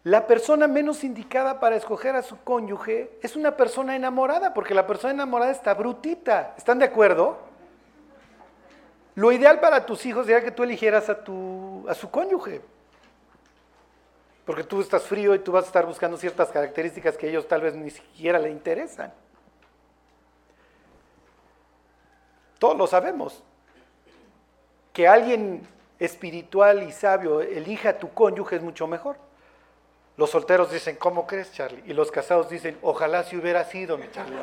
La 0.04 0.28
persona 0.28 0.68
menos 0.68 1.06
indicada 1.06 1.62
para 1.62 1.78
escoger 1.78 2.16
a 2.18 2.22
su 2.22 2.38
cónyuge 2.44 3.18
es 3.22 3.38
una 3.38 3.56
persona 3.56 3.96
enamorada, 3.96 4.54
porque 4.54 4.74
la 4.74 4.86
persona 4.86 5.14
enamorada 5.14 5.52
está 5.52 5.74
brutita. 5.74 6.54
¿Están 6.58 6.80
de 6.80 6.86
acuerdo? 6.86 7.38
Lo 9.16 9.32
ideal 9.32 9.62
para 9.62 9.86
tus 9.86 10.06
hijos 10.06 10.26
sería 10.26 10.44
que 10.44 10.52
tú 10.52 10.64
eligieras 10.64 11.08
a, 11.08 11.24
tu, 11.24 11.86
a 11.88 11.94
su 11.94 12.10
cónyuge. 12.10 12.62
Porque 14.46 14.64
tú 14.64 14.82
estás 14.82 15.04
frío 15.04 15.34
y 15.34 15.40
tú 15.40 15.52
vas 15.52 15.66
a 15.66 15.68
estar 15.68 15.86
buscando 15.86 16.18
ciertas 16.18 16.50
características 16.50 17.18
que 17.18 17.28
a 17.28 17.30
ellos 17.30 17.48
tal 17.48 17.62
vez 17.62 17.76
ni 17.76 17.90
siquiera 17.90 18.40
le 18.40 18.50
interesan. 18.50 19.14
Todos 22.60 22.78
lo 22.78 22.88
sabemos. 22.88 23.42
Que 24.92 25.08
alguien 25.08 25.66
espiritual 25.98 26.84
y 26.84 26.92
sabio 26.92 27.42
elija 27.42 27.90
a 27.90 27.98
tu 27.98 28.14
cónyuge 28.14 28.58
es 28.58 28.62
mucho 28.62 28.88
mejor. 28.88 29.16
Los 30.18 30.30
solteros 30.30 30.72
dicen, 30.72 30.98
¿cómo 30.98 31.26
crees, 31.26 31.52
Charlie? 31.54 31.82
Y 31.86 31.94
los 31.94 32.12
casados 32.12 32.50
dicen, 32.50 32.78
ojalá 32.82 33.24
si 33.24 33.36
hubiera 33.38 33.64
sido, 33.64 33.98
mi 33.98 34.12
Charlie. 34.12 34.38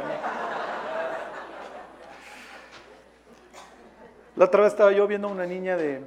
La 4.37 4.47
otra 4.47 4.63
vez 4.63 4.73
estaba 4.73 4.91
yo 4.93 5.07
viendo 5.07 5.29
a 5.29 5.31
una 5.31 5.47
niña 5.47 5.77
de 5.77 6.03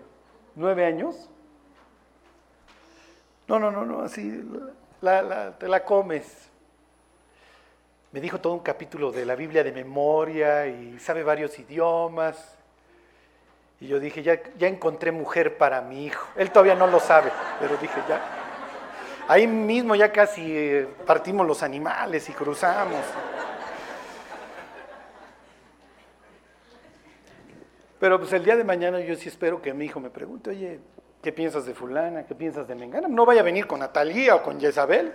nueve 0.55 0.85
años 0.85 1.29
no, 3.47 3.59
no, 3.59 3.71
no, 3.71 3.85
no, 3.85 4.01
así 4.01 4.43
te 5.59 5.67
la 5.67 5.83
comes. 5.83 6.49
Me 8.11 8.21
dijo 8.21 8.39
todo 8.39 8.53
un 8.53 8.59
capítulo 8.59 9.11
de 9.11 9.25
la 9.25 9.35
Biblia 9.35 9.63
de 9.63 9.71
memoria 9.71 10.67
y 10.67 10.99
sabe 10.99 11.23
varios 11.23 11.57
idiomas. 11.57 12.57
Y 13.79 13.87
yo 13.87 13.99
dije, 13.99 14.23
ya, 14.23 14.39
ya 14.57 14.67
encontré 14.67 15.11
mujer 15.11 15.57
para 15.57 15.81
mi 15.81 16.05
hijo. 16.05 16.27
Él 16.35 16.51
todavía 16.51 16.75
no 16.75 16.87
lo 16.87 16.99
sabe, 16.99 17.31
pero 17.59 17.75
dije, 17.77 17.99
ya. 18.07 18.21
Ahí 19.27 19.47
mismo 19.47 19.95
ya 19.95 20.11
casi 20.11 20.41
eh, 20.55 20.87
partimos 21.05 21.47
los 21.47 21.63
animales 21.63 22.29
y 22.29 22.33
cruzamos. 22.33 23.03
Pero 27.99 28.19
pues 28.19 28.31
el 28.33 28.43
día 28.43 28.55
de 28.55 28.63
mañana 28.63 28.99
yo 28.99 29.15
sí 29.15 29.29
espero 29.29 29.61
que 29.61 29.73
mi 29.73 29.85
hijo 29.85 29.99
me 29.99 30.09
pregunte, 30.09 30.49
oye, 30.49 30.79
¿Qué 31.23 31.31
piensas 31.31 31.65
de 31.65 31.73
fulana? 31.73 32.25
¿Qué 32.25 32.35
piensas 32.35 32.67
de 32.67 32.75
Mengana? 32.75 33.07
No 33.07 33.25
vaya 33.25 33.39
a 33.39 33.45
venir 33.45 33.65
con 33.65 33.79
Natalia 33.79 34.35
o 34.35 34.43
con 34.43 34.59
Jezabel. 34.59 35.13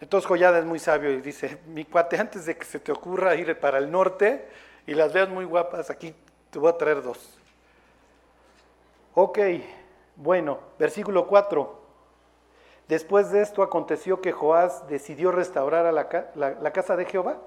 Entonces 0.00 0.28
Joyada 0.28 0.60
es 0.60 0.64
muy 0.64 0.78
sabio 0.78 1.10
y 1.10 1.20
dice, 1.20 1.58
mi 1.66 1.84
cuate, 1.84 2.18
antes 2.18 2.46
de 2.46 2.56
que 2.56 2.64
se 2.64 2.78
te 2.78 2.92
ocurra 2.92 3.34
ir 3.34 3.58
para 3.58 3.78
el 3.78 3.90
norte 3.90 4.46
y 4.86 4.94
las 4.94 5.12
veas 5.12 5.28
muy 5.28 5.44
guapas, 5.44 5.90
aquí 5.90 6.14
te 6.50 6.60
voy 6.60 6.70
a 6.70 6.78
traer 6.78 7.02
dos. 7.02 7.36
Ok, 9.14 9.40
bueno, 10.14 10.60
versículo 10.78 11.26
4. 11.26 11.80
Después 12.86 13.32
de 13.32 13.42
esto 13.42 13.64
aconteció 13.64 14.20
que 14.20 14.30
Joás 14.30 14.86
decidió 14.86 15.32
restaurar 15.32 15.86
a 15.86 15.90
la 15.90 16.72
casa 16.72 16.94
de 16.94 17.06
Jehová 17.06 17.38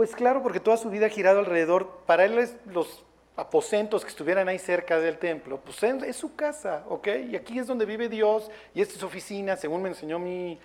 pues 0.00 0.16
claro, 0.16 0.42
porque 0.42 0.60
toda 0.60 0.78
su 0.78 0.88
vida 0.88 1.04
ha 1.04 1.08
girado 1.10 1.40
alrededor, 1.40 1.86
para 2.06 2.24
él 2.24 2.48
los 2.72 3.04
aposentos 3.36 4.02
que 4.02 4.08
estuvieran 4.08 4.48
ahí 4.48 4.58
cerca 4.58 4.98
del 4.98 5.18
templo, 5.18 5.60
pues 5.60 5.82
es 5.82 6.16
su 6.16 6.34
casa, 6.34 6.84
¿ok? 6.88 7.08
Y 7.28 7.36
aquí 7.36 7.58
es 7.58 7.66
donde 7.66 7.84
vive 7.84 8.08
Dios 8.08 8.50
y 8.72 8.80
esta 8.80 8.94
es 8.94 9.00
su 9.00 9.04
oficina, 9.04 9.58
según 9.58 9.82
me 9.82 9.90
enseñó 9.90 10.18
mi 10.18 10.58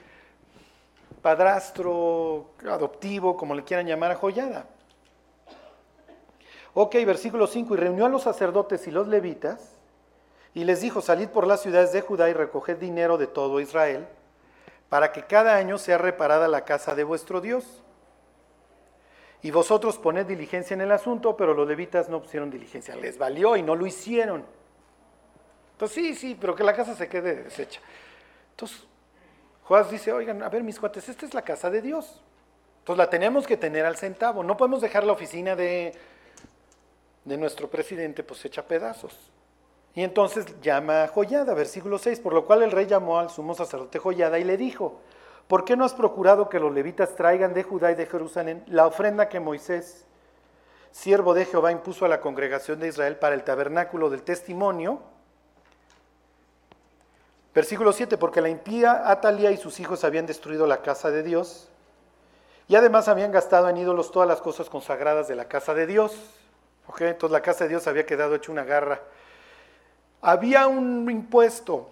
padrastro 1.22 2.52
adoptivo, 2.66 3.36
como 3.36 3.54
le 3.56 3.66
quieran 3.66 3.86
llamar 3.86 4.16
Joyada. 4.16 4.68
Ok, 6.74 6.96
versículo 7.06 7.46
5, 7.46 7.74
y 7.74 7.78
reunió 7.78 8.06
a 8.06 8.10
los 8.10 8.24
sacerdotes 8.24 8.88
y 8.88 8.92
los 8.92 9.10
levitas 9.10 9.76
y 10.54 10.64
les 10.64 10.80
dijo, 10.80 11.02
salid 11.02 11.28
por 11.28 11.46
las 11.46 11.62
ciudades 11.62 11.92
de 11.92 12.00
Judá 12.00 12.30
y 12.30 12.34
recoged 12.34 12.78
dinero 12.78 13.18
de 13.18 13.28
todo 13.28 13.60
Israel, 13.60 14.08
para 14.88 15.12
que 15.12 15.24
cada 15.24 15.58
año 15.58 15.78
sea 15.78 15.98
reparada 15.98 16.48
la 16.48 16.64
casa 16.64 16.96
de 16.96 17.04
vuestro 17.04 17.42
Dios 17.42 17.82
y 19.46 19.52
vosotros 19.52 20.00
poned 20.00 20.26
diligencia 20.26 20.74
en 20.74 20.82
el 20.82 20.92
asunto, 20.92 21.38
pero 21.38 21.54
los 21.54 21.68
levitas 21.68 22.10
no 22.10 22.20
pusieron 22.20 22.50
diligencia. 22.50 22.96
Les 22.96 23.16
valió 23.16 23.56
y 23.56 23.62
no 23.62 23.76
lo 23.76 23.86
hicieron. 23.86 24.44
Entonces, 25.74 25.94
sí, 25.94 26.16
sí, 26.16 26.36
pero 26.42 26.56
que 26.56 26.64
la 26.64 26.76
casa 26.76 26.96
se 26.96 27.08
quede 27.08 27.44
deshecha. 27.44 27.80
Entonces, 28.50 28.88
Joás 29.66 29.92
dice, 29.92 30.12
oigan, 30.12 30.42
a 30.42 30.50
ver, 30.50 30.64
mis 30.64 30.80
cuates, 30.80 31.08
esta 31.10 31.28
es 31.28 31.36
la 31.36 31.44
casa 31.44 31.70
de 31.70 31.84
Dios. 31.84 32.24
Entonces 32.80 32.98
la 32.98 33.08
tenemos 33.08 33.46
que 33.46 33.56
tener 33.56 33.86
al 33.86 33.98
centavo. 33.98 34.44
No 34.44 34.58
podemos 34.58 34.82
dejar 34.82 35.04
la 35.04 35.14
oficina 35.14 35.56
de, 35.56 35.94
de 37.24 37.38
nuestro 37.38 37.70
presidente 37.70 38.24
pues 38.24 38.44
hecha 38.46 38.68
pedazos. 38.68 39.16
Y 39.94 40.02
entonces 40.02 40.60
llama 40.60 41.04
a 41.04 41.08
Joyada, 41.08 41.54
versículo 41.54 42.00
6, 42.00 42.20
por 42.20 42.34
lo 42.34 42.48
cual 42.48 42.64
el 42.64 42.72
rey 42.72 42.88
llamó 42.88 43.20
al 43.20 43.30
sumo 43.30 43.54
sacerdote 43.54 44.00
Joyada 44.00 44.40
y 44.40 44.44
le 44.44 44.58
dijo, 44.58 45.02
¿Por 45.48 45.64
qué 45.64 45.76
no 45.76 45.86
has 45.86 45.94
procurado 45.94 46.50
que 46.50 46.60
los 46.60 46.74
levitas 46.74 47.16
traigan 47.16 47.54
de 47.54 47.64
Judá 47.64 47.92
y 47.92 47.96
de 47.96 48.08
Jerusalén 48.08 48.64
la 48.68 48.88
ofrenda 48.88 49.30
que 49.30 49.40
Moisés, 49.40 50.06
siervo 50.92 51.34
de 51.34 51.46
Jehová, 51.46 51.72
impuso 51.72 52.06
a 52.06 52.08
la 52.08 52.22
congregación 52.22 52.80
de 52.80 52.88
Israel 52.88 53.18
para 53.18 53.36
el 53.36 53.44
tabernáculo 53.44 54.10
del 54.10 54.24
testimonio? 54.24 55.02
Versículo 57.54 57.94
7, 57.94 58.18
porque 58.18 58.42
la 58.42 58.50
impía 58.50 59.10
Atalia 59.10 59.52
y 59.52 59.58
sus 59.58 59.80
hijos 59.80 60.04
habían 60.04 60.26
destruido 60.26 60.68
la 60.68 60.82
casa 60.82 61.12
de 61.12 61.24
Dios 61.24 61.70
y 62.68 62.76
además 62.76 63.08
habían 63.08 63.32
gastado 63.32 63.70
en 63.70 63.78
ídolos 63.78 64.12
todas 64.12 64.28
las 64.28 64.42
cosas 64.42 64.70
consagradas 64.70 65.28
de 65.28 65.36
la 65.36 65.46
casa 65.46 65.74
de 65.74 65.86
Dios. 65.86 66.18
Entonces 67.00 67.32
la 67.32 67.42
casa 67.42 67.66
de 67.66 67.70
Dios 67.70 67.88
había 67.88 68.06
quedado 68.06 68.36
hecha 68.36 68.52
una 68.52 68.64
garra. 68.64 69.02
Había 70.22 70.68
un 70.68 71.10
impuesto, 71.10 71.90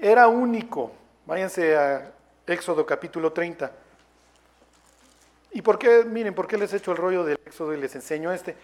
era 0.00 0.28
único. 0.28 0.92
Váyanse 1.26 1.76
a 1.76 2.12
Éxodo 2.46 2.86
capítulo 2.86 3.32
30. 3.32 3.72
¿Y 5.52 5.62
por 5.62 5.78
qué, 5.78 6.04
miren, 6.04 6.32
por 6.32 6.46
qué 6.46 6.56
les 6.56 6.72
he 6.72 6.76
hecho 6.76 6.92
el 6.92 6.96
rollo 6.96 7.24
del 7.24 7.40
éxodo 7.44 7.74
y 7.74 7.76
les 7.76 7.94
enseño 7.96 8.32
este? 8.32 8.56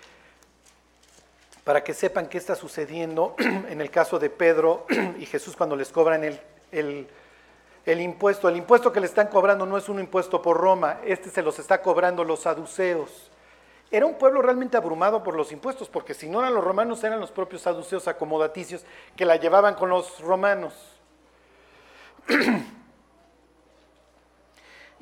Para 1.65 1.83
que 1.83 1.93
sepan 1.93 2.29
qué 2.29 2.39
está 2.39 2.55
sucediendo 2.55 3.35
en 3.39 3.81
el 3.81 3.91
caso 3.91 4.21
de 4.21 4.31
Pedro 4.31 4.87
y 5.19 5.27
Jesús 5.27 5.57
cuando 5.57 5.75
les 5.75 5.89
cobran 5.91 6.23
el, 6.23 6.41
el, 6.71 7.09
el 7.85 8.01
impuesto. 8.01 8.49
El 8.49 8.57
impuesto 8.57 8.93
que 8.93 9.01
le 9.01 9.07
están 9.07 9.27
cobrando 9.27 9.67
no 9.67 9.77
es 9.77 9.89
un 9.89 9.99
impuesto 9.99 10.41
por 10.41 10.59
Roma, 10.59 11.01
este 11.05 11.31
se 11.31 11.43
los 11.43 11.59
está 11.59 11.83
cobrando 11.83 12.23
los 12.23 12.41
saduceos. 12.41 13.31
Era 13.91 14.07
un 14.07 14.15
pueblo 14.15 14.43
realmente 14.43 14.77
abrumado 14.77 15.23
por 15.25 15.35
los 15.35 15.51
impuestos, 15.51 15.89
porque 15.89 16.15
si 16.15 16.29
no 16.29 16.39
eran 16.41 16.55
los 16.55 16.65
romanos, 16.65 17.03
eran 17.05 17.21
los 17.21 17.33
propios 17.33 17.63
saduceos 17.63 18.07
acomodaticios 18.07 18.85
que 19.17 19.27
la 19.27 19.37
llevaban 19.37 19.75
con 19.75 19.91
los 19.91 20.21
romanos. 20.21 20.73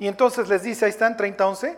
y 0.01 0.07
entonces 0.07 0.49
les 0.49 0.63
dice, 0.63 0.85
ahí 0.85 0.89
están, 0.89 1.15
30-11, 1.15 1.77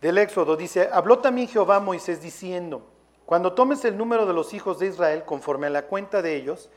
del 0.00 0.18
Éxodo, 0.18 0.56
dice, 0.56 0.88
habló 0.92 1.20
también 1.20 1.46
Jehová 1.46 1.76
a 1.76 1.80
Moisés 1.80 2.20
diciendo, 2.20 2.84
cuando 3.24 3.52
tomes 3.52 3.84
el 3.84 3.96
número 3.96 4.26
de 4.26 4.32
los 4.32 4.54
hijos 4.54 4.80
de 4.80 4.88
Israel 4.88 5.22
conforme 5.24 5.68
a 5.68 5.70
la 5.70 5.82
cuenta 5.82 6.20
de 6.20 6.34
ellos, 6.34 6.68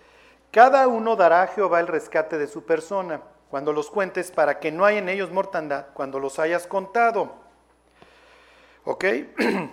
cada 0.52 0.88
uno 0.88 1.16
dará 1.16 1.42
a 1.42 1.48
Jehová 1.48 1.80
el 1.80 1.88
rescate 1.88 2.38
de 2.38 2.46
su 2.46 2.64
persona, 2.64 3.24
cuando 3.50 3.74
los 3.74 3.90
cuentes, 3.90 4.30
para 4.30 4.60
que 4.60 4.72
no 4.72 4.86
haya 4.86 5.00
en 5.00 5.10
ellos 5.10 5.32
mortandad, 5.32 5.88
cuando 5.96 6.20
los 6.20 6.38
hayas 6.38 6.68
contado. 6.68 7.34
¿Ok? 8.84 9.06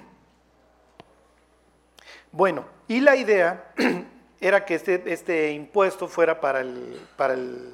Bueno, 2.30 2.64
y 2.86 3.00
la 3.00 3.16
idea 3.16 3.72
era 4.40 4.64
que 4.64 4.74
este, 4.74 5.02
este 5.12 5.50
impuesto 5.52 6.08
fuera 6.08 6.40
para 6.40 6.60
el, 6.60 7.00
para, 7.16 7.32
el, 7.32 7.72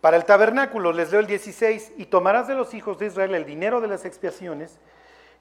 para 0.00 0.16
el 0.16 0.24
tabernáculo. 0.24 0.92
Les 0.92 1.10
leo 1.10 1.20
el 1.20 1.26
16, 1.26 1.92
y 1.96 2.06
tomarás 2.06 2.48
de 2.48 2.54
los 2.54 2.74
hijos 2.74 2.98
de 2.98 3.06
Israel 3.06 3.34
el 3.34 3.44
dinero 3.44 3.80
de 3.80 3.88
las 3.88 4.04
expiaciones 4.04 4.78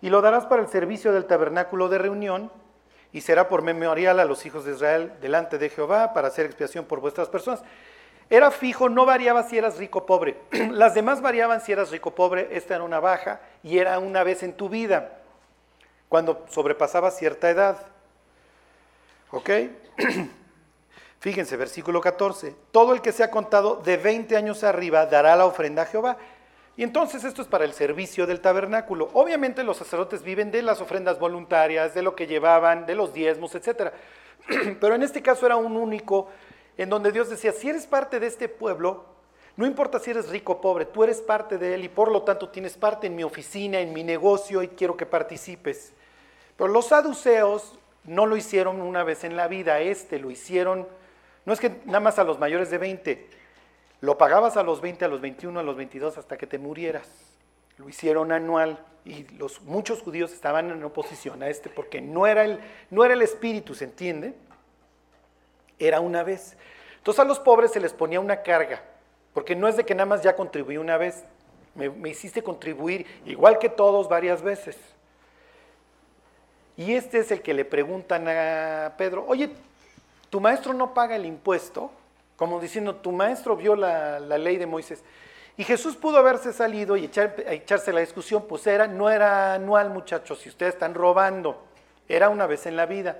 y 0.01 0.09
lo 0.09 0.21
darás 0.21 0.45
para 0.45 0.61
el 0.61 0.69
servicio 0.69 1.11
del 1.11 1.25
tabernáculo 1.25 1.89
de 1.89 1.97
reunión 1.97 2.51
y 3.11 3.21
será 3.21 3.47
por 3.47 3.63
memorial 3.63 4.19
a 4.19 4.25
los 4.25 4.45
hijos 4.45 4.65
de 4.65 4.73
Israel 4.73 5.13
delante 5.21 5.57
de 5.57 5.69
Jehová 5.69 6.13
para 6.13 6.27
hacer 6.27 6.45
expiación 6.45 6.85
por 6.85 6.99
vuestras 6.99 7.27
personas. 7.27 7.61
Era 8.29 8.51
fijo, 8.51 8.89
no 8.89 9.05
variaba 9.05 9.43
si 9.43 9.57
eras 9.57 9.77
rico 9.77 9.99
o 9.99 10.05
pobre. 10.05 10.37
Las 10.71 10.93
demás 10.93 11.21
variaban 11.21 11.61
si 11.61 11.71
eras 11.71 11.89
rico 11.89 12.09
o 12.09 12.15
pobre, 12.15 12.47
esta 12.51 12.75
era 12.75 12.83
una 12.83 12.99
baja 12.99 13.41
y 13.63 13.79
era 13.79 13.97
una 13.97 14.23
vez 14.23 14.43
en 14.43 14.53
tu 14.53 14.69
vida, 14.69 15.19
cuando 16.07 16.45
sobrepasaba 16.49 17.09
cierta 17.09 17.49
edad. 17.49 17.77
¿Ok? 19.31 19.49
Fíjense, 21.19 21.57
versículo 21.57 21.99
14. 21.99 22.55
Todo 22.71 22.93
el 22.93 23.01
que 23.01 23.11
se 23.11 23.23
ha 23.23 23.29
contado 23.29 23.75
de 23.75 23.97
20 23.97 24.37
años 24.37 24.63
arriba 24.63 25.05
dará 25.05 25.35
la 25.35 25.45
ofrenda 25.45 25.83
a 25.83 25.85
Jehová. 25.85 26.17
Y 26.77 26.83
entonces 26.83 27.25
esto 27.25 27.41
es 27.41 27.47
para 27.49 27.65
el 27.65 27.73
servicio 27.73 28.25
del 28.25 28.39
tabernáculo. 28.39 29.09
Obviamente 29.13 29.63
los 29.63 29.75
sacerdotes 29.75 30.23
viven 30.23 30.49
de 30.49 30.61
las 30.61 30.79
ofrendas 30.79 31.19
voluntarias, 31.19 31.93
de 31.93 32.03
lo 32.03 32.15
que 32.15 32.25
llevaban, 32.25 32.85
de 32.85 32.95
los 32.95 33.13
diezmos, 33.13 33.53
etc. 33.53 33.91
Pero 34.79 34.95
en 34.95 35.03
este 35.03 35.21
caso 35.21 35.45
era 35.45 35.57
un 35.57 35.75
único 35.75 36.29
en 36.77 36.89
donde 36.89 37.11
Dios 37.11 37.29
decía, 37.29 37.51
si 37.51 37.67
eres 37.67 37.85
parte 37.85 38.21
de 38.21 38.27
este 38.27 38.47
pueblo, 38.47 39.03
no 39.57 39.65
importa 39.65 39.99
si 39.99 40.11
eres 40.11 40.29
rico 40.29 40.53
o 40.53 40.61
pobre, 40.61 40.85
tú 40.85 41.03
eres 41.03 41.19
parte 41.19 41.57
de 41.57 41.73
él 41.73 41.83
y 41.83 41.89
por 41.89 42.09
lo 42.09 42.21
tanto 42.21 42.47
tienes 42.47 42.77
parte 42.77 43.07
en 43.07 43.17
mi 43.17 43.25
oficina, 43.25 43.81
en 43.81 43.91
mi 43.91 44.05
negocio 44.05 44.63
y 44.63 44.69
quiero 44.69 44.95
que 44.95 45.05
participes. 45.05 45.91
Pero 46.55 46.69
los 46.69 46.87
saduceos 46.87 47.77
no 48.05 48.25
lo 48.25 48.37
hicieron 48.37 48.79
una 48.79 49.03
vez 49.03 49.25
en 49.25 49.35
la 49.35 49.49
vida, 49.49 49.81
este 49.81 50.17
lo 50.17 50.31
hicieron, 50.31 50.87
no 51.45 51.53
es 51.53 51.59
que 51.59 51.81
nada 51.85 51.99
más 51.99 52.19
a 52.19 52.23
los 52.23 52.39
mayores 52.39 52.69
de 52.69 52.77
20, 52.77 53.27
lo 54.01 54.17
pagabas 54.17 54.57
a 54.57 54.63
los 54.63 54.81
20, 54.81 55.05
a 55.05 55.07
los 55.07 55.21
21, 55.21 55.59
a 55.59 55.63
los 55.63 55.75
22 55.75 56.17
hasta 56.17 56.37
que 56.37 56.47
te 56.47 56.57
murieras. 56.57 57.09
Lo 57.77 57.87
hicieron 57.89 58.31
anual 58.31 58.85
y 59.05 59.23
los, 59.37 59.61
muchos 59.61 60.01
judíos 60.01 60.33
estaban 60.33 60.69
en 60.69 60.83
oposición 60.83 61.41
a 61.43 61.49
este 61.49 61.69
porque 61.69 62.01
no 62.01 62.27
era 62.27 62.43
el, 62.43 62.59
no 62.89 63.03
era 63.03 63.13
el 63.13 63.21
espíritu, 63.21 63.73
¿se 63.73 63.85
entiende? 63.85 64.33
era 65.79 66.01
una 66.01 66.23
vez. 66.23 66.55
Entonces 66.97 67.19
a 67.19 67.25
los 67.25 67.39
pobres 67.39 67.71
se 67.71 67.79
les 67.79 67.93
ponía 67.93 68.19
una 68.19 68.43
carga, 68.43 68.83
porque 69.33 69.55
no 69.55 69.67
es 69.67 69.77
de 69.77 69.85
que 69.85 69.95
nada 69.95 70.05
más 70.05 70.21
ya 70.21 70.35
contribuí 70.35 70.77
una 70.77 70.97
vez, 70.97 71.23
me, 71.73 72.09
hiciste 72.09 72.43
contribuir 72.43 73.07
igual 73.25 73.57
que 73.57 73.69
todos 73.69 74.09
varias 74.09 74.41
veces. 74.41 74.77
Y 76.75 76.93
este 76.93 77.19
es 77.19 77.31
el 77.31 77.41
que 77.41 77.53
le 77.53 77.65
preguntan 77.65 78.27
a 78.27 78.93
Pedro, 78.97 79.25
oye, 79.27 79.49
tu 80.29 80.39
maestro 80.39 80.73
no 80.73 80.93
paga 80.93 81.15
el 81.15 81.25
impuesto, 81.25 81.91
como 82.35 82.59
diciendo, 82.59 82.95
tu 82.95 83.11
maestro 83.11 83.55
vio 83.55 83.75
la, 83.75 84.19
ley 84.19 84.57
de 84.57 84.65
Moisés. 84.65 85.03
Y 85.57 85.63
Jesús 85.63 85.97
pudo 85.97 86.17
haberse 86.17 86.53
salido 86.53 86.95
y 86.95 87.05
echarse 87.05 87.91
la 87.91 87.99
discusión, 87.99 88.45
pues 88.47 88.65
era, 88.65 88.87
no 88.87 89.09
era 89.09 89.55
anual 89.55 89.89
muchachos, 89.89 90.39
si 90.39 90.49
ustedes 90.49 90.75
están 90.75 90.93
robando, 90.93 91.61
era 92.07 92.29
una 92.29 92.47
vez 92.47 92.65
en 92.65 92.77
la 92.77 92.85
vida. 92.85 93.17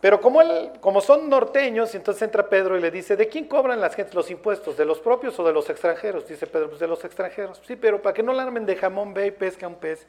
Pero 0.00 0.20
como, 0.20 0.40
como 0.80 1.00
son 1.02 1.28
norteños, 1.28 1.94
entonces 1.94 2.22
entra 2.22 2.48
Pedro 2.48 2.76
y 2.76 2.80
le 2.80 2.90
dice, 2.90 3.16
¿de 3.16 3.28
quién 3.28 3.46
cobran 3.46 3.80
las 3.80 3.94
gentes 3.94 4.14
los 4.14 4.30
impuestos? 4.30 4.76
¿De 4.76 4.86
los 4.86 4.98
propios 4.98 5.38
o 5.38 5.44
de 5.44 5.52
los 5.52 5.68
extranjeros? 5.68 6.26
Dice 6.26 6.46
Pedro, 6.46 6.68
pues 6.68 6.80
de 6.80 6.86
los 6.86 7.04
extranjeros. 7.04 7.60
Sí, 7.66 7.76
pero 7.76 8.00
para 8.00 8.14
que 8.14 8.22
no 8.22 8.32
la 8.32 8.42
armen 8.42 8.64
de 8.64 8.76
jamón, 8.76 9.12
ve 9.12 9.26
y 9.26 9.30
pesca 9.30 9.68
un 9.68 9.74
pez, 9.74 10.06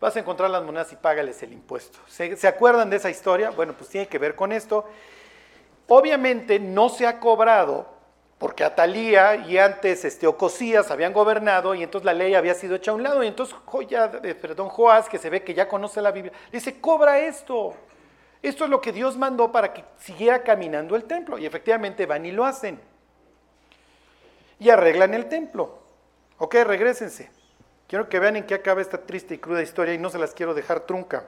vas 0.00 0.16
a 0.16 0.20
encontrar 0.20 0.50
las 0.50 0.62
monedas 0.62 0.92
y 0.92 0.96
págales 0.96 1.42
el 1.42 1.52
impuesto. 1.52 1.98
¿Se, 2.06 2.36
¿Se, 2.36 2.48
acuerdan 2.48 2.90
de 2.90 2.96
esa 2.96 3.10
historia? 3.10 3.50
Bueno, 3.50 3.74
pues 3.76 3.90
tiene 3.90 4.06
que 4.06 4.18
ver 4.18 4.34
con 4.34 4.52
esto. 4.52 4.84
Obviamente 5.88 6.58
no 6.58 6.88
se 6.88 7.06
ha 7.06 7.18
cobrado 7.18 7.98
porque 8.38 8.62
Atalía 8.62 9.34
y 9.34 9.58
antes 9.58 10.04
este, 10.04 10.26
Ocosías 10.26 10.90
habían 10.92 11.12
gobernado 11.12 11.74
y 11.74 11.82
entonces 11.82 12.06
la 12.06 12.14
ley 12.14 12.34
había 12.34 12.54
sido 12.54 12.76
hecha 12.76 12.92
a 12.92 12.94
un 12.94 13.02
lado 13.02 13.24
y 13.24 13.26
entonces 13.26 13.56
Joya, 13.64 14.12
eh, 14.22 14.34
perdón, 14.34 14.68
Joás, 14.68 15.08
que 15.08 15.18
se 15.18 15.28
ve 15.28 15.42
que 15.42 15.54
ya 15.54 15.68
conoce 15.68 16.00
la 16.00 16.12
Biblia, 16.12 16.32
dice, 16.52 16.80
cobra 16.80 17.18
esto. 17.18 17.74
Esto 18.40 18.64
es 18.64 18.70
lo 18.70 18.80
que 18.80 18.92
Dios 18.92 19.16
mandó 19.16 19.50
para 19.50 19.72
que 19.74 19.84
siguiera 19.98 20.44
caminando 20.44 20.94
el 20.94 21.04
templo. 21.04 21.38
Y 21.38 21.46
efectivamente 21.46 22.06
van 22.06 22.24
y 22.24 22.30
lo 22.30 22.44
hacen. 22.44 22.80
Y 24.60 24.70
arreglan 24.70 25.12
el 25.14 25.28
templo. 25.28 25.80
Ok, 26.38 26.54
regresense. 26.64 27.30
Quiero 27.88 28.08
que 28.08 28.20
vean 28.20 28.36
en 28.36 28.46
qué 28.46 28.54
acaba 28.54 28.82
esta 28.82 28.98
triste 28.98 29.34
y 29.34 29.38
cruda 29.38 29.62
historia 29.62 29.94
y 29.94 29.98
no 29.98 30.10
se 30.10 30.18
las 30.18 30.34
quiero 30.34 30.52
dejar 30.54 30.80
trunca. 30.80 31.24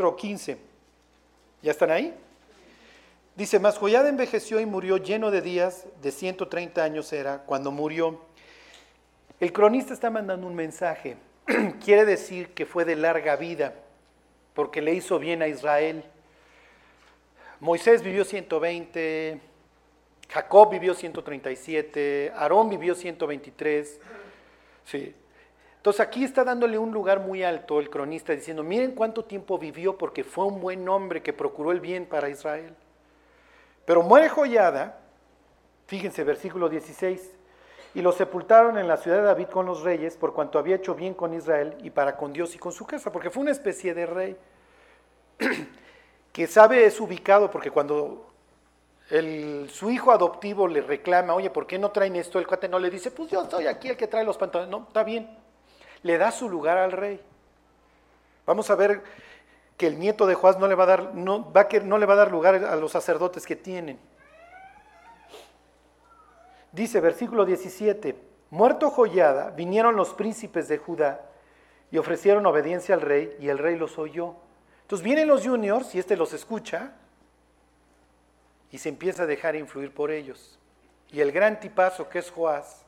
o 0.00 0.16
15. 0.16 0.58
¿Ya 1.62 1.72
están 1.72 1.90
ahí? 1.90 2.14
Dice, 3.34 3.58
mas 3.58 3.78
Joyada 3.78 4.08
envejeció 4.08 4.60
y 4.60 4.66
murió 4.66 4.96
lleno 4.96 5.30
de 5.30 5.42
días, 5.42 5.86
de 6.00 6.12
130 6.12 6.82
años 6.82 7.12
era, 7.12 7.38
cuando 7.44 7.70
murió. 7.70 8.20
El 9.40 9.52
cronista 9.52 9.92
está 9.92 10.10
mandando 10.10 10.46
un 10.46 10.54
mensaje. 10.54 11.16
Quiere 11.84 12.04
decir 12.04 12.48
que 12.50 12.66
fue 12.66 12.84
de 12.84 12.96
larga 12.96 13.36
vida, 13.36 13.74
porque 14.54 14.82
le 14.82 14.92
hizo 14.94 15.18
bien 15.18 15.42
a 15.42 15.48
Israel. 15.48 16.04
Moisés 17.60 18.02
vivió 18.02 18.24
120, 18.24 19.40
Jacob 20.28 20.70
vivió 20.70 20.94
137, 20.94 22.32
Aarón 22.34 22.68
vivió 22.68 22.94
123. 22.94 24.00
Sí. 24.84 25.14
Entonces 25.76 26.00
aquí 26.00 26.24
está 26.24 26.44
dándole 26.44 26.76
un 26.76 26.92
lugar 26.92 27.20
muy 27.20 27.42
alto 27.42 27.80
el 27.80 27.88
cronista, 27.88 28.32
diciendo, 28.32 28.62
miren 28.62 28.92
cuánto 28.92 29.24
tiempo 29.24 29.58
vivió 29.58 29.96
porque 29.96 30.24
fue 30.24 30.44
un 30.44 30.60
buen 30.60 30.88
hombre 30.88 31.22
que 31.22 31.32
procuró 31.32 31.72
el 31.72 31.80
bien 31.80 32.04
para 32.04 32.28
Israel. 32.28 32.74
Pero 33.86 34.02
muere 34.02 34.28
Joyada, 34.28 35.00
fíjense, 35.86 36.24
versículo 36.24 36.68
16, 36.68 37.37
y 37.94 38.02
lo 38.02 38.12
sepultaron 38.12 38.78
en 38.78 38.86
la 38.86 38.96
ciudad 38.96 39.18
de 39.18 39.22
David 39.24 39.46
con 39.46 39.66
los 39.66 39.82
reyes, 39.82 40.16
por 40.16 40.32
cuanto 40.32 40.58
había 40.58 40.76
hecho 40.76 40.94
bien 40.94 41.14
con 41.14 41.34
Israel 41.34 41.76
y 41.82 41.90
para 41.90 42.16
con 42.16 42.32
Dios 42.32 42.54
y 42.54 42.58
con 42.58 42.72
su 42.72 42.86
casa, 42.86 43.10
porque 43.10 43.30
fue 43.30 43.42
una 43.42 43.52
especie 43.52 43.94
de 43.94 44.06
rey 44.06 44.36
que 46.32 46.46
sabe 46.46 46.84
es 46.84 47.00
ubicado, 47.00 47.50
porque 47.50 47.70
cuando 47.70 48.28
su 49.70 49.90
hijo 49.90 50.12
adoptivo 50.12 50.68
le 50.68 50.82
reclama, 50.82 51.34
oye, 51.34 51.48
¿por 51.48 51.66
qué 51.66 51.78
no 51.78 51.90
traen 51.90 52.16
esto? 52.16 52.38
El 52.38 52.46
cuate 52.46 52.68
no 52.68 52.78
le 52.78 52.90
dice, 52.90 53.10
pues 53.10 53.30
yo 53.30 53.48
soy 53.48 53.66
aquí 53.66 53.88
el 53.88 53.96
que 53.96 54.06
trae 54.06 54.24
los 54.24 54.36
pantalones. 54.36 54.70
No, 54.70 54.84
está 54.86 55.02
bien. 55.02 55.34
Le 56.02 56.18
da 56.18 56.30
su 56.30 56.48
lugar 56.48 56.76
al 56.76 56.92
rey. 56.92 57.20
Vamos 58.44 58.68
a 58.70 58.74
ver 58.74 59.02
que 59.78 59.86
el 59.86 59.98
nieto 59.98 60.26
de 60.26 60.34
Joás 60.34 60.58
no 60.58 60.68
le 60.68 60.74
va 60.74 60.84
a 60.84 60.86
dar, 60.86 61.14
no, 61.14 61.50
va 61.52 61.68
que, 61.68 61.80
no 61.80 61.96
le 61.96 62.04
va 62.04 62.14
a 62.14 62.16
dar 62.18 62.30
lugar 62.30 62.56
a 62.56 62.76
los 62.76 62.92
sacerdotes 62.92 63.46
que 63.46 63.56
tienen. 63.56 63.98
Dice 66.72 67.00
versículo 67.00 67.44
17, 67.44 68.16
muerto 68.50 68.90
Joyada, 68.90 69.50
vinieron 69.50 69.96
los 69.96 70.14
príncipes 70.14 70.68
de 70.68 70.78
Judá 70.78 71.22
y 71.90 71.98
ofrecieron 71.98 72.46
obediencia 72.46 72.94
al 72.94 73.00
rey 73.00 73.36
y 73.40 73.48
el 73.48 73.58
rey 73.58 73.76
los 73.76 73.98
oyó. 73.98 74.34
Entonces 74.82 75.04
vienen 75.04 75.28
los 75.28 75.46
juniors 75.46 75.94
y 75.94 75.98
este 75.98 76.16
los 76.16 76.32
escucha 76.32 76.92
y 78.70 78.78
se 78.78 78.88
empieza 78.88 79.22
a 79.22 79.26
dejar 79.26 79.56
influir 79.56 79.92
por 79.92 80.10
ellos. 80.10 80.58
Y 81.10 81.20
el 81.20 81.32
gran 81.32 81.58
tipazo 81.58 82.08
que 82.08 82.18
es 82.18 82.30
Joás 82.30 82.84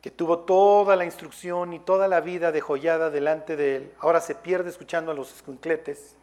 que 0.00 0.10
tuvo 0.10 0.40
toda 0.40 0.96
la 0.96 1.04
instrucción 1.04 1.72
y 1.72 1.78
toda 1.78 2.08
la 2.08 2.20
vida 2.20 2.52
de 2.52 2.60
joyada 2.60 3.10
delante 3.10 3.56
de 3.56 3.76
él, 3.76 3.92
ahora 3.98 4.20
se 4.20 4.34
pierde 4.34 4.70
escuchando 4.70 5.12
a 5.12 5.14
los 5.14 5.32
escuincletes. 5.34 6.16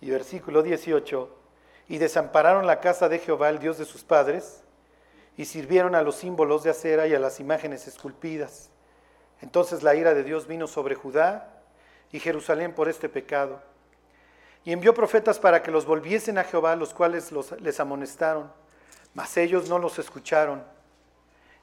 Y 0.00 0.10
versículo 0.10 0.62
18, 0.62 1.30
y 1.88 1.98
desampararon 1.98 2.66
la 2.66 2.80
casa 2.80 3.08
de 3.08 3.20
Jehová, 3.20 3.50
el 3.50 3.60
Dios 3.60 3.78
de 3.78 3.84
sus 3.84 4.02
padres, 4.02 4.61
y 5.36 5.44
sirvieron 5.44 5.94
a 5.94 6.02
los 6.02 6.16
símbolos 6.16 6.62
de 6.62 6.70
acera 6.70 7.06
y 7.06 7.14
a 7.14 7.18
las 7.18 7.40
imágenes 7.40 7.86
esculpidas. 7.86 8.70
Entonces 9.40 9.82
la 9.82 9.94
ira 9.94 10.14
de 10.14 10.24
Dios 10.24 10.46
vino 10.46 10.66
sobre 10.66 10.94
Judá 10.94 11.62
y 12.12 12.20
Jerusalén 12.20 12.74
por 12.74 12.88
este 12.88 13.08
pecado. 13.08 13.60
Y 14.64 14.72
envió 14.72 14.94
profetas 14.94 15.38
para 15.38 15.62
que 15.62 15.70
los 15.70 15.86
volviesen 15.86 16.38
a 16.38 16.44
Jehová, 16.44 16.76
los 16.76 16.94
cuales 16.94 17.32
les 17.60 17.80
amonestaron, 17.80 18.52
mas 19.14 19.36
ellos 19.36 19.68
no 19.68 19.78
los 19.78 19.98
escucharon. 19.98 20.62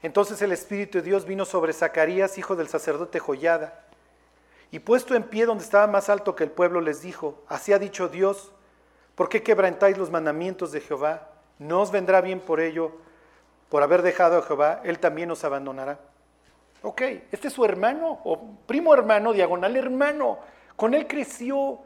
Entonces 0.02 0.42
el 0.42 0.52
Espíritu 0.52 0.98
de 0.98 1.04
Dios 1.04 1.26
vino 1.26 1.46
sobre 1.46 1.74
Zacarías, 1.74 2.38
hijo 2.38 2.56
del 2.56 2.68
sacerdote 2.68 3.20
Joyada, 3.20 3.86
y 4.72 4.80
puesto 4.80 5.16
en 5.16 5.24
pie 5.24 5.46
donde 5.46 5.64
estaba 5.64 5.88
más 5.88 6.10
alto 6.10 6.36
que 6.36 6.44
el 6.44 6.52
pueblo, 6.52 6.80
les 6.82 7.02
dijo, 7.02 7.44
así 7.48 7.74
ha 7.74 7.80
dicho 7.80 8.08
Dios, 8.08 8.52
¿por 9.16 9.30
qué 9.30 9.42
quebrantáis 9.42 9.98
los 9.98 10.12
mandamientos 10.12 10.72
de 10.72 10.82
Jehová? 10.82 11.30
¿No 11.58 11.82
os 11.82 11.92
vendrá 11.92 12.22
bien 12.22 12.40
por 12.40 12.60
ello, 12.60 12.92
por 13.70 13.84
haber 13.84 14.02
dejado 14.02 14.40
a 14.40 14.42
Jehová? 14.42 14.82
Él 14.84 15.00
también 15.00 15.32
os 15.32 15.44
abandonará. 15.44 16.00
Ok, 16.82 17.02
este 17.32 17.50
es 17.50 17.54
su 17.54 17.66
hermano, 17.66 18.20
o 18.24 18.40
primo 18.66 18.94
hermano, 18.94 19.34
diagonal 19.34 19.76
hermano, 19.76 20.40
con 20.76 20.94
él 20.94 21.08
creció, 21.08 21.80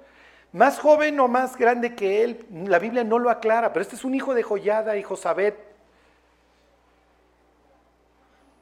más 0.51 0.79
joven 0.79 1.19
o 1.19 1.27
más 1.27 1.57
grande 1.57 1.95
que 1.95 2.23
él, 2.23 2.45
la 2.67 2.77
Biblia 2.77 3.03
no 3.03 3.17
lo 3.17 3.31
aclara, 3.31 3.73
pero 3.73 3.81
este 3.81 3.95
es 3.95 4.03
un 4.03 4.13
hijo 4.13 4.35
de 4.35 4.43
Joyada 4.43 4.95
y 4.95 5.01
Josabet, 5.01 5.73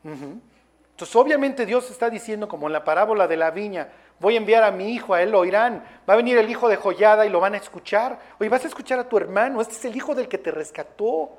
entonces, 0.04 1.16
obviamente 1.16 1.66
Dios 1.66 1.90
está 1.90 2.10
diciendo, 2.10 2.48
como 2.48 2.68
en 2.68 2.74
la 2.74 2.84
parábola 2.84 3.28
de 3.28 3.38
la 3.38 3.52
viña, 3.52 3.90
voy 4.20 4.36
a 4.36 4.38
enviar 4.38 4.64
a 4.64 4.72
mi 4.72 4.94
hijo, 4.94 5.14
a 5.14 5.22
él 5.22 5.32
lo 5.32 5.40
oirán, 5.40 5.84
va 6.10 6.14
a 6.14 6.18
venir 6.18 6.38
el 6.38 6.50
hijo 6.50 6.70
de 6.70 6.76
Joyada 6.76 7.26
y 7.26 7.30
lo 7.30 7.40
van 7.40 7.54
a 7.54 7.58
escuchar. 7.58 8.20
Oye, 8.40 8.50
vas 8.50 8.64
a 8.64 8.68
escuchar 8.68 9.00
a 9.00 9.08
tu 9.08 9.18
hermano, 9.18 9.62
este 9.62 9.76
es 9.76 9.86
el 9.86 9.96
hijo 9.96 10.16
del 10.16 10.28
que 10.28 10.38
te 10.38 10.52
rescató. 10.52 11.32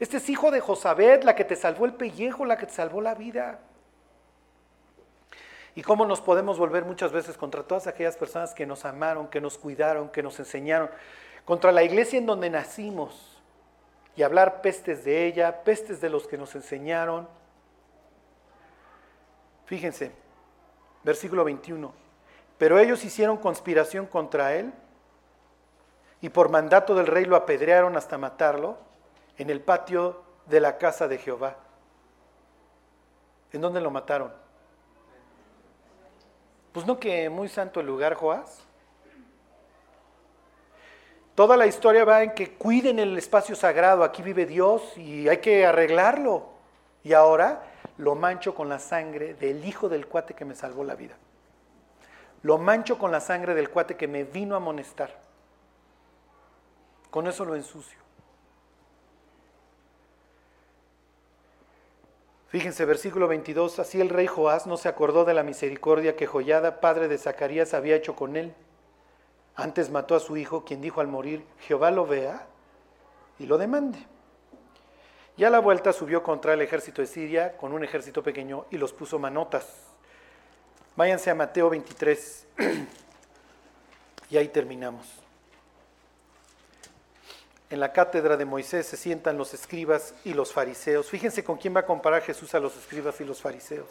Este 0.00 0.18
es 0.18 0.28
hijo 0.28 0.50
de 0.50 0.60
Josabet, 0.60 1.24
la 1.24 1.34
que 1.34 1.44
te 1.44 1.56
salvó 1.56 1.84
el 1.84 1.94
pellejo, 1.94 2.44
la 2.44 2.56
que 2.56 2.66
te 2.66 2.72
salvó 2.72 3.00
la 3.00 3.14
vida. 3.14 3.58
Y 5.74 5.82
cómo 5.82 6.06
nos 6.06 6.20
podemos 6.20 6.58
volver 6.58 6.84
muchas 6.84 7.12
veces 7.12 7.36
contra 7.36 7.62
todas 7.62 7.86
aquellas 7.86 8.16
personas 8.16 8.54
que 8.54 8.66
nos 8.66 8.84
amaron, 8.84 9.28
que 9.28 9.40
nos 9.40 9.58
cuidaron, 9.58 10.08
que 10.08 10.22
nos 10.22 10.38
enseñaron, 10.38 10.90
contra 11.44 11.72
la 11.72 11.82
iglesia 11.82 12.18
en 12.18 12.26
donde 12.26 12.50
nacimos 12.50 13.40
y 14.14 14.22
hablar 14.22 14.60
pestes 14.60 15.04
de 15.04 15.26
ella, 15.26 15.62
pestes 15.64 16.00
de 16.00 16.10
los 16.10 16.26
que 16.26 16.38
nos 16.38 16.54
enseñaron. 16.54 17.28
Fíjense, 19.66 20.12
versículo 21.04 21.44
21. 21.44 21.92
Pero 22.56 22.78
ellos 22.78 23.04
hicieron 23.04 23.36
conspiración 23.36 24.06
contra 24.06 24.54
él 24.54 24.72
y 26.20 26.28
por 26.28 26.50
mandato 26.50 26.94
del 26.94 27.06
rey 27.06 27.24
lo 27.24 27.36
apedrearon 27.36 27.96
hasta 27.96 28.18
matarlo 28.18 28.87
en 29.38 29.50
el 29.50 29.60
patio 29.60 30.22
de 30.46 30.60
la 30.60 30.78
casa 30.78 31.08
de 31.08 31.18
Jehová. 31.18 31.56
¿En 33.52 33.60
dónde 33.60 33.80
lo 33.80 33.90
mataron? 33.90 34.32
Pues 36.72 36.84
no 36.86 36.98
que 36.98 37.30
muy 37.30 37.48
santo 37.48 37.80
el 37.80 37.86
lugar, 37.86 38.14
Joás. 38.14 38.64
Toda 41.34 41.56
la 41.56 41.66
historia 41.66 42.04
va 42.04 42.24
en 42.24 42.34
que 42.34 42.54
cuiden 42.54 42.98
el 42.98 43.16
espacio 43.16 43.54
sagrado, 43.54 44.02
aquí 44.02 44.22
vive 44.22 44.44
Dios 44.44 44.98
y 44.98 45.28
hay 45.28 45.38
que 45.38 45.64
arreglarlo. 45.64 46.48
Y 47.04 47.12
ahora 47.12 47.62
lo 47.96 48.16
mancho 48.16 48.54
con 48.54 48.68
la 48.68 48.80
sangre 48.80 49.34
del 49.34 49.64
hijo 49.64 49.88
del 49.88 50.06
cuate 50.06 50.34
que 50.34 50.44
me 50.44 50.56
salvó 50.56 50.82
la 50.82 50.96
vida. 50.96 51.14
Lo 52.42 52.58
mancho 52.58 52.98
con 52.98 53.12
la 53.12 53.20
sangre 53.20 53.54
del 53.54 53.70
cuate 53.70 53.96
que 53.96 54.08
me 54.08 54.24
vino 54.24 54.54
a 54.54 54.58
amonestar. 54.58 55.16
Con 57.10 57.26
eso 57.28 57.44
lo 57.44 57.54
ensucio. 57.54 58.07
Fíjense, 62.48 62.84
versículo 62.84 63.28
22, 63.28 63.78
así 63.78 64.00
el 64.00 64.08
rey 64.08 64.26
Joás 64.26 64.66
no 64.66 64.76
se 64.76 64.88
acordó 64.88 65.24
de 65.24 65.34
la 65.34 65.42
misericordia 65.42 66.16
que 66.16 66.26
Joyada, 66.26 66.80
padre 66.80 67.08
de 67.08 67.18
Zacarías, 67.18 67.74
había 67.74 67.96
hecho 67.96 68.16
con 68.16 68.36
él 68.36 68.54
antes 69.58 69.90
mató 69.90 70.14
a 70.14 70.20
su 70.20 70.36
hijo, 70.36 70.64
quien 70.64 70.80
dijo 70.80 71.00
al 71.00 71.08
morir, 71.08 71.44
Jehová 71.58 71.90
lo 71.90 72.06
vea 72.06 72.46
y 73.40 73.46
lo 73.46 73.58
demande. 73.58 73.98
Y 75.36 75.42
a 75.42 75.50
la 75.50 75.58
vuelta 75.58 75.92
subió 75.92 76.22
contra 76.22 76.54
el 76.54 76.62
ejército 76.62 77.02
de 77.02 77.08
Siria 77.08 77.56
con 77.56 77.72
un 77.72 77.82
ejército 77.82 78.22
pequeño 78.22 78.66
y 78.70 78.76
los 78.78 78.92
puso 78.92 79.18
manotas. 79.18 79.66
Váyanse 80.94 81.30
a 81.30 81.34
Mateo 81.34 81.70
23 81.70 82.46
y 84.30 84.36
ahí 84.36 84.46
terminamos. 84.46 85.27
En 87.70 87.80
la 87.80 87.92
cátedra 87.92 88.36
de 88.36 88.46
Moisés 88.46 88.86
se 88.86 88.96
sientan 88.96 89.36
los 89.36 89.52
escribas 89.52 90.14
y 90.24 90.32
los 90.32 90.52
fariseos. 90.52 91.08
Fíjense 91.08 91.44
con 91.44 91.58
quién 91.58 91.76
va 91.76 91.80
a 91.80 91.86
comparar 91.86 92.22
Jesús 92.22 92.54
a 92.54 92.60
los 92.60 92.76
escribas 92.76 93.20
y 93.20 93.24
los 93.24 93.42
fariseos. 93.42 93.88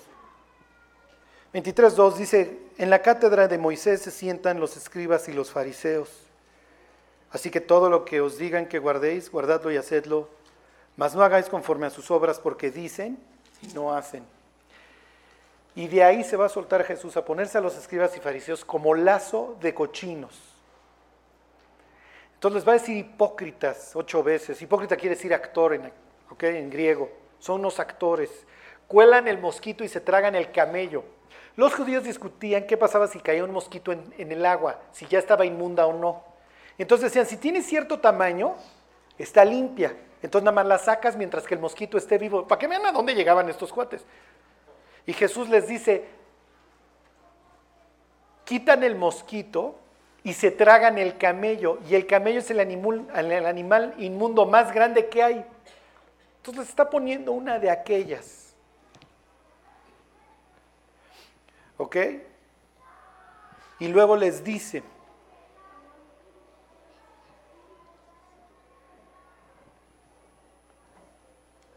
23.2 1.54 2.16
dice, 2.16 2.60
en 2.78 2.90
la 2.90 3.02
cátedra 3.02 3.48
de 3.48 3.58
Moisés 3.58 4.02
se 4.02 4.12
sientan 4.12 4.60
los 4.60 4.76
escribas 4.76 5.30
y 5.30 5.34
los 5.34 5.52
fariseos. 5.52 6.10
Así 7.32 7.52
que 7.52 7.62
todo 7.62 7.90
lo 7.90 8.04
que 8.04 8.20
os 8.20 8.38
digan 8.38 8.68
que 8.68 8.80
guardéis, 8.80 9.32
guardadlo 9.32 9.72
y 9.72 9.78
hacedlo, 9.78 10.28
mas 10.96 11.14
no 11.14 11.22
hagáis 11.22 11.48
conforme 11.48 11.86
a 11.86 11.92
sus 11.92 12.10
obras 12.10 12.40
porque 12.40 12.72
dicen 12.72 13.18
y 13.62 13.74
no 13.74 13.94
hacen. 13.94 14.24
Y 15.76 15.88
de 15.88 16.04
ahí 16.04 16.24
se 16.24 16.36
va 16.36 16.48
a 16.48 16.50
soltar 16.50 16.84
Jesús 16.84 17.16
a 17.18 17.26
ponerse 17.26 17.60
a 17.60 17.62
los 17.62 17.78
escribas 17.78 18.18
y 18.18 18.20
fariseos 18.20 18.66
como 18.66 18.96
lazo 18.96 19.56
de 19.62 19.76
cochinos. 19.76 20.57
Entonces 22.38 22.58
les 22.58 22.68
va 22.68 22.74
a 22.74 22.80
decir 22.80 22.96
hipócritas 22.96 23.96
ocho 23.96 24.22
veces. 24.22 24.62
Hipócrita 24.62 24.96
quiere 24.96 25.16
decir 25.16 25.34
actor 25.34 25.74
en, 25.74 25.92
en 26.40 26.70
griego. 26.70 27.10
Son 27.40 27.62
unos 27.62 27.80
actores. 27.80 28.30
Cuelan 28.88 29.28
el 29.28 29.40
mosquito 29.40 29.84
y 29.84 29.88
se 29.88 30.02
tragan 30.02 30.36
el 30.36 30.52
camello. 30.52 31.04
Los 31.56 31.74
judíos 31.74 32.04
discutían 32.04 32.68
qué 32.68 32.78
pasaba 32.78 33.08
si 33.08 33.20
caía 33.20 33.44
un 33.44 33.52
mosquito 33.52 33.92
en, 33.92 34.32
el 34.32 34.46
agua, 34.46 34.80
si 34.92 35.08
ya 35.08 35.18
estaba 35.18 35.48
inmunda 35.48 35.88
o 35.88 35.94
no. 35.94 36.24
Entonces 36.78 37.06
decían, 37.06 37.26
si 37.26 37.38
tiene 37.38 37.64
cierto 37.64 38.00
tamaño, 38.00 38.54
está 39.18 39.44
limpia. 39.44 39.98
Entonces 40.22 40.46
nada 40.46 40.54
más 40.54 40.68
la 40.68 40.78
sacas 40.78 41.18
mientras 41.18 41.48
que 41.48 41.56
el 41.56 41.60
mosquito 41.60 41.98
esté 41.98 42.20
vivo. 42.20 42.48
Para 42.48 42.60
que 42.60 42.68
vean 42.68 42.86
a 42.86 42.92
dónde 42.92 43.16
llegaban 43.16 43.50
estos 43.50 43.74
cuates. 43.74 44.06
Y 45.08 45.14
Jesús 45.14 45.50
les 45.50 45.68
dice, 45.68 46.06
quitan 48.46 48.84
el 48.84 48.96
mosquito 48.96 49.80
y 50.24 50.34
se 50.34 50.52
tragan 50.52 50.98
el 50.98 51.18
camello. 51.18 51.80
Y 51.90 51.96
el 51.96 52.06
camello 52.06 52.40
es 52.40 52.50
el 52.52 52.60
animal, 52.60 53.08
el 53.16 53.46
animal 53.46 53.94
inmundo 53.98 54.46
más 54.46 54.74
grande 54.74 55.08
que 55.08 55.24
hay. 55.24 55.46
Entonces 56.38 56.60
les 56.62 56.70
está 56.70 56.90
poniendo 56.90 57.32
una 57.32 57.60
de 57.60 57.70
aquellas. 57.70 58.56
¿Ok? 61.78 61.96
Y 63.80 63.88
luego 63.90 64.16
les 64.16 64.44
dice, 64.44 64.82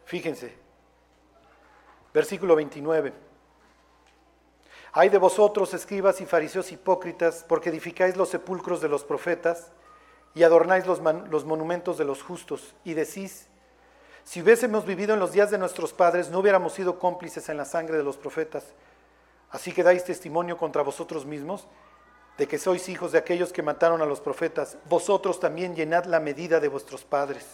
fíjense, 0.06 0.54
versículo 2.14 2.56
29. 2.56 3.29
Hay 4.92 5.08
de 5.08 5.18
vosotros, 5.18 5.72
escribas 5.72 6.20
y 6.20 6.26
fariseos 6.26 6.72
hipócritas, 6.72 7.44
porque 7.46 7.68
edificáis 7.70 8.16
los 8.16 8.28
sepulcros 8.28 8.80
de 8.80 8.88
los 8.88 9.04
profetas 9.04 9.70
y 10.34 10.42
adornáis 10.42 10.86
los, 10.86 11.00
los, 11.30 11.44
monumentos 11.44 11.98
de 11.98 12.04
los 12.04 12.22
justos, 12.22 12.74
y 12.84 12.94
decís, 12.94 13.48
si 14.24 14.42
hubiésemos 14.42 14.84
vivido 14.84 15.14
en 15.14 15.20
los 15.20 15.32
días 15.32 15.50
de 15.50 15.58
nuestros 15.58 15.92
padres, 15.92 16.30
no 16.30 16.38
hubiéramos 16.38 16.72
sido 16.72 16.98
cómplices 16.98 17.48
en 17.48 17.56
la 17.56 17.64
sangre 17.64 17.96
de 17.96 18.04
los 18.04 18.16
profetas. 18.16 18.64
Así 19.50 19.72
que 19.72 19.82
dais 19.82 20.04
testimonio 20.04 20.56
contra 20.56 20.82
vosotros 20.82 21.26
mismos 21.26 21.66
de 22.38 22.46
que 22.46 22.58
sois 22.58 22.88
hijos 22.88 23.12
de 23.12 23.18
aquellos 23.18 23.52
que 23.52 23.62
mataron 23.62 24.02
a 24.02 24.06
los 24.06 24.20
profetas. 24.20 24.78
Vosotros 24.88 25.40
también 25.40 25.74
llenad 25.74 26.04
la 26.04 26.20
medida 26.20 26.60
de 26.60 26.68
vuestros 26.68 27.04
padres. 27.04 27.46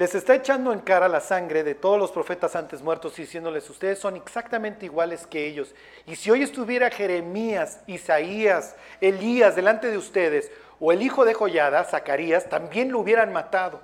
Les 0.00 0.14
está 0.14 0.34
echando 0.34 0.72
en 0.72 0.80
cara 0.80 1.10
la 1.10 1.20
sangre 1.20 1.62
de 1.62 1.74
todos 1.74 1.98
los 1.98 2.10
profetas 2.10 2.56
antes 2.56 2.80
muertos 2.80 3.16
diciéndoles, 3.16 3.68
ustedes 3.68 3.98
son 3.98 4.16
exactamente 4.16 4.86
iguales 4.86 5.26
que 5.26 5.46
ellos. 5.46 5.74
Y 6.06 6.16
si 6.16 6.30
hoy 6.30 6.42
estuviera 6.42 6.88
Jeremías, 6.88 7.80
Isaías, 7.86 8.76
Elías 9.02 9.56
delante 9.56 9.90
de 9.90 9.98
ustedes, 9.98 10.50
o 10.80 10.90
el 10.90 11.02
hijo 11.02 11.26
de 11.26 11.34
Joyada, 11.34 11.84
Zacarías, 11.84 12.48
también 12.48 12.90
lo 12.90 13.00
hubieran 13.00 13.30
matado. 13.30 13.82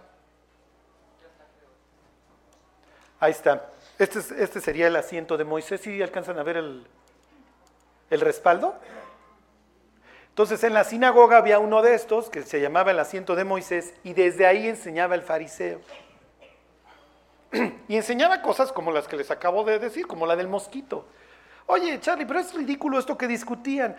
Ahí 3.21 3.33
está. 3.33 3.67
Este, 3.99 4.21
este, 4.43 4.63
sería 4.63 4.87
el 4.87 4.97
asiento 4.97 5.37
de 5.37 5.45
Moisés. 5.45 5.87
¿Y 5.87 6.01
alcanzan 6.01 6.39
a 6.39 6.43
ver 6.43 6.57
el, 6.57 6.87
el 8.09 8.21
respaldo? 8.23 8.75
Entonces 10.31 10.65
en 10.65 10.73
la 10.73 10.85
sinagoga 10.85 11.37
había 11.37 11.59
uno 11.59 11.83
de 11.83 11.95
estos 11.95 12.31
que 12.31 12.43
se 12.43 12.59
llamaba 12.63 12.93
el 12.93 13.01
asiento 13.01 13.37
de 13.37 13.45
Moisés 13.45 13.93
y 14.03 14.15
desde 14.15 14.47
ahí 14.47 14.67
enseñaba 14.67 15.15
el 15.15 15.21
fariseo. 15.21 15.83
y 17.89 17.97
enseñaba 17.97 18.43
cosas 18.43 18.73
como 18.73 18.91
las 18.91 19.09
que 19.09 19.17
les 19.17 19.31
acabo 19.31 19.65
de 19.65 19.79
decir, 19.79 20.07
como 20.07 20.27
la 20.27 20.37
del 20.37 20.49
mosquito. 20.49 21.07
Oye, 21.67 21.99
Charlie, 22.01 22.27
pero 22.27 22.41
es 22.41 22.55
ridículo 22.55 22.99
esto 22.99 23.17
que 23.17 23.27
discutían. 23.27 23.97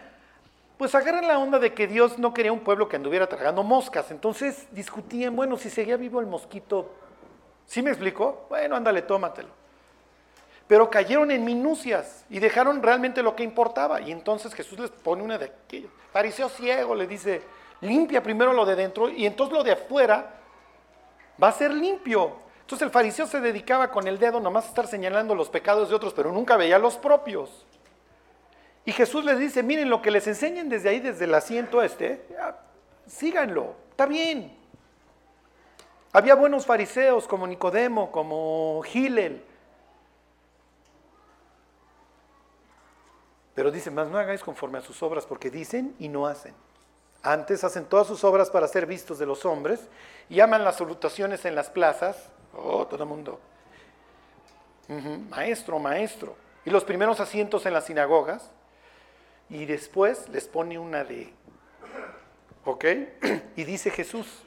Pues 0.78 0.94
agarran 0.94 1.28
la 1.28 1.40
onda 1.40 1.60
de 1.60 1.74
que 1.74 1.88
Dios 1.88 2.20
no 2.20 2.34
quería 2.34 2.54
un 2.54 2.60
pueblo 2.60 2.88
que 2.88 2.96
anduviera 2.96 3.28
tragando 3.28 3.64
moscas. 3.64 4.12
Entonces 4.12 4.68
discutían, 4.72 5.36
bueno, 5.36 5.58
si 5.58 5.70
seguía 5.70 5.98
vivo 5.98 6.20
el 6.20 6.28
mosquito, 6.28 6.94
¿sí 7.66 7.82
me 7.82 7.90
explicó? 7.90 8.46
Bueno, 8.50 8.76
ándale, 8.76 9.02
tómatelo. 9.02 9.50
Pero 10.68 10.90
cayeron 10.90 11.32
en 11.32 11.44
minucias 11.44 12.26
y 12.30 12.40
dejaron 12.40 12.84
realmente 12.84 13.24
lo 13.24 13.36
que 13.36 13.44
importaba. 13.44 14.02
Y 14.02 14.12
entonces 14.12 14.54
Jesús 14.54 14.80
les 14.80 14.92
pone 14.92 15.24
una 15.24 15.38
de 15.38 15.46
aquellos. 15.46 15.92
Fariseo 16.12 16.50
ciego 16.50 16.94
le 16.94 17.08
dice, 17.08 17.42
limpia 17.82 18.22
primero 18.22 18.54
lo 18.54 18.66
de 18.66 18.76
dentro 18.76 19.10
y 19.10 19.26
entonces 19.26 19.56
lo 19.56 19.64
de 19.64 19.72
afuera 19.72 20.36
va 21.42 21.50
a 21.50 21.52
ser 21.52 21.74
limpio. 21.74 22.47
Entonces 22.68 22.86
el 22.86 22.92
fariseo 22.92 23.26
se 23.28 23.40
dedicaba 23.40 23.92
con 23.92 24.10
el 24.10 24.20
dedo 24.20 24.42
nomás 24.42 24.66
a 24.66 24.68
estar 24.68 24.88
señalando 24.88 25.34
los 25.34 25.48
pecados 25.48 25.88
de 25.88 25.96
otros, 25.96 26.14
pero 26.14 26.34
nunca 26.34 26.58
veía 26.58 26.78
los 26.78 26.98
propios. 26.98 27.66
Y 28.84 28.92
Jesús 28.92 29.24
les 29.24 29.40
dice, 29.40 29.64
miren 29.64 29.90
lo 29.90 30.02
que 30.02 30.12
les 30.12 30.28
enseñen 30.28 30.68
desde 30.68 30.90
ahí, 30.90 31.00
desde 31.00 31.24
el 31.24 31.34
asiento 31.34 31.82
este, 31.82 32.28
síganlo, 33.06 33.74
está 33.92 34.06
bien. 34.06 34.54
Había 36.12 36.36
buenos 36.36 36.66
fariseos 36.66 37.26
como 37.26 37.48
Nicodemo, 37.48 38.12
como 38.12 38.82
Gilel. 38.84 39.46
Pero 43.56 43.72
dice, 43.72 43.92
más 43.92 44.10
no 44.10 44.18
hagáis 44.18 44.44
conforme 44.44 44.80
a 44.80 44.82
sus 44.82 45.02
obras, 45.02 45.26
porque 45.26 45.50
dicen 45.50 45.96
y 46.00 46.10
no 46.10 46.28
hacen. 46.28 46.54
Antes 47.24 47.64
hacen 47.64 47.86
todas 47.86 48.08
sus 48.08 48.24
obras 48.24 48.50
para 48.50 48.68
ser 48.68 48.86
vistos 48.86 49.20
de 49.20 49.26
los 49.26 49.46
hombres 49.46 49.88
y 50.30 50.40
aman 50.40 50.64
las 50.64 50.78
salutaciones 50.78 51.46
en 51.46 51.56
las 51.56 51.70
plazas 51.70 52.30
Oh, 52.58 52.86
todo 52.88 53.04
el 53.04 53.10
mundo. 53.10 53.40
Maestro, 55.30 55.80
maestro. 55.80 56.36
Y 56.66 56.70
los 56.70 56.84
primeros 56.84 57.20
asientos 57.20 57.66
en 57.66 57.74
las 57.74 57.86
sinagogas. 57.86 58.52
Y 59.50 59.66
después 59.66 60.28
les 60.30 60.48
pone 60.48 60.80
una 60.80 61.04
de... 61.04 61.34
¿Ok? 62.66 62.86
Y 63.56 63.64
dice 63.64 63.90
Jesús. 63.90 64.44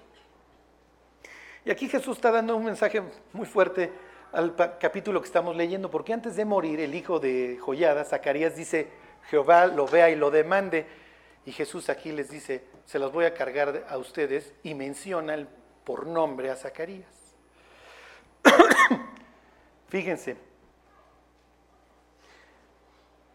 Y 1.64 1.70
aquí 1.70 1.88
Jesús 1.88 2.16
está 2.16 2.30
dando 2.30 2.56
un 2.56 2.64
mensaje 2.64 3.02
muy 3.32 3.46
fuerte 3.46 3.92
al 4.32 4.54
capítulo 4.78 5.20
que 5.20 5.26
estamos 5.26 5.56
leyendo, 5.56 5.90
porque 5.90 6.12
antes 6.12 6.36
de 6.36 6.44
morir 6.44 6.80
el 6.80 6.94
hijo 6.94 7.18
de 7.18 7.58
Joyada, 7.60 8.04
Zacarías, 8.04 8.54
dice, 8.54 8.88
Jehová 9.28 9.66
lo 9.66 9.86
vea 9.86 10.10
y 10.10 10.16
lo 10.16 10.30
demande. 10.30 10.86
Y 11.50 11.52
Jesús 11.52 11.88
aquí 11.88 12.12
les 12.12 12.30
dice, 12.30 12.62
se 12.86 13.00
las 13.00 13.10
voy 13.10 13.24
a 13.24 13.34
cargar 13.34 13.84
a 13.88 13.98
ustedes 13.98 14.52
y 14.62 14.72
menciona 14.72 15.48
por 15.82 16.06
nombre 16.06 16.48
a 16.48 16.54
Zacarías. 16.54 17.34
Fíjense, 19.88 20.36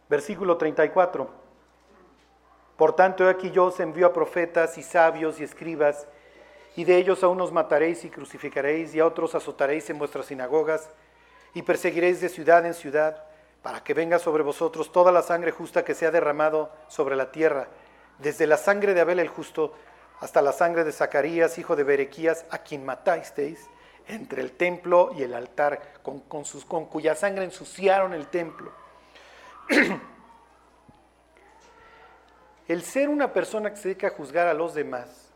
versículo 0.07 0.55
34. 0.55 1.29
Por 2.77 2.95
tanto, 2.95 3.27
aquí 3.27 3.51
yo 3.51 3.65
os 3.65 3.81
envío 3.81 4.07
a 4.07 4.13
profetas 4.13 4.77
y 4.77 4.81
sabios 4.81 5.41
y 5.41 5.43
escribas, 5.43 6.07
y 6.77 6.85
de 6.85 6.95
ellos 6.95 7.21
a 7.21 7.27
unos 7.27 7.51
mataréis 7.51 8.05
y 8.05 8.09
crucificaréis, 8.09 8.95
y 8.95 9.01
a 9.01 9.07
otros 9.07 9.35
azotaréis 9.35 9.89
en 9.89 9.97
vuestras 9.97 10.27
sinagogas, 10.27 10.89
y 11.53 11.63
perseguiréis 11.63 12.21
de 12.21 12.29
ciudad 12.29 12.65
en 12.65 12.75
ciudad, 12.75 13.25
para 13.61 13.83
que 13.83 13.93
venga 13.93 14.19
sobre 14.19 14.41
vosotros 14.41 14.93
toda 14.93 15.11
la 15.11 15.21
sangre 15.21 15.51
justa 15.51 15.83
que 15.83 15.95
se 15.95 16.05
ha 16.05 16.11
derramado 16.11 16.71
sobre 16.87 17.17
la 17.17 17.33
tierra, 17.33 17.67
desde 18.19 18.47
la 18.47 18.57
sangre 18.57 18.93
de 18.93 19.01
Abel 19.01 19.19
el 19.19 19.27
justo 19.27 19.73
hasta 20.19 20.41
la 20.41 20.53
sangre 20.53 20.83
de 20.83 20.91
Zacarías, 20.91 21.57
hijo 21.57 21.75
de 21.75 21.83
Berequías, 21.83 22.45
a 22.49 22.59
quien 22.59 22.85
matasteis 22.85 23.69
entre 24.07 24.41
el 24.41 24.51
templo 24.51 25.11
y 25.15 25.23
el 25.23 25.33
altar, 25.33 26.01
con, 26.03 26.19
con 26.19 26.85
cuya 26.85 27.15
sangre 27.15 27.43
ensuciaron 27.43 28.13
el 28.13 28.27
templo. 28.27 28.71
el 32.67 32.83
ser 32.83 33.09
una 33.09 33.33
persona 33.33 33.71
que 33.71 33.77
se 33.77 33.89
dedica 33.89 34.07
a 34.07 34.11
juzgar 34.11 34.47
a 34.47 34.53
los 34.53 34.73
demás 34.73 35.31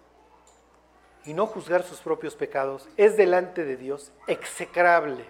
y 1.26 1.34
no 1.34 1.48
juzgar 1.48 1.84
sus 1.84 2.00
propios 2.00 2.36
pecados 2.36 2.88
es 2.96 3.18
delante 3.18 3.66
de 3.66 3.76
Dios 3.76 4.12
execrable. 4.28 5.26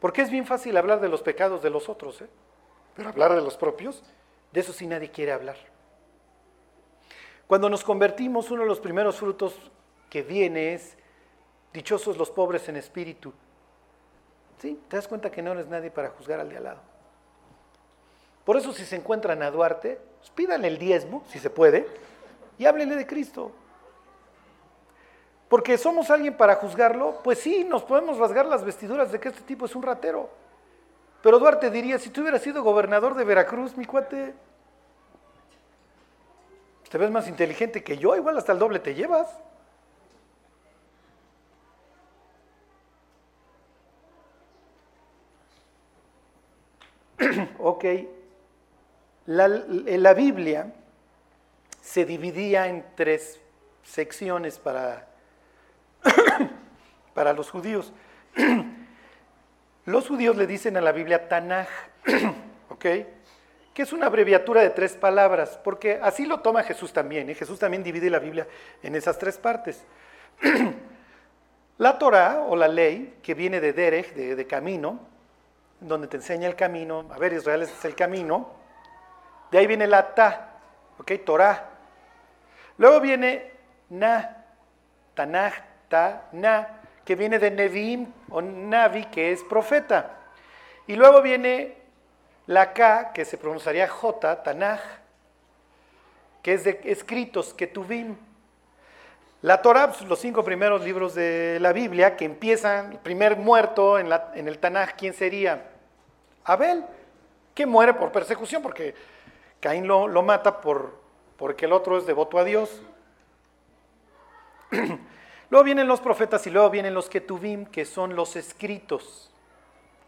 Porque 0.00 0.22
es 0.22 0.30
bien 0.30 0.46
fácil 0.46 0.76
hablar 0.76 1.00
de 1.00 1.08
los 1.08 1.22
pecados 1.22 1.62
de 1.62 1.70
los 1.70 1.88
otros, 1.88 2.20
¿eh? 2.20 2.28
pero 2.94 3.08
hablar 3.10 3.34
de 3.34 3.40
los 3.40 3.56
propios, 3.56 4.02
de 4.52 4.60
eso 4.60 4.72
sí 4.72 4.86
nadie 4.86 5.10
quiere 5.10 5.32
hablar. 5.32 5.56
Cuando 7.46 7.68
nos 7.70 7.84
convertimos, 7.84 8.50
uno 8.50 8.62
de 8.62 8.68
los 8.68 8.80
primeros 8.80 9.16
frutos 9.16 9.54
que 10.10 10.22
viene 10.22 10.74
es 10.74 10.96
Dichosos 11.72 12.16
los 12.16 12.30
pobres 12.30 12.66
en 12.70 12.76
espíritu. 12.76 13.34
¿Sí? 14.58 14.80
¿Te 14.88 14.96
das 14.96 15.06
cuenta 15.06 15.30
que 15.30 15.42
no 15.42 15.52
eres 15.52 15.66
nadie 15.66 15.90
para 15.90 16.08
juzgar 16.08 16.40
al 16.40 16.48
de 16.48 16.56
al 16.56 16.64
lado? 16.64 16.80
Por 18.46 18.56
eso 18.56 18.72
si 18.72 18.86
se 18.86 18.96
encuentran 18.96 19.42
a 19.42 19.50
Duarte, 19.50 20.00
pues 20.18 20.30
pídanle 20.30 20.68
el 20.68 20.78
diezmo, 20.78 21.22
si 21.28 21.38
se 21.38 21.50
puede, 21.50 21.86
y 22.56 22.64
háblenle 22.64 22.96
de 22.96 23.06
Cristo. 23.06 23.52
Porque 25.50 25.76
somos 25.76 26.10
alguien 26.10 26.36
para 26.36 26.54
juzgarlo, 26.54 27.20
pues 27.22 27.40
sí, 27.40 27.62
nos 27.64 27.82
podemos 27.82 28.16
rasgar 28.16 28.46
las 28.46 28.64
vestiduras 28.64 29.12
de 29.12 29.20
que 29.20 29.28
este 29.28 29.42
tipo 29.42 29.66
es 29.66 29.76
un 29.76 29.82
ratero. 29.82 30.30
Pero 31.22 31.38
Duarte 31.38 31.70
diría, 31.70 31.98
si 31.98 32.08
tú 32.08 32.22
hubieras 32.22 32.40
sido 32.40 32.62
gobernador 32.62 33.14
de 33.16 33.24
Veracruz, 33.24 33.76
mi 33.76 33.84
cuate, 33.84 34.32
te 36.96 37.00
ves 37.00 37.10
más 37.10 37.28
inteligente 37.28 37.84
que 37.84 37.98
yo, 37.98 38.16
igual 38.16 38.38
hasta 38.38 38.52
el 38.52 38.58
doble 38.58 38.78
te 38.78 38.94
llevas. 38.94 39.28
ok, 47.58 47.84
la, 49.26 49.46
la 49.46 50.14
Biblia 50.14 50.72
se 51.82 52.06
dividía 52.06 52.66
en 52.66 52.82
tres 52.94 53.40
secciones 53.82 54.58
para, 54.58 55.06
para 57.12 57.34
los 57.34 57.50
judíos. 57.50 57.92
Los 59.84 60.08
judíos 60.08 60.34
le 60.34 60.46
dicen 60.46 60.78
a 60.78 60.80
la 60.80 60.92
Biblia 60.92 61.28
Tanaj, 61.28 61.68
¿ok? 62.70 62.86
Que 63.76 63.82
es 63.82 63.92
una 63.92 64.06
abreviatura 64.06 64.62
de 64.62 64.70
tres 64.70 64.96
palabras, 64.96 65.60
porque 65.62 66.00
así 66.02 66.24
lo 66.24 66.40
toma 66.40 66.62
Jesús 66.62 66.94
también. 66.94 67.28
¿eh? 67.28 67.34
Jesús 67.34 67.58
también 67.58 67.82
divide 67.82 68.08
la 68.08 68.18
Biblia 68.18 68.48
en 68.82 68.94
esas 68.94 69.18
tres 69.18 69.36
partes. 69.36 69.84
La 71.76 71.98
Torah 71.98 72.46
o 72.48 72.56
la 72.56 72.68
ley, 72.68 73.18
que 73.22 73.34
viene 73.34 73.60
de 73.60 73.74
Derech, 73.74 74.14
de, 74.14 74.46
camino, 74.46 74.98
donde 75.78 76.06
te 76.06 76.16
enseña 76.16 76.48
el 76.48 76.56
camino. 76.56 77.04
A 77.10 77.18
ver, 77.18 77.34
Israel 77.34 77.60
es 77.60 77.84
el 77.84 77.94
camino. 77.94 78.48
De 79.50 79.58
ahí 79.58 79.66
viene 79.66 79.86
la 79.86 80.14
ta, 80.14 80.52
¿ok? 80.96 81.12
Torah. 81.26 81.68
Luego 82.78 82.98
viene 83.02 83.52
na, 83.90 84.42
tanaj, 85.12 85.52
ta, 85.90 86.28
na, 86.32 86.80
que 87.04 87.14
viene 87.14 87.38
de 87.38 87.50
Nevim 87.50 88.10
o 88.30 88.40
Navi, 88.40 89.04
que 89.04 89.32
es 89.32 89.44
profeta. 89.44 90.16
Y 90.86 90.96
luego 90.96 91.20
viene 91.20 91.85
la 92.46 92.72
K, 92.72 93.12
que 93.12 93.24
se 93.24 93.38
pronunciaría 93.38 93.88
J, 93.88 94.42
Tanaj, 94.42 94.80
que 96.42 96.54
es 96.54 96.64
de 96.64 96.80
escritos, 96.84 97.52
que 97.52 97.66
tuvim. 97.66 98.16
La 99.42 99.60
Torah, 99.62 99.88
pues, 99.88 100.02
los 100.02 100.18
cinco 100.18 100.44
primeros 100.44 100.82
libros 100.82 101.14
de 101.14 101.58
la 101.60 101.72
Biblia, 101.72 102.16
que 102.16 102.24
empiezan, 102.24 102.92
el 102.92 102.98
primer 102.98 103.36
muerto 103.36 103.98
en, 103.98 104.08
el 104.12 104.58
Tanaj, 104.58 104.94
¿quién 104.96 105.12
sería? 105.12 105.70
Abel, 106.44 106.84
que 107.54 107.66
muere 107.66 107.94
por 107.94 108.12
persecución, 108.12 108.62
porque 108.62 108.94
Caín 109.60 109.88
lo, 109.88 110.08
mata 110.22 110.60
por, 110.60 111.00
porque 111.36 111.64
el 111.64 111.72
otro 111.72 111.98
es 111.98 112.06
devoto 112.06 112.38
a 112.38 112.44
Dios. 112.44 112.80
luego 115.50 115.64
vienen 115.64 115.88
los 115.88 116.00
profetas 116.00 116.46
y 116.46 116.50
luego 116.50 116.70
vienen 116.70 116.94
los 116.94 117.08
Ketuvim, 117.08 117.66
que 117.66 117.84
son 117.84 118.14
los 118.14 118.36
escritos. 118.36 119.32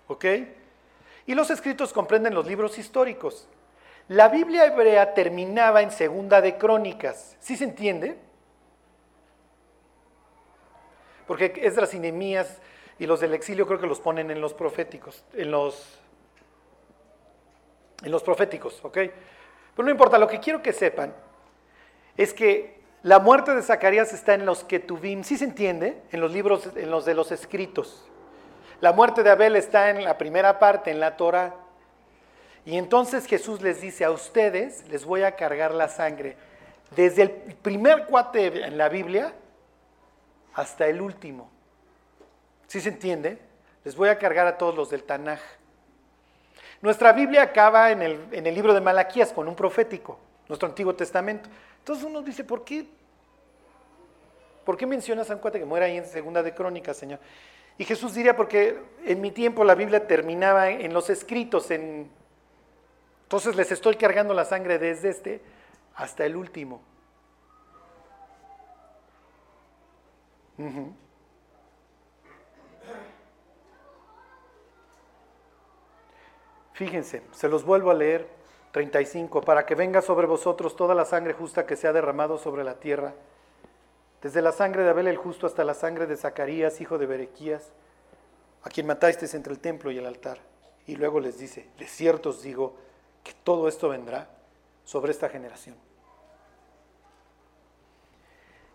¿Ok? 0.06 0.24
Y 1.28 1.34
los 1.34 1.50
escritos 1.50 1.92
comprenden 1.92 2.34
los 2.34 2.46
libros 2.46 2.78
históricos. 2.78 3.46
La 4.08 4.30
Biblia 4.30 4.64
hebrea 4.64 5.12
terminaba 5.12 5.82
en 5.82 5.90
segunda 5.90 6.40
de 6.40 6.56
crónicas. 6.56 7.36
¿Sí 7.38 7.54
se 7.54 7.64
entiende? 7.64 8.16
Porque 11.26 11.52
Esdras 11.62 11.92
y 11.92 11.98
Nehemías 11.98 12.62
y 12.98 13.04
los 13.04 13.20
del 13.20 13.34
exilio 13.34 13.66
creo 13.66 13.78
que 13.78 13.86
los 13.86 14.00
ponen 14.00 14.30
en 14.30 14.40
los 14.40 14.54
proféticos, 14.54 15.22
en 15.34 15.50
los, 15.50 15.98
en 18.02 18.10
los 18.10 18.22
proféticos, 18.22 18.82
¿ok? 18.82 18.94
Pero 18.94 19.84
no 19.84 19.90
importa, 19.90 20.16
lo 20.16 20.28
que 20.28 20.40
quiero 20.40 20.62
que 20.62 20.72
sepan 20.72 21.14
es 22.16 22.32
que 22.32 22.80
la 23.02 23.18
muerte 23.18 23.54
de 23.54 23.60
Zacarías 23.60 24.14
está 24.14 24.32
en 24.32 24.46
los 24.46 24.64
que 24.64 24.80
tuvimos, 24.80 25.26
¿sí 25.26 25.36
se 25.36 25.44
entiende? 25.44 26.00
En 26.10 26.22
los 26.22 26.32
libros, 26.32 26.70
en 26.74 26.90
los 26.90 27.04
de 27.04 27.12
los 27.12 27.32
escritos. 27.32 28.08
La 28.80 28.92
muerte 28.92 29.22
de 29.22 29.30
Abel 29.30 29.56
está 29.56 29.90
en 29.90 30.04
la 30.04 30.16
primera 30.16 30.58
parte, 30.58 30.90
en 30.90 31.00
la 31.00 31.16
Torah. 31.16 31.54
Y 32.64 32.76
entonces 32.76 33.26
Jesús 33.26 33.60
les 33.60 33.80
dice, 33.80 34.04
a 34.04 34.10
ustedes 34.10 34.86
les 34.88 35.04
voy 35.04 35.22
a 35.22 35.34
cargar 35.34 35.72
la 35.72 35.88
sangre. 35.88 36.36
Desde 36.94 37.22
el 37.22 37.30
primer 37.30 38.06
cuate 38.06 38.66
en 38.66 38.78
la 38.78 38.88
Biblia 38.88 39.32
hasta 40.54 40.86
el 40.86 41.00
último. 41.00 41.50
¿Sí 42.66 42.80
se 42.80 42.90
entiende? 42.90 43.38
Les 43.84 43.96
voy 43.96 44.10
a 44.10 44.18
cargar 44.18 44.46
a 44.46 44.58
todos 44.58 44.74
los 44.74 44.90
del 44.90 45.02
Tanaj. 45.02 45.40
Nuestra 46.80 47.12
Biblia 47.12 47.42
acaba 47.42 47.90
en 47.90 48.02
el, 48.02 48.28
en 48.30 48.46
el 48.46 48.54
libro 48.54 48.72
de 48.74 48.80
Malaquías 48.80 49.32
con 49.32 49.48
un 49.48 49.56
profético, 49.56 50.18
nuestro 50.46 50.68
Antiguo 50.68 50.94
Testamento. 50.94 51.48
Entonces 51.78 52.04
uno 52.04 52.22
dice, 52.22 52.44
¿por 52.44 52.64
qué? 52.64 52.86
¿Por 54.64 54.76
qué 54.76 54.86
menciona 54.86 55.22
a 55.22 55.24
San 55.24 55.38
Cuate 55.38 55.58
que 55.58 55.64
muera 55.64 55.86
ahí 55.86 55.96
en 55.96 56.06
Segunda 56.06 56.42
de 56.42 56.54
Crónicas, 56.54 56.96
Señor? 56.96 57.18
Y 57.78 57.84
Jesús 57.84 58.12
diría, 58.14 58.36
porque 58.36 58.82
en 59.04 59.20
mi 59.20 59.30
tiempo 59.30 59.62
la 59.62 59.76
Biblia 59.76 60.06
terminaba 60.06 60.68
en 60.68 60.92
los 60.92 61.08
escritos, 61.10 61.70
en... 61.70 62.10
entonces 63.22 63.54
les 63.54 63.70
estoy 63.70 63.94
cargando 63.94 64.34
la 64.34 64.44
sangre 64.44 64.78
desde 64.78 65.10
este 65.10 65.40
hasta 65.94 66.26
el 66.26 66.36
último. 66.36 66.82
Fíjense, 76.72 77.22
se 77.30 77.48
los 77.48 77.64
vuelvo 77.64 77.92
a 77.92 77.94
leer, 77.94 78.28
35, 78.72 79.40
para 79.42 79.66
que 79.66 79.76
venga 79.76 80.02
sobre 80.02 80.26
vosotros 80.26 80.74
toda 80.74 80.96
la 80.96 81.04
sangre 81.04 81.32
justa 81.32 81.64
que 81.64 81.76
se 81.76 81.86
ha 81.86 81.92
derramado 81.92 82.38
sobre 82.38 82.64
la 82.64 82.74
tierra, 82.80 83.14
desde 84.22 84.42
la 84.42 84.52
sangre 84.52 84.82
de 84.82 84.90
Abel 84.90 85.06
el 85.06 85.16
justo 85.16 85.46
hasta 85.46 85.64
la 85.64 85.74
sangre 85.74 86.06
de 86.06 86.16
Zacarías, 86.16 86.80
hijo 86.80 86.98
de 86.98 87.06
Berequías, 87.06 87.70
a 88.62 88.70
quien 88.70 88.86
matasteis 88.86 89.34
entre 89.34 89.52
el 89.52 89.60
templo 89.60 89.90
y 89.90 89.98
el 89.98 90.06
altar. 90.06 90.38
Y 90.86 90.96
luego 90.96 91.20
les 91.20 91.38
dice, 91.38 91.68
de 91.78 91.86
cierto 91.86 92.30
os 92.30 92.42
digo 92.42 92.74
que 93.22 93.32
todo 93.44 93.68
esto 93.68 93.88
vendrá 93.88 94.28
sobre 94.84 95.12
esta 95.12 95.28
generación. 95.28 95.76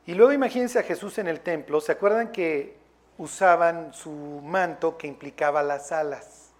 Y 0.06 0.14
luego 0.14 0.34
imagínense 0.34 0.80
a 0.80 0.84
Jesús 0.84 1.18
en 1.18 1.28
el 1.28 1.40
templo, 1.40 1.80
¿se 1.82 1.92
acuerdan 1.92 2.32
que 2.32 2.78
usaban 3.18 3.94
su 3.94 4.12
manto 4.12 4.98
que 4.98 5.08
implicaba 5.08 5.64
las 5.64 5.92
alas? 5.92 6.52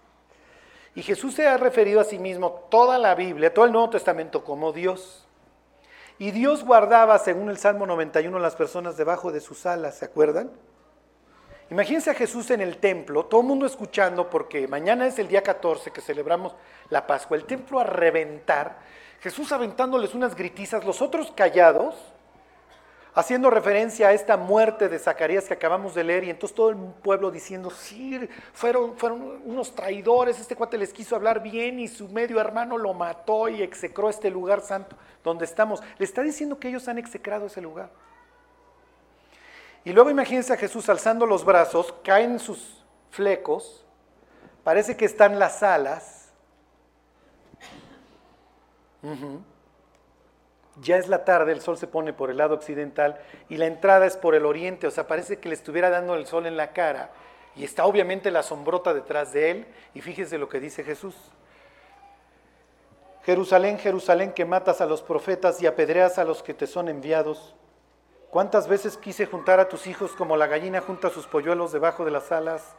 Y 0.94 1.02
Jesús 1.02 1.34
se 1.34 1.46
ha 1.46 1.56
referido 1.56 2.00
a 2.00 2.04
sí 2.04 2.18
mismo 2.18 2.66
toda 2.70 2.98
la 2.98 3.14
Biblia, 3.14 3.52
todo 3.52 3.64
el 3.64 3.72
Nuevo 3.72 3.90
Testamento 3.90 4.44
como 4.44 4.72
Dios. 4.72 5.23
Y 6.18 6.30
Dios 6.30 6.64
guardaba, 6.64 7.18
según 7.18 7.50
el 7.50 7.58
Salmo 7.58 7.86
91, 7.86 8.38
las 8.38 8.54
personas 8.54 8.96
debajo 8.96 9.32
de 9.32 9.40
sus 9.40 9.66
alas, 9.66 9.96
¿se 9.96 10.04
acuerdan? 10.04 10.50
Imagínense 11.70 12.10
a 12.10 12.14
Jesús 12.14 12.50
en 12.50 12.60
el 12.60 12.76
templo, 12.76 13.24
todo 13.24 13.40
el 13.40 13.46
mundo 13.46 13.66
escuchando, 13.66 14.30
porque 14.30 14.68
mañana 14.68 15.06
es 15.06 15.18
el 15.18 15.28
día 15.28 15.42
14 15.42 15.90
que 15.90 16.00
celebramos 16.00 16.54
la 16.90 17.06
Pascua, 17.06 17.36
el 17.36 17.44
templo 17.44 17.80
a 17.80 17.84
reventar, 17.84 18.78
Jesús 19.20 19.50
aventándoles 19.50 20.14
unas 20.14 20.36
gritizas, 20.36 20.84
los 20.84 21.00
otros 21.00 21.32
callados, 21.34 21.96
haciendo 23.14 23.48
referencia 23.48 24.08
a 24.08 24.12
esta 24.12 24.36
muerte 24.36 24.88
de 24.88 24.98
Zacarías 24.98 25.44
que 25.44 25.54
acabamos 25.54 25.94
de 25.94 26.04
leer, 26.04 26.24
y 26.24 26.30
entonces 26.30 26.54
todo 26.54 26.70
el 26.70 26.76
pueblo 26.76 27.30
diciendo, 27.30 27.70
sí, 27.70 28.28
fueron, 28.52 28.96
fueron 28.96 29.40
unos 29.44 29.74
traidores, 29.74 30.40
este 30.40 30.56
cuate 30.56 30.76
les 30.76 30.92
quiso 30.92 31.14
hablar 31.14 31.42
bien 31.42 31.78
y 31.78 31.88
su 31.88 32.08
medio 32.08 32.40
hermano 32.40 32.76
lo 32.76 32.92
mató 32.92 33.48
y 33.48 33.62
execró 33.62 34.10
este 34.10 34.30
lugar 34.30 34.60
santo 34.60 34.96
donde 35.22 35.44
estamos. 35.44 35.80
Le 35.98 36.04
está 36.04 36.22
diciendo 36.22 36.58
que 36.58 36.68
ellos 36.68 36.88
han 36.88 36.98
execrado 36.98 37.46
ese 37.46 37.60
lugar. 37.60 37.90
Y 39.84 39.92
luego 39.92 40.10
imagínense 40.10 40.52
a 40.52 40.56
Jesús 40.56 40.88
alzando 40.88 41.26
los 41.26 41.44
brazos, 41.44 41.94
caen 42.02 42.38
sus 42.38 42.82
flecos, 43.10 43.86
parece 44.64 44.96
que 44.96 45.04
están 45.04 45.38
las 45.38 45.62
alas. 45.62 46.32
Ya 50.80 50.96
es 50.96 51.08
la 51.08 51.24
tarde, 51.24 51.52
el 51.52 51.60
sol 51.60 51.78
se 51.78 51.86
pone 51.86 52.12
por 52.12 52.30
el 52.30 52.38
lado 52.38 52.54
occidental 52.54 53.20
y 53.48 53.56
la 53.56 53.66
entrada 53.66 54.06
es 54.06 54.16
por 54.16 54.34
el 54.34 54.44
oriente, 54.44 54.86
o 54.86 54.90
sea, 54.90 55.06
parece 55.06 55.38
que 55.38 55.48
le 55.48 55.54
estuviera 55.54 55.88
dando 55.88 56.16
el 56.16 56.26
sol 56.26 56.46
en 56.46 56.56
la 56.56 56.72
cara. 56.72 57.10
Y 57.56 57.62
está 57.62 57.84
obviamente 57.86 58.32
la 58.32 58.42
sombrota 58.42 58.92
detrás 58.92 59.32
de 59.32 59.50
él. 59.50 59.66
Y 59.94 60.00
fíjese 60.00 60.38
lo 60.38 60.48
que 60.48 60.58
dice 60.58 60.82
Jesús. 60.82 61.14
Jerusalén, 63.22 63.78
Jerusalén, 63.78 64.32
que 64.32 64.44
matas 64.44 64.80
a 64.80 64.86
los 64.86 65.02
profetas 65.02 65.62
y 65.62 65.66
apedreas 65.66 66.18
a 66.18 66.24
los 66.24 66.42
que 66.42 66.52
te 66.52 66.66
son 66.66 66.88
enviados. 66.88 67.54
¿Cuántas 68.30 68.66
veces 68.66 68.96
quise 68.96 69.26
juntar 69.26 69.60
a 69.60 69.68
tus 69.68 69.86
hijos 69.86 70.12
como 70.12 70.36
la 70.36 70.48
gallina 70.48 70.80
junta 70.80 71.08
sus 71.08 71.28
polluelos 71.28 71.70
debajo 71.70 72.04
de 72.04 72.10
las 72.10 72.32
alas? 72.32 72.74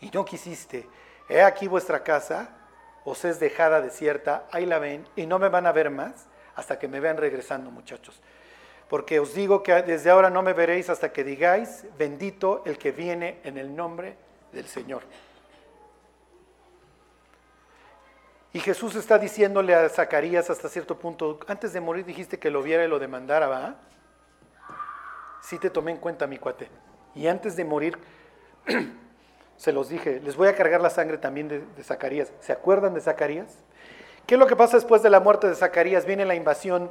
Y 0.00 0.10
no 0.10 0.24
quisiste. 0.24 0.88
He 1.28 1.42
aquí 1.42 1.68
vuestra 1.68 2.02
casa, 2.02 2.56
os 3.04 3.24
es 3.24 3.38
dejada 3.38 3.80
desierta, 3.80 4.46
ahí 4.50 4.66
la 4.66 4.80
ven, 4.80 5.06
y 5.14 5.26
no 5.26 5.38
me 5.38 5.48
van 5.48 5.66
a 5.66 5.72
ver 5.72 5.90
más 5.90 6.27
hasta 6.58 6.76
que 6.76 6.88
me 6.88 6.98
vean 6.98 7.16
regresando, 7.16 7.70
muchachos. 7.70 8.20
Porque 8.88 9.20
os 9.20 9.32
digo 9.32 9.62
que 9.62 9.80
desde 9.82 10.10
ahora 10.10 10.28
no 10.28 10.42
me 10.42 10.54
veréis 10.54 10.90
hasta 10.90 11.12
que 11.12 11.22
digáis, 11.22 11.84
bendito 11.96 12.62
el 12.66 12.78
que 12.78 12.90
viene 12.90 13.38
en 13.44 13.58
el 13.58 13.76
nombre 13.76 14.16
del 14.52 14.66
Señor. 14.66 15.04
Y 18.52 18.58
Jesús 18.58 18.96
está 18.96 19.18
diciéndole 19.20 19.72
a 19.72 19.88
Zacarías 19.88 20.50
hasta 20.50 20.68
cierto 20.68 20.98
punto, 20.98 21.38
antes 21.46 21.72
de 21.72 21.80
morir 21.80 22.04
dijiste 22.04 22.40
que 22.40 22.50
lo 22.50 22.60
viera 22.60 22.84
y 22.84 22.88
lo 22.88 22.98
demandara, 22.98 23.46
¿va? 23.46 23.76
Sí 25.40 25.60
te 25.60 25.70
tomé 25.70 25.92
en 25.92 25.98
cuenta, 25.98 26.26
mi 26.26 26.38
cuate. 26.38 26.68
Y 27.14 27.28
antes 27.28 27.54
de 27.54 27.64
morir, 27.64 27.98
se 29.56 29.72
los 29.72 29.90
dije, 29.90 30.18
les 30.20 30.34
voy 30.34 30.48
a 30.48 30.56
cargar 30.56 30.80
la 30.80 30.90
sangre 30.90 31.18
también 31.18 31.46
de, 31.46 31.60
de 31.60 31.84
Zacarías. 31.84 32.32
¿Se 32.40 32.52
acuerdan 32.52 32.94
de 32.94 33.00
Zacarías? 33.00 33.58
¿Qué 34.28 34.34
es 34.34 34.38
lo 34.38 34.46
que 34.46 34.56
pasa 34.56 34.76
después 34.76 35.02
de 35.02 35.08
la 35.08 35.20
muerte 35.20 35.48
de 35.48 35.54
Zacarías? 35.54 36.04
Viene 36.04 36.26
la 36.26 36.34
invasión. 36.34 36.90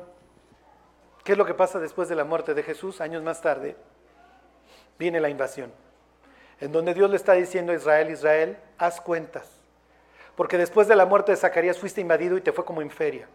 ¿Qué 1.24 1.34
es 1.34 1.38
lo 1.38 1.46
que 1.46 1.54
pasa 1.54 1.80
después 1.80 2.10
de 2.10 2.16
la 2.16 2.24
muerte 2.24 2.56
de 2.56 2.64
Jesús? 2.64 3.00
Años 3.00 3.22
más 3.22 3.42
tarde, 3.44 3.76
viene 4.98 5.20
la 5.20 5.30
invasión. 5.30 5.72
En 6.60 6.72
donde 6.72 6.96
Dios 6.96 7.12
le 7.12 7.16
está 7.16 7.34
diciendo 7.34 7.74
a 7.74 7.76
Israel, 7.76 8.10
Israel, 8.10 8.58
haz 8.80 9.00
cuentas. 9.00 9.62
Porque 10.36 10.58
después 10.58 10.88
de 10.88 10.96
la 10.96 11.06
muerte 11.06 11.32
de 11.32 11.38
Zacarías 11.38 11.78
fuiste 11.78 12.02
invadido 12.02 12.38
y 12.38 12.42
te 12.42 12.52
fue 12.52 12.66
como 12.66 12.82
en 12.82 12.90
feria. 12.90 13.28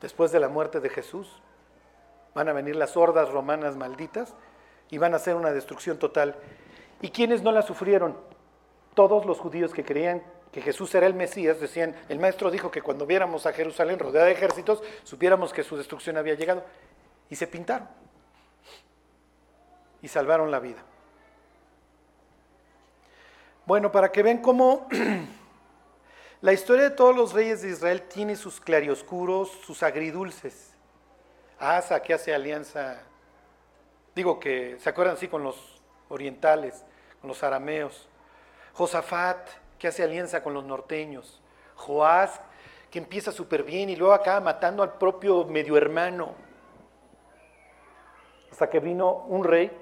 Después 0.00 0.30
de 0.30 0.38
la 0.38 0.48
muerte 0.48 0.78
de 0.78 0.90
Jesús 0.90 1.42
van 2.36 2.48
a 2.50 2.52
venir 2.52 2.76
las 2.76 2.96
hordas 2.96 3.30
romanas 3.30 3.74
malditas 3.74 4.32
y 4.90 4.98
van 4.98 5.12
a 5.12 5.16
hacer 5.16 5.34
una 5.34 5.50
destrucción 5.50 5.98
total. 5.98 6.36
¿Y 7.00 7.10
quiénes 7.10 7.42
no 7.42 7.50
la 7.50 7.62
sufrieron? 7.62 8.16
Todos 8.94 9.26
los 9.26 9.40
judíos 9.40 9.72
que 9.72 9.84
creían 9.84 10.22
que 10.52 10.60
Jesús 10.60 10.94
era 10.94 11.06
el 11.06 11.14
Mesías, 11.14 11.60
decían, 11.60 11.96
el 12.10 12.18
maestro 12.18 12.50
dijo 12.50 12.70
que 12.70 12.82
cuando 12.82 13.06
viéramos 13.06 13.46
a 13.46 13.54
Jerusalén 13.54 13.98
rodeada 13.98 14.26
de 14.26 14.32
ejércitos, 14.32 14.82
supiéramos 15.02 15.50
que 15.50 15.62
su 15.62 15.78
destrucción 15.78 16.18
había 16.18 16.34
llegado. 16.34 16.62
Y 17.30 17.36
se 17.36 17.46
pintaron. 17.46 17.88
Y 20.02 20.08
salvaron 20.08 20.50
la 20.50 20.60
vida. 20.60 20.84
Bueno, 23.64 23.90
para 23.90 24.12
que 24.12 24.22
vean 24.22 24.38
cómo 24.38 24.88
la 26.42 26.52
historia 26.52 26.84
de 26.84 26.90
todos 26.90 27.16
los 27.16 27.32
reyes 27.32 27.62
de 27.62 27.70
Israel 27.70 28.02
tiene 28.02 28.36
sus 28.36 28.60
claroscuros, 28.60 29.50
sus 29.64 29.82
agridulces. 29.82 30.74
Asa 31.58 32.02
que 32.02 32.12
hace 32.12 32.34
alianza, 32.34 33.00
digo 34.14 34.38
que 34.38 34.76
se 34.80 34.90
acuerdan 34.90 35.14
así 35.14 35.28
con 35.28 35.44
los 35.44 35.80
orientales, 36.10 36.84
con 37.20 37.28
los 37.28 37.42
arameos. 37.42 38.06
Josafat, 38.74 39.61
que 39.82 39.88
hace 39.88 40.04
alianza 40.04 40.44
con 40.44 40.54
los 40.54 40.62
norteños. 40.62 41.42
Joás, 41.74 42.40
que 42.88 43.00
empieza 43.00 43.32
súper 43.32 43.64
bien 43.64 43.90
y 43.90 43.96
luego 43.96 44.14
acaba 44.14 44.38
matando 44.38 44.84
al 44.84 44.92
propio 44.92 45.44
medio 45.44 45.76
hermano. 45.76 46.36
Hasta 48.48 48.70
que 48.70 48.78
vino 48.78 49.24
un 49.26 49.42
rey 49.42 49.72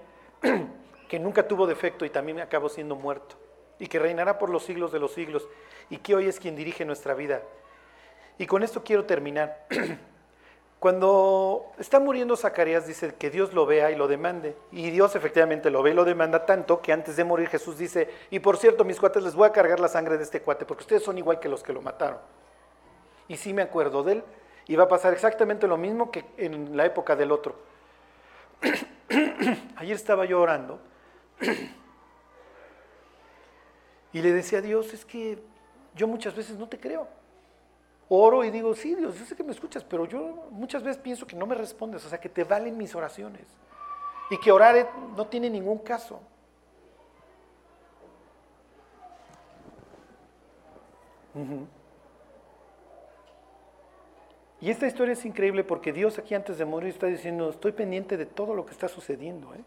que 1.09 1.19
nunca 1.19 1.47
tuvo 1.47 1.67
defecto 1.67 2.07
y 2.07 2.09
también 2.09 2.41
acabó 2.41 2.71
siendo 2.71 2.97
muerto. 2.97 3.37
Y 3.79 3.89
que 3.89 3.99
reinará 3.99 4.39
por 4.39 4.49
los 4.49 4.65
siglos 4.65 4.91
de 4.91 5.01
los 5.01 5.13
siglos. 5.13 5.47
Y 5.91 5.99
que 5.99 6.15
hoy 6.15 6.29
es 6.29 6.41
quien 6.41 6.57
dirige 6.57 6.87
nuestra 6.87 7.13
vida. 7.13 7.43
Y 8.39 8.47
con 8.47 8.63
esto 8.63 8.83
quiero 8.83 9.05
terminar. 9.05 9.67
Cuando 10.81 11.73
está 11.79 12.01
muriendo 12.01 12.39
Zacarías, 12.39 12.87
dice 12.87 13.15
que 13.15 13.29
Dios 13.29 13.53
lo 13.53 13.67
vea 13.67 13.91
y 13.91 13.97
lo 13.97 14.09
demande. 14.09 14.57
Y 14.73 14.91
Dios 14.91 15.15
efectivamente 15.15 15.69
lo 15.69 15.83
ve 15.83 15.91
y 15.91 15.95
lo 15.95 16.07
demanda 16.07 16.47
tanto 16.47 16.81
que 16.81 16.91
antes 16.91 17.17
de 17.17 17.25
morir 17.25 17.49
Jesús 17.49 17.77
dice, 17.77 18.09
y 18.31 18.39
por 18.39 18.57
cierto, 18.57 18.83
mis 18.83 18.99
cuates, 18.99 19.23
les 19.23 19.35
voy 19.35 19.47
a 19.47 19.53
cargar 19.53 19.79
la 19.79 19.89
sangre 19.89 20.17
de 20.17 20.25
este 20.25 20.41
cuate, 20.41 20.65
porque 20.65 20.81
ustedes 20.81 21.03
son 21.03 21.19
igual 21.19 21.39
que 21.39 21.51
los 21.51 21.63
que 21.63 21.75
lo 21.75 21.83
mataron. 21.83 22.19
Y 23.29 23.37
sí 23.37 23.53
me 23.53 23.61
acuerdo 23.61 24.03
de 24.03 24.13
él, 24.13 24.25
y 24.69 24.77
va 24.77 24.85
a 24.85 24.89
pasar 24.89 25.13
exactamente 25.13 25.69
lo 25.69 25.77
mismo 25.77 26.11
que 26.11 26.25
en 26.39 26.75
la 26.75 26.87
época 26.87 27.15
del 27.15 27.31
otro. 27.31 27.57
Ayer 29.77 29.95
estaba 29.95 30.25
yo 30.25 30.41
orando 30.41 30.81
y 34.15 34.23
le 34.23 34.33
decía 34.33 34.61
a 34.61 34.63
Dios, 34.63 34.95
es 34.95 35.05
que 35.05 35.43
yo 35.95 36.09
muchas 36.09 36.35
veces 36.35 36.57
no 36.57 36.71
te 36.71 36.81
creo 36.81 37.20
oro 38.11 38.45
y 38.45 38.51
digo, 38.51 38.75
sí, 38.75 38.95
Dios, 38.95 39.19
yo 39.19 39.25
sé 39.25 39.35
que 39.37 39.45
me 39.45 39.53
escuchas, 39.53 39.85
pero 39.85 40.05
yo 40.05 40.49
muchas 40.51 40.83
veces 40.83 41.01
pienso 41.01 41.27
que 41.27 41.37
no 41.37 41.47
me 41.47 41.55
respondes, 41.55 42.05
o 42.05 42.09
sea, 42.09 42.21
que 42.21 42.29
te 42.29 42.45
valen 42.45 42.77
mis 42.77 42.95
oraciones 42.95 43.47
y 44.31 44.39
que 44.39 44.53
orar 44.53 44.91
no 45.17 45.27
tiene 45.29 45.49
ningún 45.49 45.79
caso. 45.79 46.21
Y 54.61 54.71
esta 54.71 54.87
historia 54.87 55.13
es 55.13 55.25
increíble 55.25 55.65
porque 55.65 55.93
Dios 55.93 56.19
aquí 56.19 56.35
antes 56.35 56.59
de 56.59 56.65
morir 56.65 56.91
está 56.91 57.07
diciendo, 57.07 57.51
estoy 57.51 57.73
pendiente 57.73 58.17
de 58.17 58.27
todo 58.27 58.55
lo 58.55 58.67
que 58.67 58.73
está 58.73 58.89
sucediendo. 58.89 59.55
¿eh? 59.55 59.65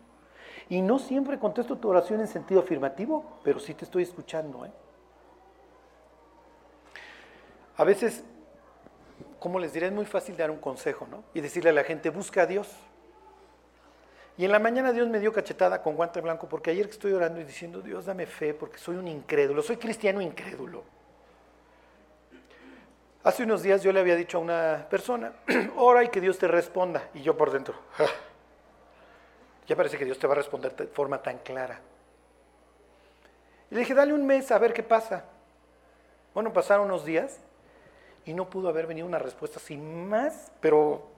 Y 0.69 0.81
no 0.81 0.99
siempre 0.99 1.39
contesto 1.39 1.77
tu 1.77 1.89
oración 1.89 2.19
en 2.19 2.27
sentido 2.27 2.59
afirmativo, 2.59 3.39
pero 3.43 3.59
sí 3.59 3.73
te 3.73 3.85
estoy 3.85 4.03
escuchando. 4.03 4.65
¿eh? 4.65 4.71
A 7.77 7.83
veces, 7.83 8.23
como 9.43 9.59
les 9.59 9.73
diré, 9.73 9.87
es 9.87 9.91
muy 9.91 10.05
fácil 10.05 10.37
dar 10.37 10.49
un 10.49 10.57
consejo, 10.57 11.05
¿no? 11.05 11.21
Y 11.33 11.41
decirle 11.41 11.71
a 11.71 11.73
la 11.73 11.83
gente, 11.83 12.09
busca 12.09 12.43
a 12.43 12.45
Dios. 12.45 12.69
Y 14.37 14.45
en 14.45 14.53
la 14.53 14.57
mañana 14.57 14.93
Dios 14.93 15.09
me 15.09 15.19
dio 15.19 15.33
cachetada 15.33 15.81
con 15.81 15.95
guante 15.95 16.21
blanco 16.21 16.47
porque 16.47 16.71
ayer 16.71 16.85
que 16.85 16.93
estoy 16.93 17.11
orando 17.11 17.41
y 17.41 17.43
diciendo, 17.43 17.81
Dios 17.81 18.05
dame 18.05 18.25
fe 18.25 18.53
porque 18.53 18.77
soy 18.77 18.95
un 18.95 19.05
incrédulo, 19.05 19.61
soy 19.61 19.75
cristiano 19.75 20.21
incrédulo. 20.21 20.85
Hace 23.25 23.43
unos 23.43 23.61
días 23.61 23.83
yo 23.83 23.91
le 23.91 23.99
había 23.99 24.15
dicho 24.15 24.37
a 24.37 24.39
una 24.39 24.87
persona, 24.89 25.33
ora 25.75 26.05
y 26.05 26.07
que 26.07 26.21
Dios 26.21 26.39
te 26.39 26.47
responda. 26.47 27.09
Y 27.13 27.21
yo 27.21 27.35
por 27.35 27.51
dentro, 27.51 27.75
ah, 27.99 28.05
ya 29.67 29.75
parece 29.75 29.97
que 29.97 30.05
Dios 30.05 30.17
te 30.17 30.25
va 30.25 30.35
a 30.35 30.37
responder 30.37 30.73
de 30.73 30.87
forma 30.87 31.21
tan 31.21 31.39
clara. 31.39 31.81
Y 33.69 33.75
le 33.75 33.81
dije, 33.81 33.93
dale 33.93 34.13
un 34.13 34.25
mes 34.25 34.49
a 34.51 34.57
ver 34.57 34.71
qué 34.71 34.83
pasa. 34.83 35.25
Bueno, 36.33 36.53
pasaron 36.53 36.85
unos 36.85 37.03
días 37.03 37.41
y 38.25 38.33
no 38.33 38.49
pudo 38.49 38.69
haber 38.69 38.87
venido 38.87 39.07
una 39.07 39.19
respuesta 39.19 39.59
sin 39.59 40.07
más, 40.07 40.51
pero 40.59 41.09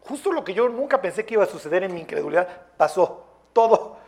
justo 0.00 0.32
lo 0.32 0.44
que 0.44 0.54
yo 0.54 0.68
nunca 0.68 1.00
pensé 1.00 1.24
que 1.24 1.34
iba 1.34 1.44
a 1.44 1.48
suceder 1.48 1.84
en 1.84 1.94
mi 1.94 2.00
incredulidad, 2.00 2.48
pasó, 2.76 3.24
todo. 3.52 3.98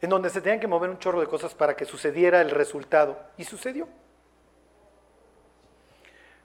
En 0.00 0.10
donde 0.10 0.30
se 0.30 0.40
tenían 0.40 0.58
que 0.58 0.66
mover 0.66 0.90
un 0.90 0.98
chorro 0.98 1.20
de 1.20 1.28
cosas 1.28 1.54
para 1.54 1.76
que 1.76 1.84
sucediera 1.84 2.40
el 2.40 2.50
resultado. 2.50 3.16
Y 3.36 3.44
sucedió. 3.44 3.86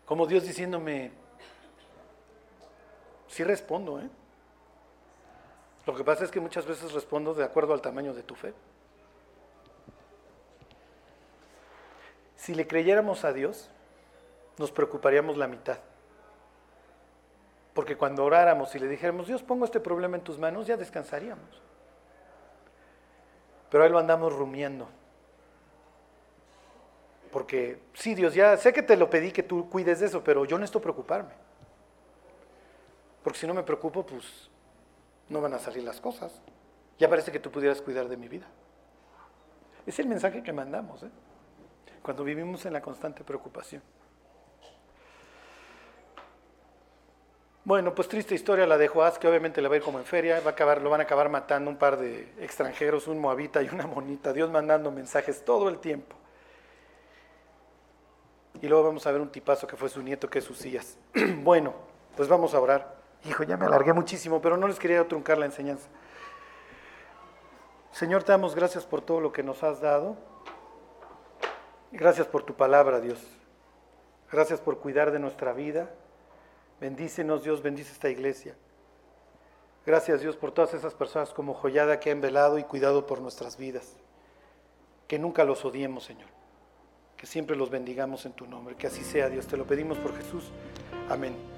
Como 0.05 0.27
Dios 0.27 0.43
diciéndome, 0.43 1.11
sí 3.27 3.43
respondo, 3.43 3.99
¿eh? 3.99 4.09
Lo 5.87 5.95
que 5.95 6.03
pasa 6.03 6.23
es 6.23 6.31
que 6.31 6.39
muchas 6.39 6.65
veces 6.65 6.91
respondo 6.91 7.33
de 7.33 7.45
acuerdo 7.45 7.73
al 7.73 7.81
tamaño 7.81 8.13
de 8.13 8.21
tu 8.21 8.35
fe. 8.35 8.53
Si 12.35 12.53
le 12.53 12.67
creyéramos 12.67 13.23
a 13.23 13.33
Dios, 13.33 13.69
nos 14.57 14.71
preocuparíamos 14.71 15.37
la 15.37 15.47
mitad. 15.47 15.77
Porque 17.73 17.95
cuando 17.95 18.25
oráramos 18.25 18.73
y 18.75 18.79
le 18.79 18.87
dijéramos, 18.87 19.27
Dios, 19.27 19.43
pongo 19.43 19.65
este 19.65 19.79
problema 19.79 20.17
en 20.17 20.23
tus 20.23 20.39
manos, 20.39 20.65
ya 20.65 20.77
descansaríamos. 20.77 21.61
Pero 23.69 23.83
ahí 23.83 23.89
lo 23.89 23.99
andamos 23.99 24.33
rumiando. 24.33 24.89
Porque 27.31 27.79
sí, 27.93 28.15
Dios, 28.15 28.33
ya 28.33 28.57
sé 28.57 28.73
que 28.73 28.81
te 28.81 28.97
lo 28.97 29.09
pedí 29.09 29.31
que 29.31 29.43
tú 29.43 29.69
cuides 29.69 29.99
de 29.99 30.07
eso, 30.07 30.23
pero 30.23 30.45
yo 30.45 30.57
necesito 30.57 30.81
preocuparme. 30.81 31.33
Porque 33.23 33.37
si 33.37 33.45
no 33.45 33.53
me 33.53 33.63
preocupo, 33.63 34.05
pues 34.05 34.49
no 35.29 35.41
van 35.41 35.53
a 35.53 35.59
salir 35.59 35.83
las 35.83 36.01
cosas. 36.01 36.41
Ya 36.97 37.09
parece 37.09 37.31
que 37.31 37.39
tú 37.39 37.51
pudieras 37.51 37.81
cuidar 37.81 38.07
de 38.07 38.17
mi 38.17 38.27
vida. 38.27 38.47
Es 39.85 39.99
el 39.99 40.07
mensaje 40.07 40.41
que 40.41 40.51
mandamos, 40.51 41.03
¿eh? 41.03 41.11
cuando 42.01 42.23
vivimos 42.23 42.65
en 42.65 42.73
la 42.73 42.81
constante 42.81 43.23
preocupación. 43.23 43.81
Bueno, 47.67 47.93
pues 47.93 48.07
triste 48.07 48.33
historia 48.33 48.65
la 48.65 48.77
de 48.77 48.87
Joás, 48.87 49.19
que 49.19 49.27
obviamente 49.27 49.61
le 49.61 49.67
va 49.67 49.73
a 49.73 49.77
ir 49.79 49.83
como 49.83 49.99
en 49.99 50.05
feria, 50.05 50.39
va 50.39 50.51
a 50.51 50.53
acabar, 50.53 50.81
lo 50.81 50.89
van 50.89 51.01
a 51.01 51.03
acabar 51.03 51.27
matando 51.27 51.69
un 51.69 51.75
par 51.75 51.97
de 51.97 52.33
extranjeros, 52.39 53.09
un 53.09 53.19
moabita 53.19 53.61
y 53.61 53.67
una 53.67 53.85
monita, 53.85 54.31
Dios 54.31 54.49
mandando 54.49 54.89
mensajes 54.89 55.43
todo 55.43 55.67
el 55.67 55.79
tiempo. 55.79 56.15
Y 58.61 58.69
luego 58.69 58.85
vamos 58.85 59.05
a 59.05 59.11
ver 59.11 59.19
un 59.19 59.27
tipazo 59.27 59.67
que 59.67 59.75
fue 59.75 59.89
su 59.89 60.01
nieto, 60.01 60.29
que 60.29 60.39
es 60.39 60.49
Usías. 60.49 60.97
bueno, 61.43 61.73
pues 62.15 62.29
vamos 62.29 62.53
a 62.53 62.61
orar. 62.61 62.95
Hijo, 63.25 63.43
ya 63.43 63.57
me 63.57 63.65
alargué 63.65 63.91
muchísimo, 63.91 64.41
pero 64.41 64.55
no 64.55 64.69
les 64.69 64.79
quería 64.79 65.05
truncar 65.05 65.37
la 65.37 65.47
enseñanza. 65.47 65.89
Señor, 67.91 68.23
te 68.23 68.31
damos 68.31 68.55
gracias 68.55 68.85
por 68.85 69.01
todo 69.01 69.19
lo 69.19 69.33
que 69.33 69.43
nos 69.43 69.61
has 69.63 69.81
dado. 69.81 70.15
Gracias 71.91 72.27
por 72.27 72.43
tu 72.43 72.53
palabra, 72.53 73.01
Dios. 73.01 73.19
Gracias 74.31 74.61
por 74.61 74.77
cuidar 74.79 75.11
de 75.11 75.19
nuestra 75.19 75.51
vida. 75.51 75.89
Bendícenos, 76.79 77.43
Dios, 77.43 77.61
bendice 77.61 77.91
esta 77.91 78.09
iglesia. 78.09 78.55
Gracias, 79.85 80.21
Dios, 80.21 80.35
por 80.35 80.51
todas 80.51 80.73
esas 80.73 80.93
personas 80.93 81.33
como 81.33 81.53
Joyada 81.53 81.99
que 81.99 82.11
han 82.11 82.21
velado 82.21 82.59
y 82.59 82.63
cuidado 82.63 83.05
por 83.07 83.21
nuestras 83.21 83.57
vidas. 83.57 83.95
Que 85.07 85.17
nunca 85.17 85.45
los 85.45 85.63
odiemos, 85.63 86.03
Señor. 86.03 86.27
Que 87.15 87.25
siempre 87.25 87.55
los 87.55 87.69
bendigamos 87.69 88.25
en 88.25 88.33
tu 88.33 88.45
nombre. 88.45 88.75
Que 88.75 88.87
así 88.87 89.03
sea, 89.03 89.29
Dios. 89.29 89.47
Te 89.47 89.57
lo 89.57 89.65
pedimos 89.65 89.97
por 89.97 90.15
Jesús. 90.15 90.51
Amén. 91.09 91.56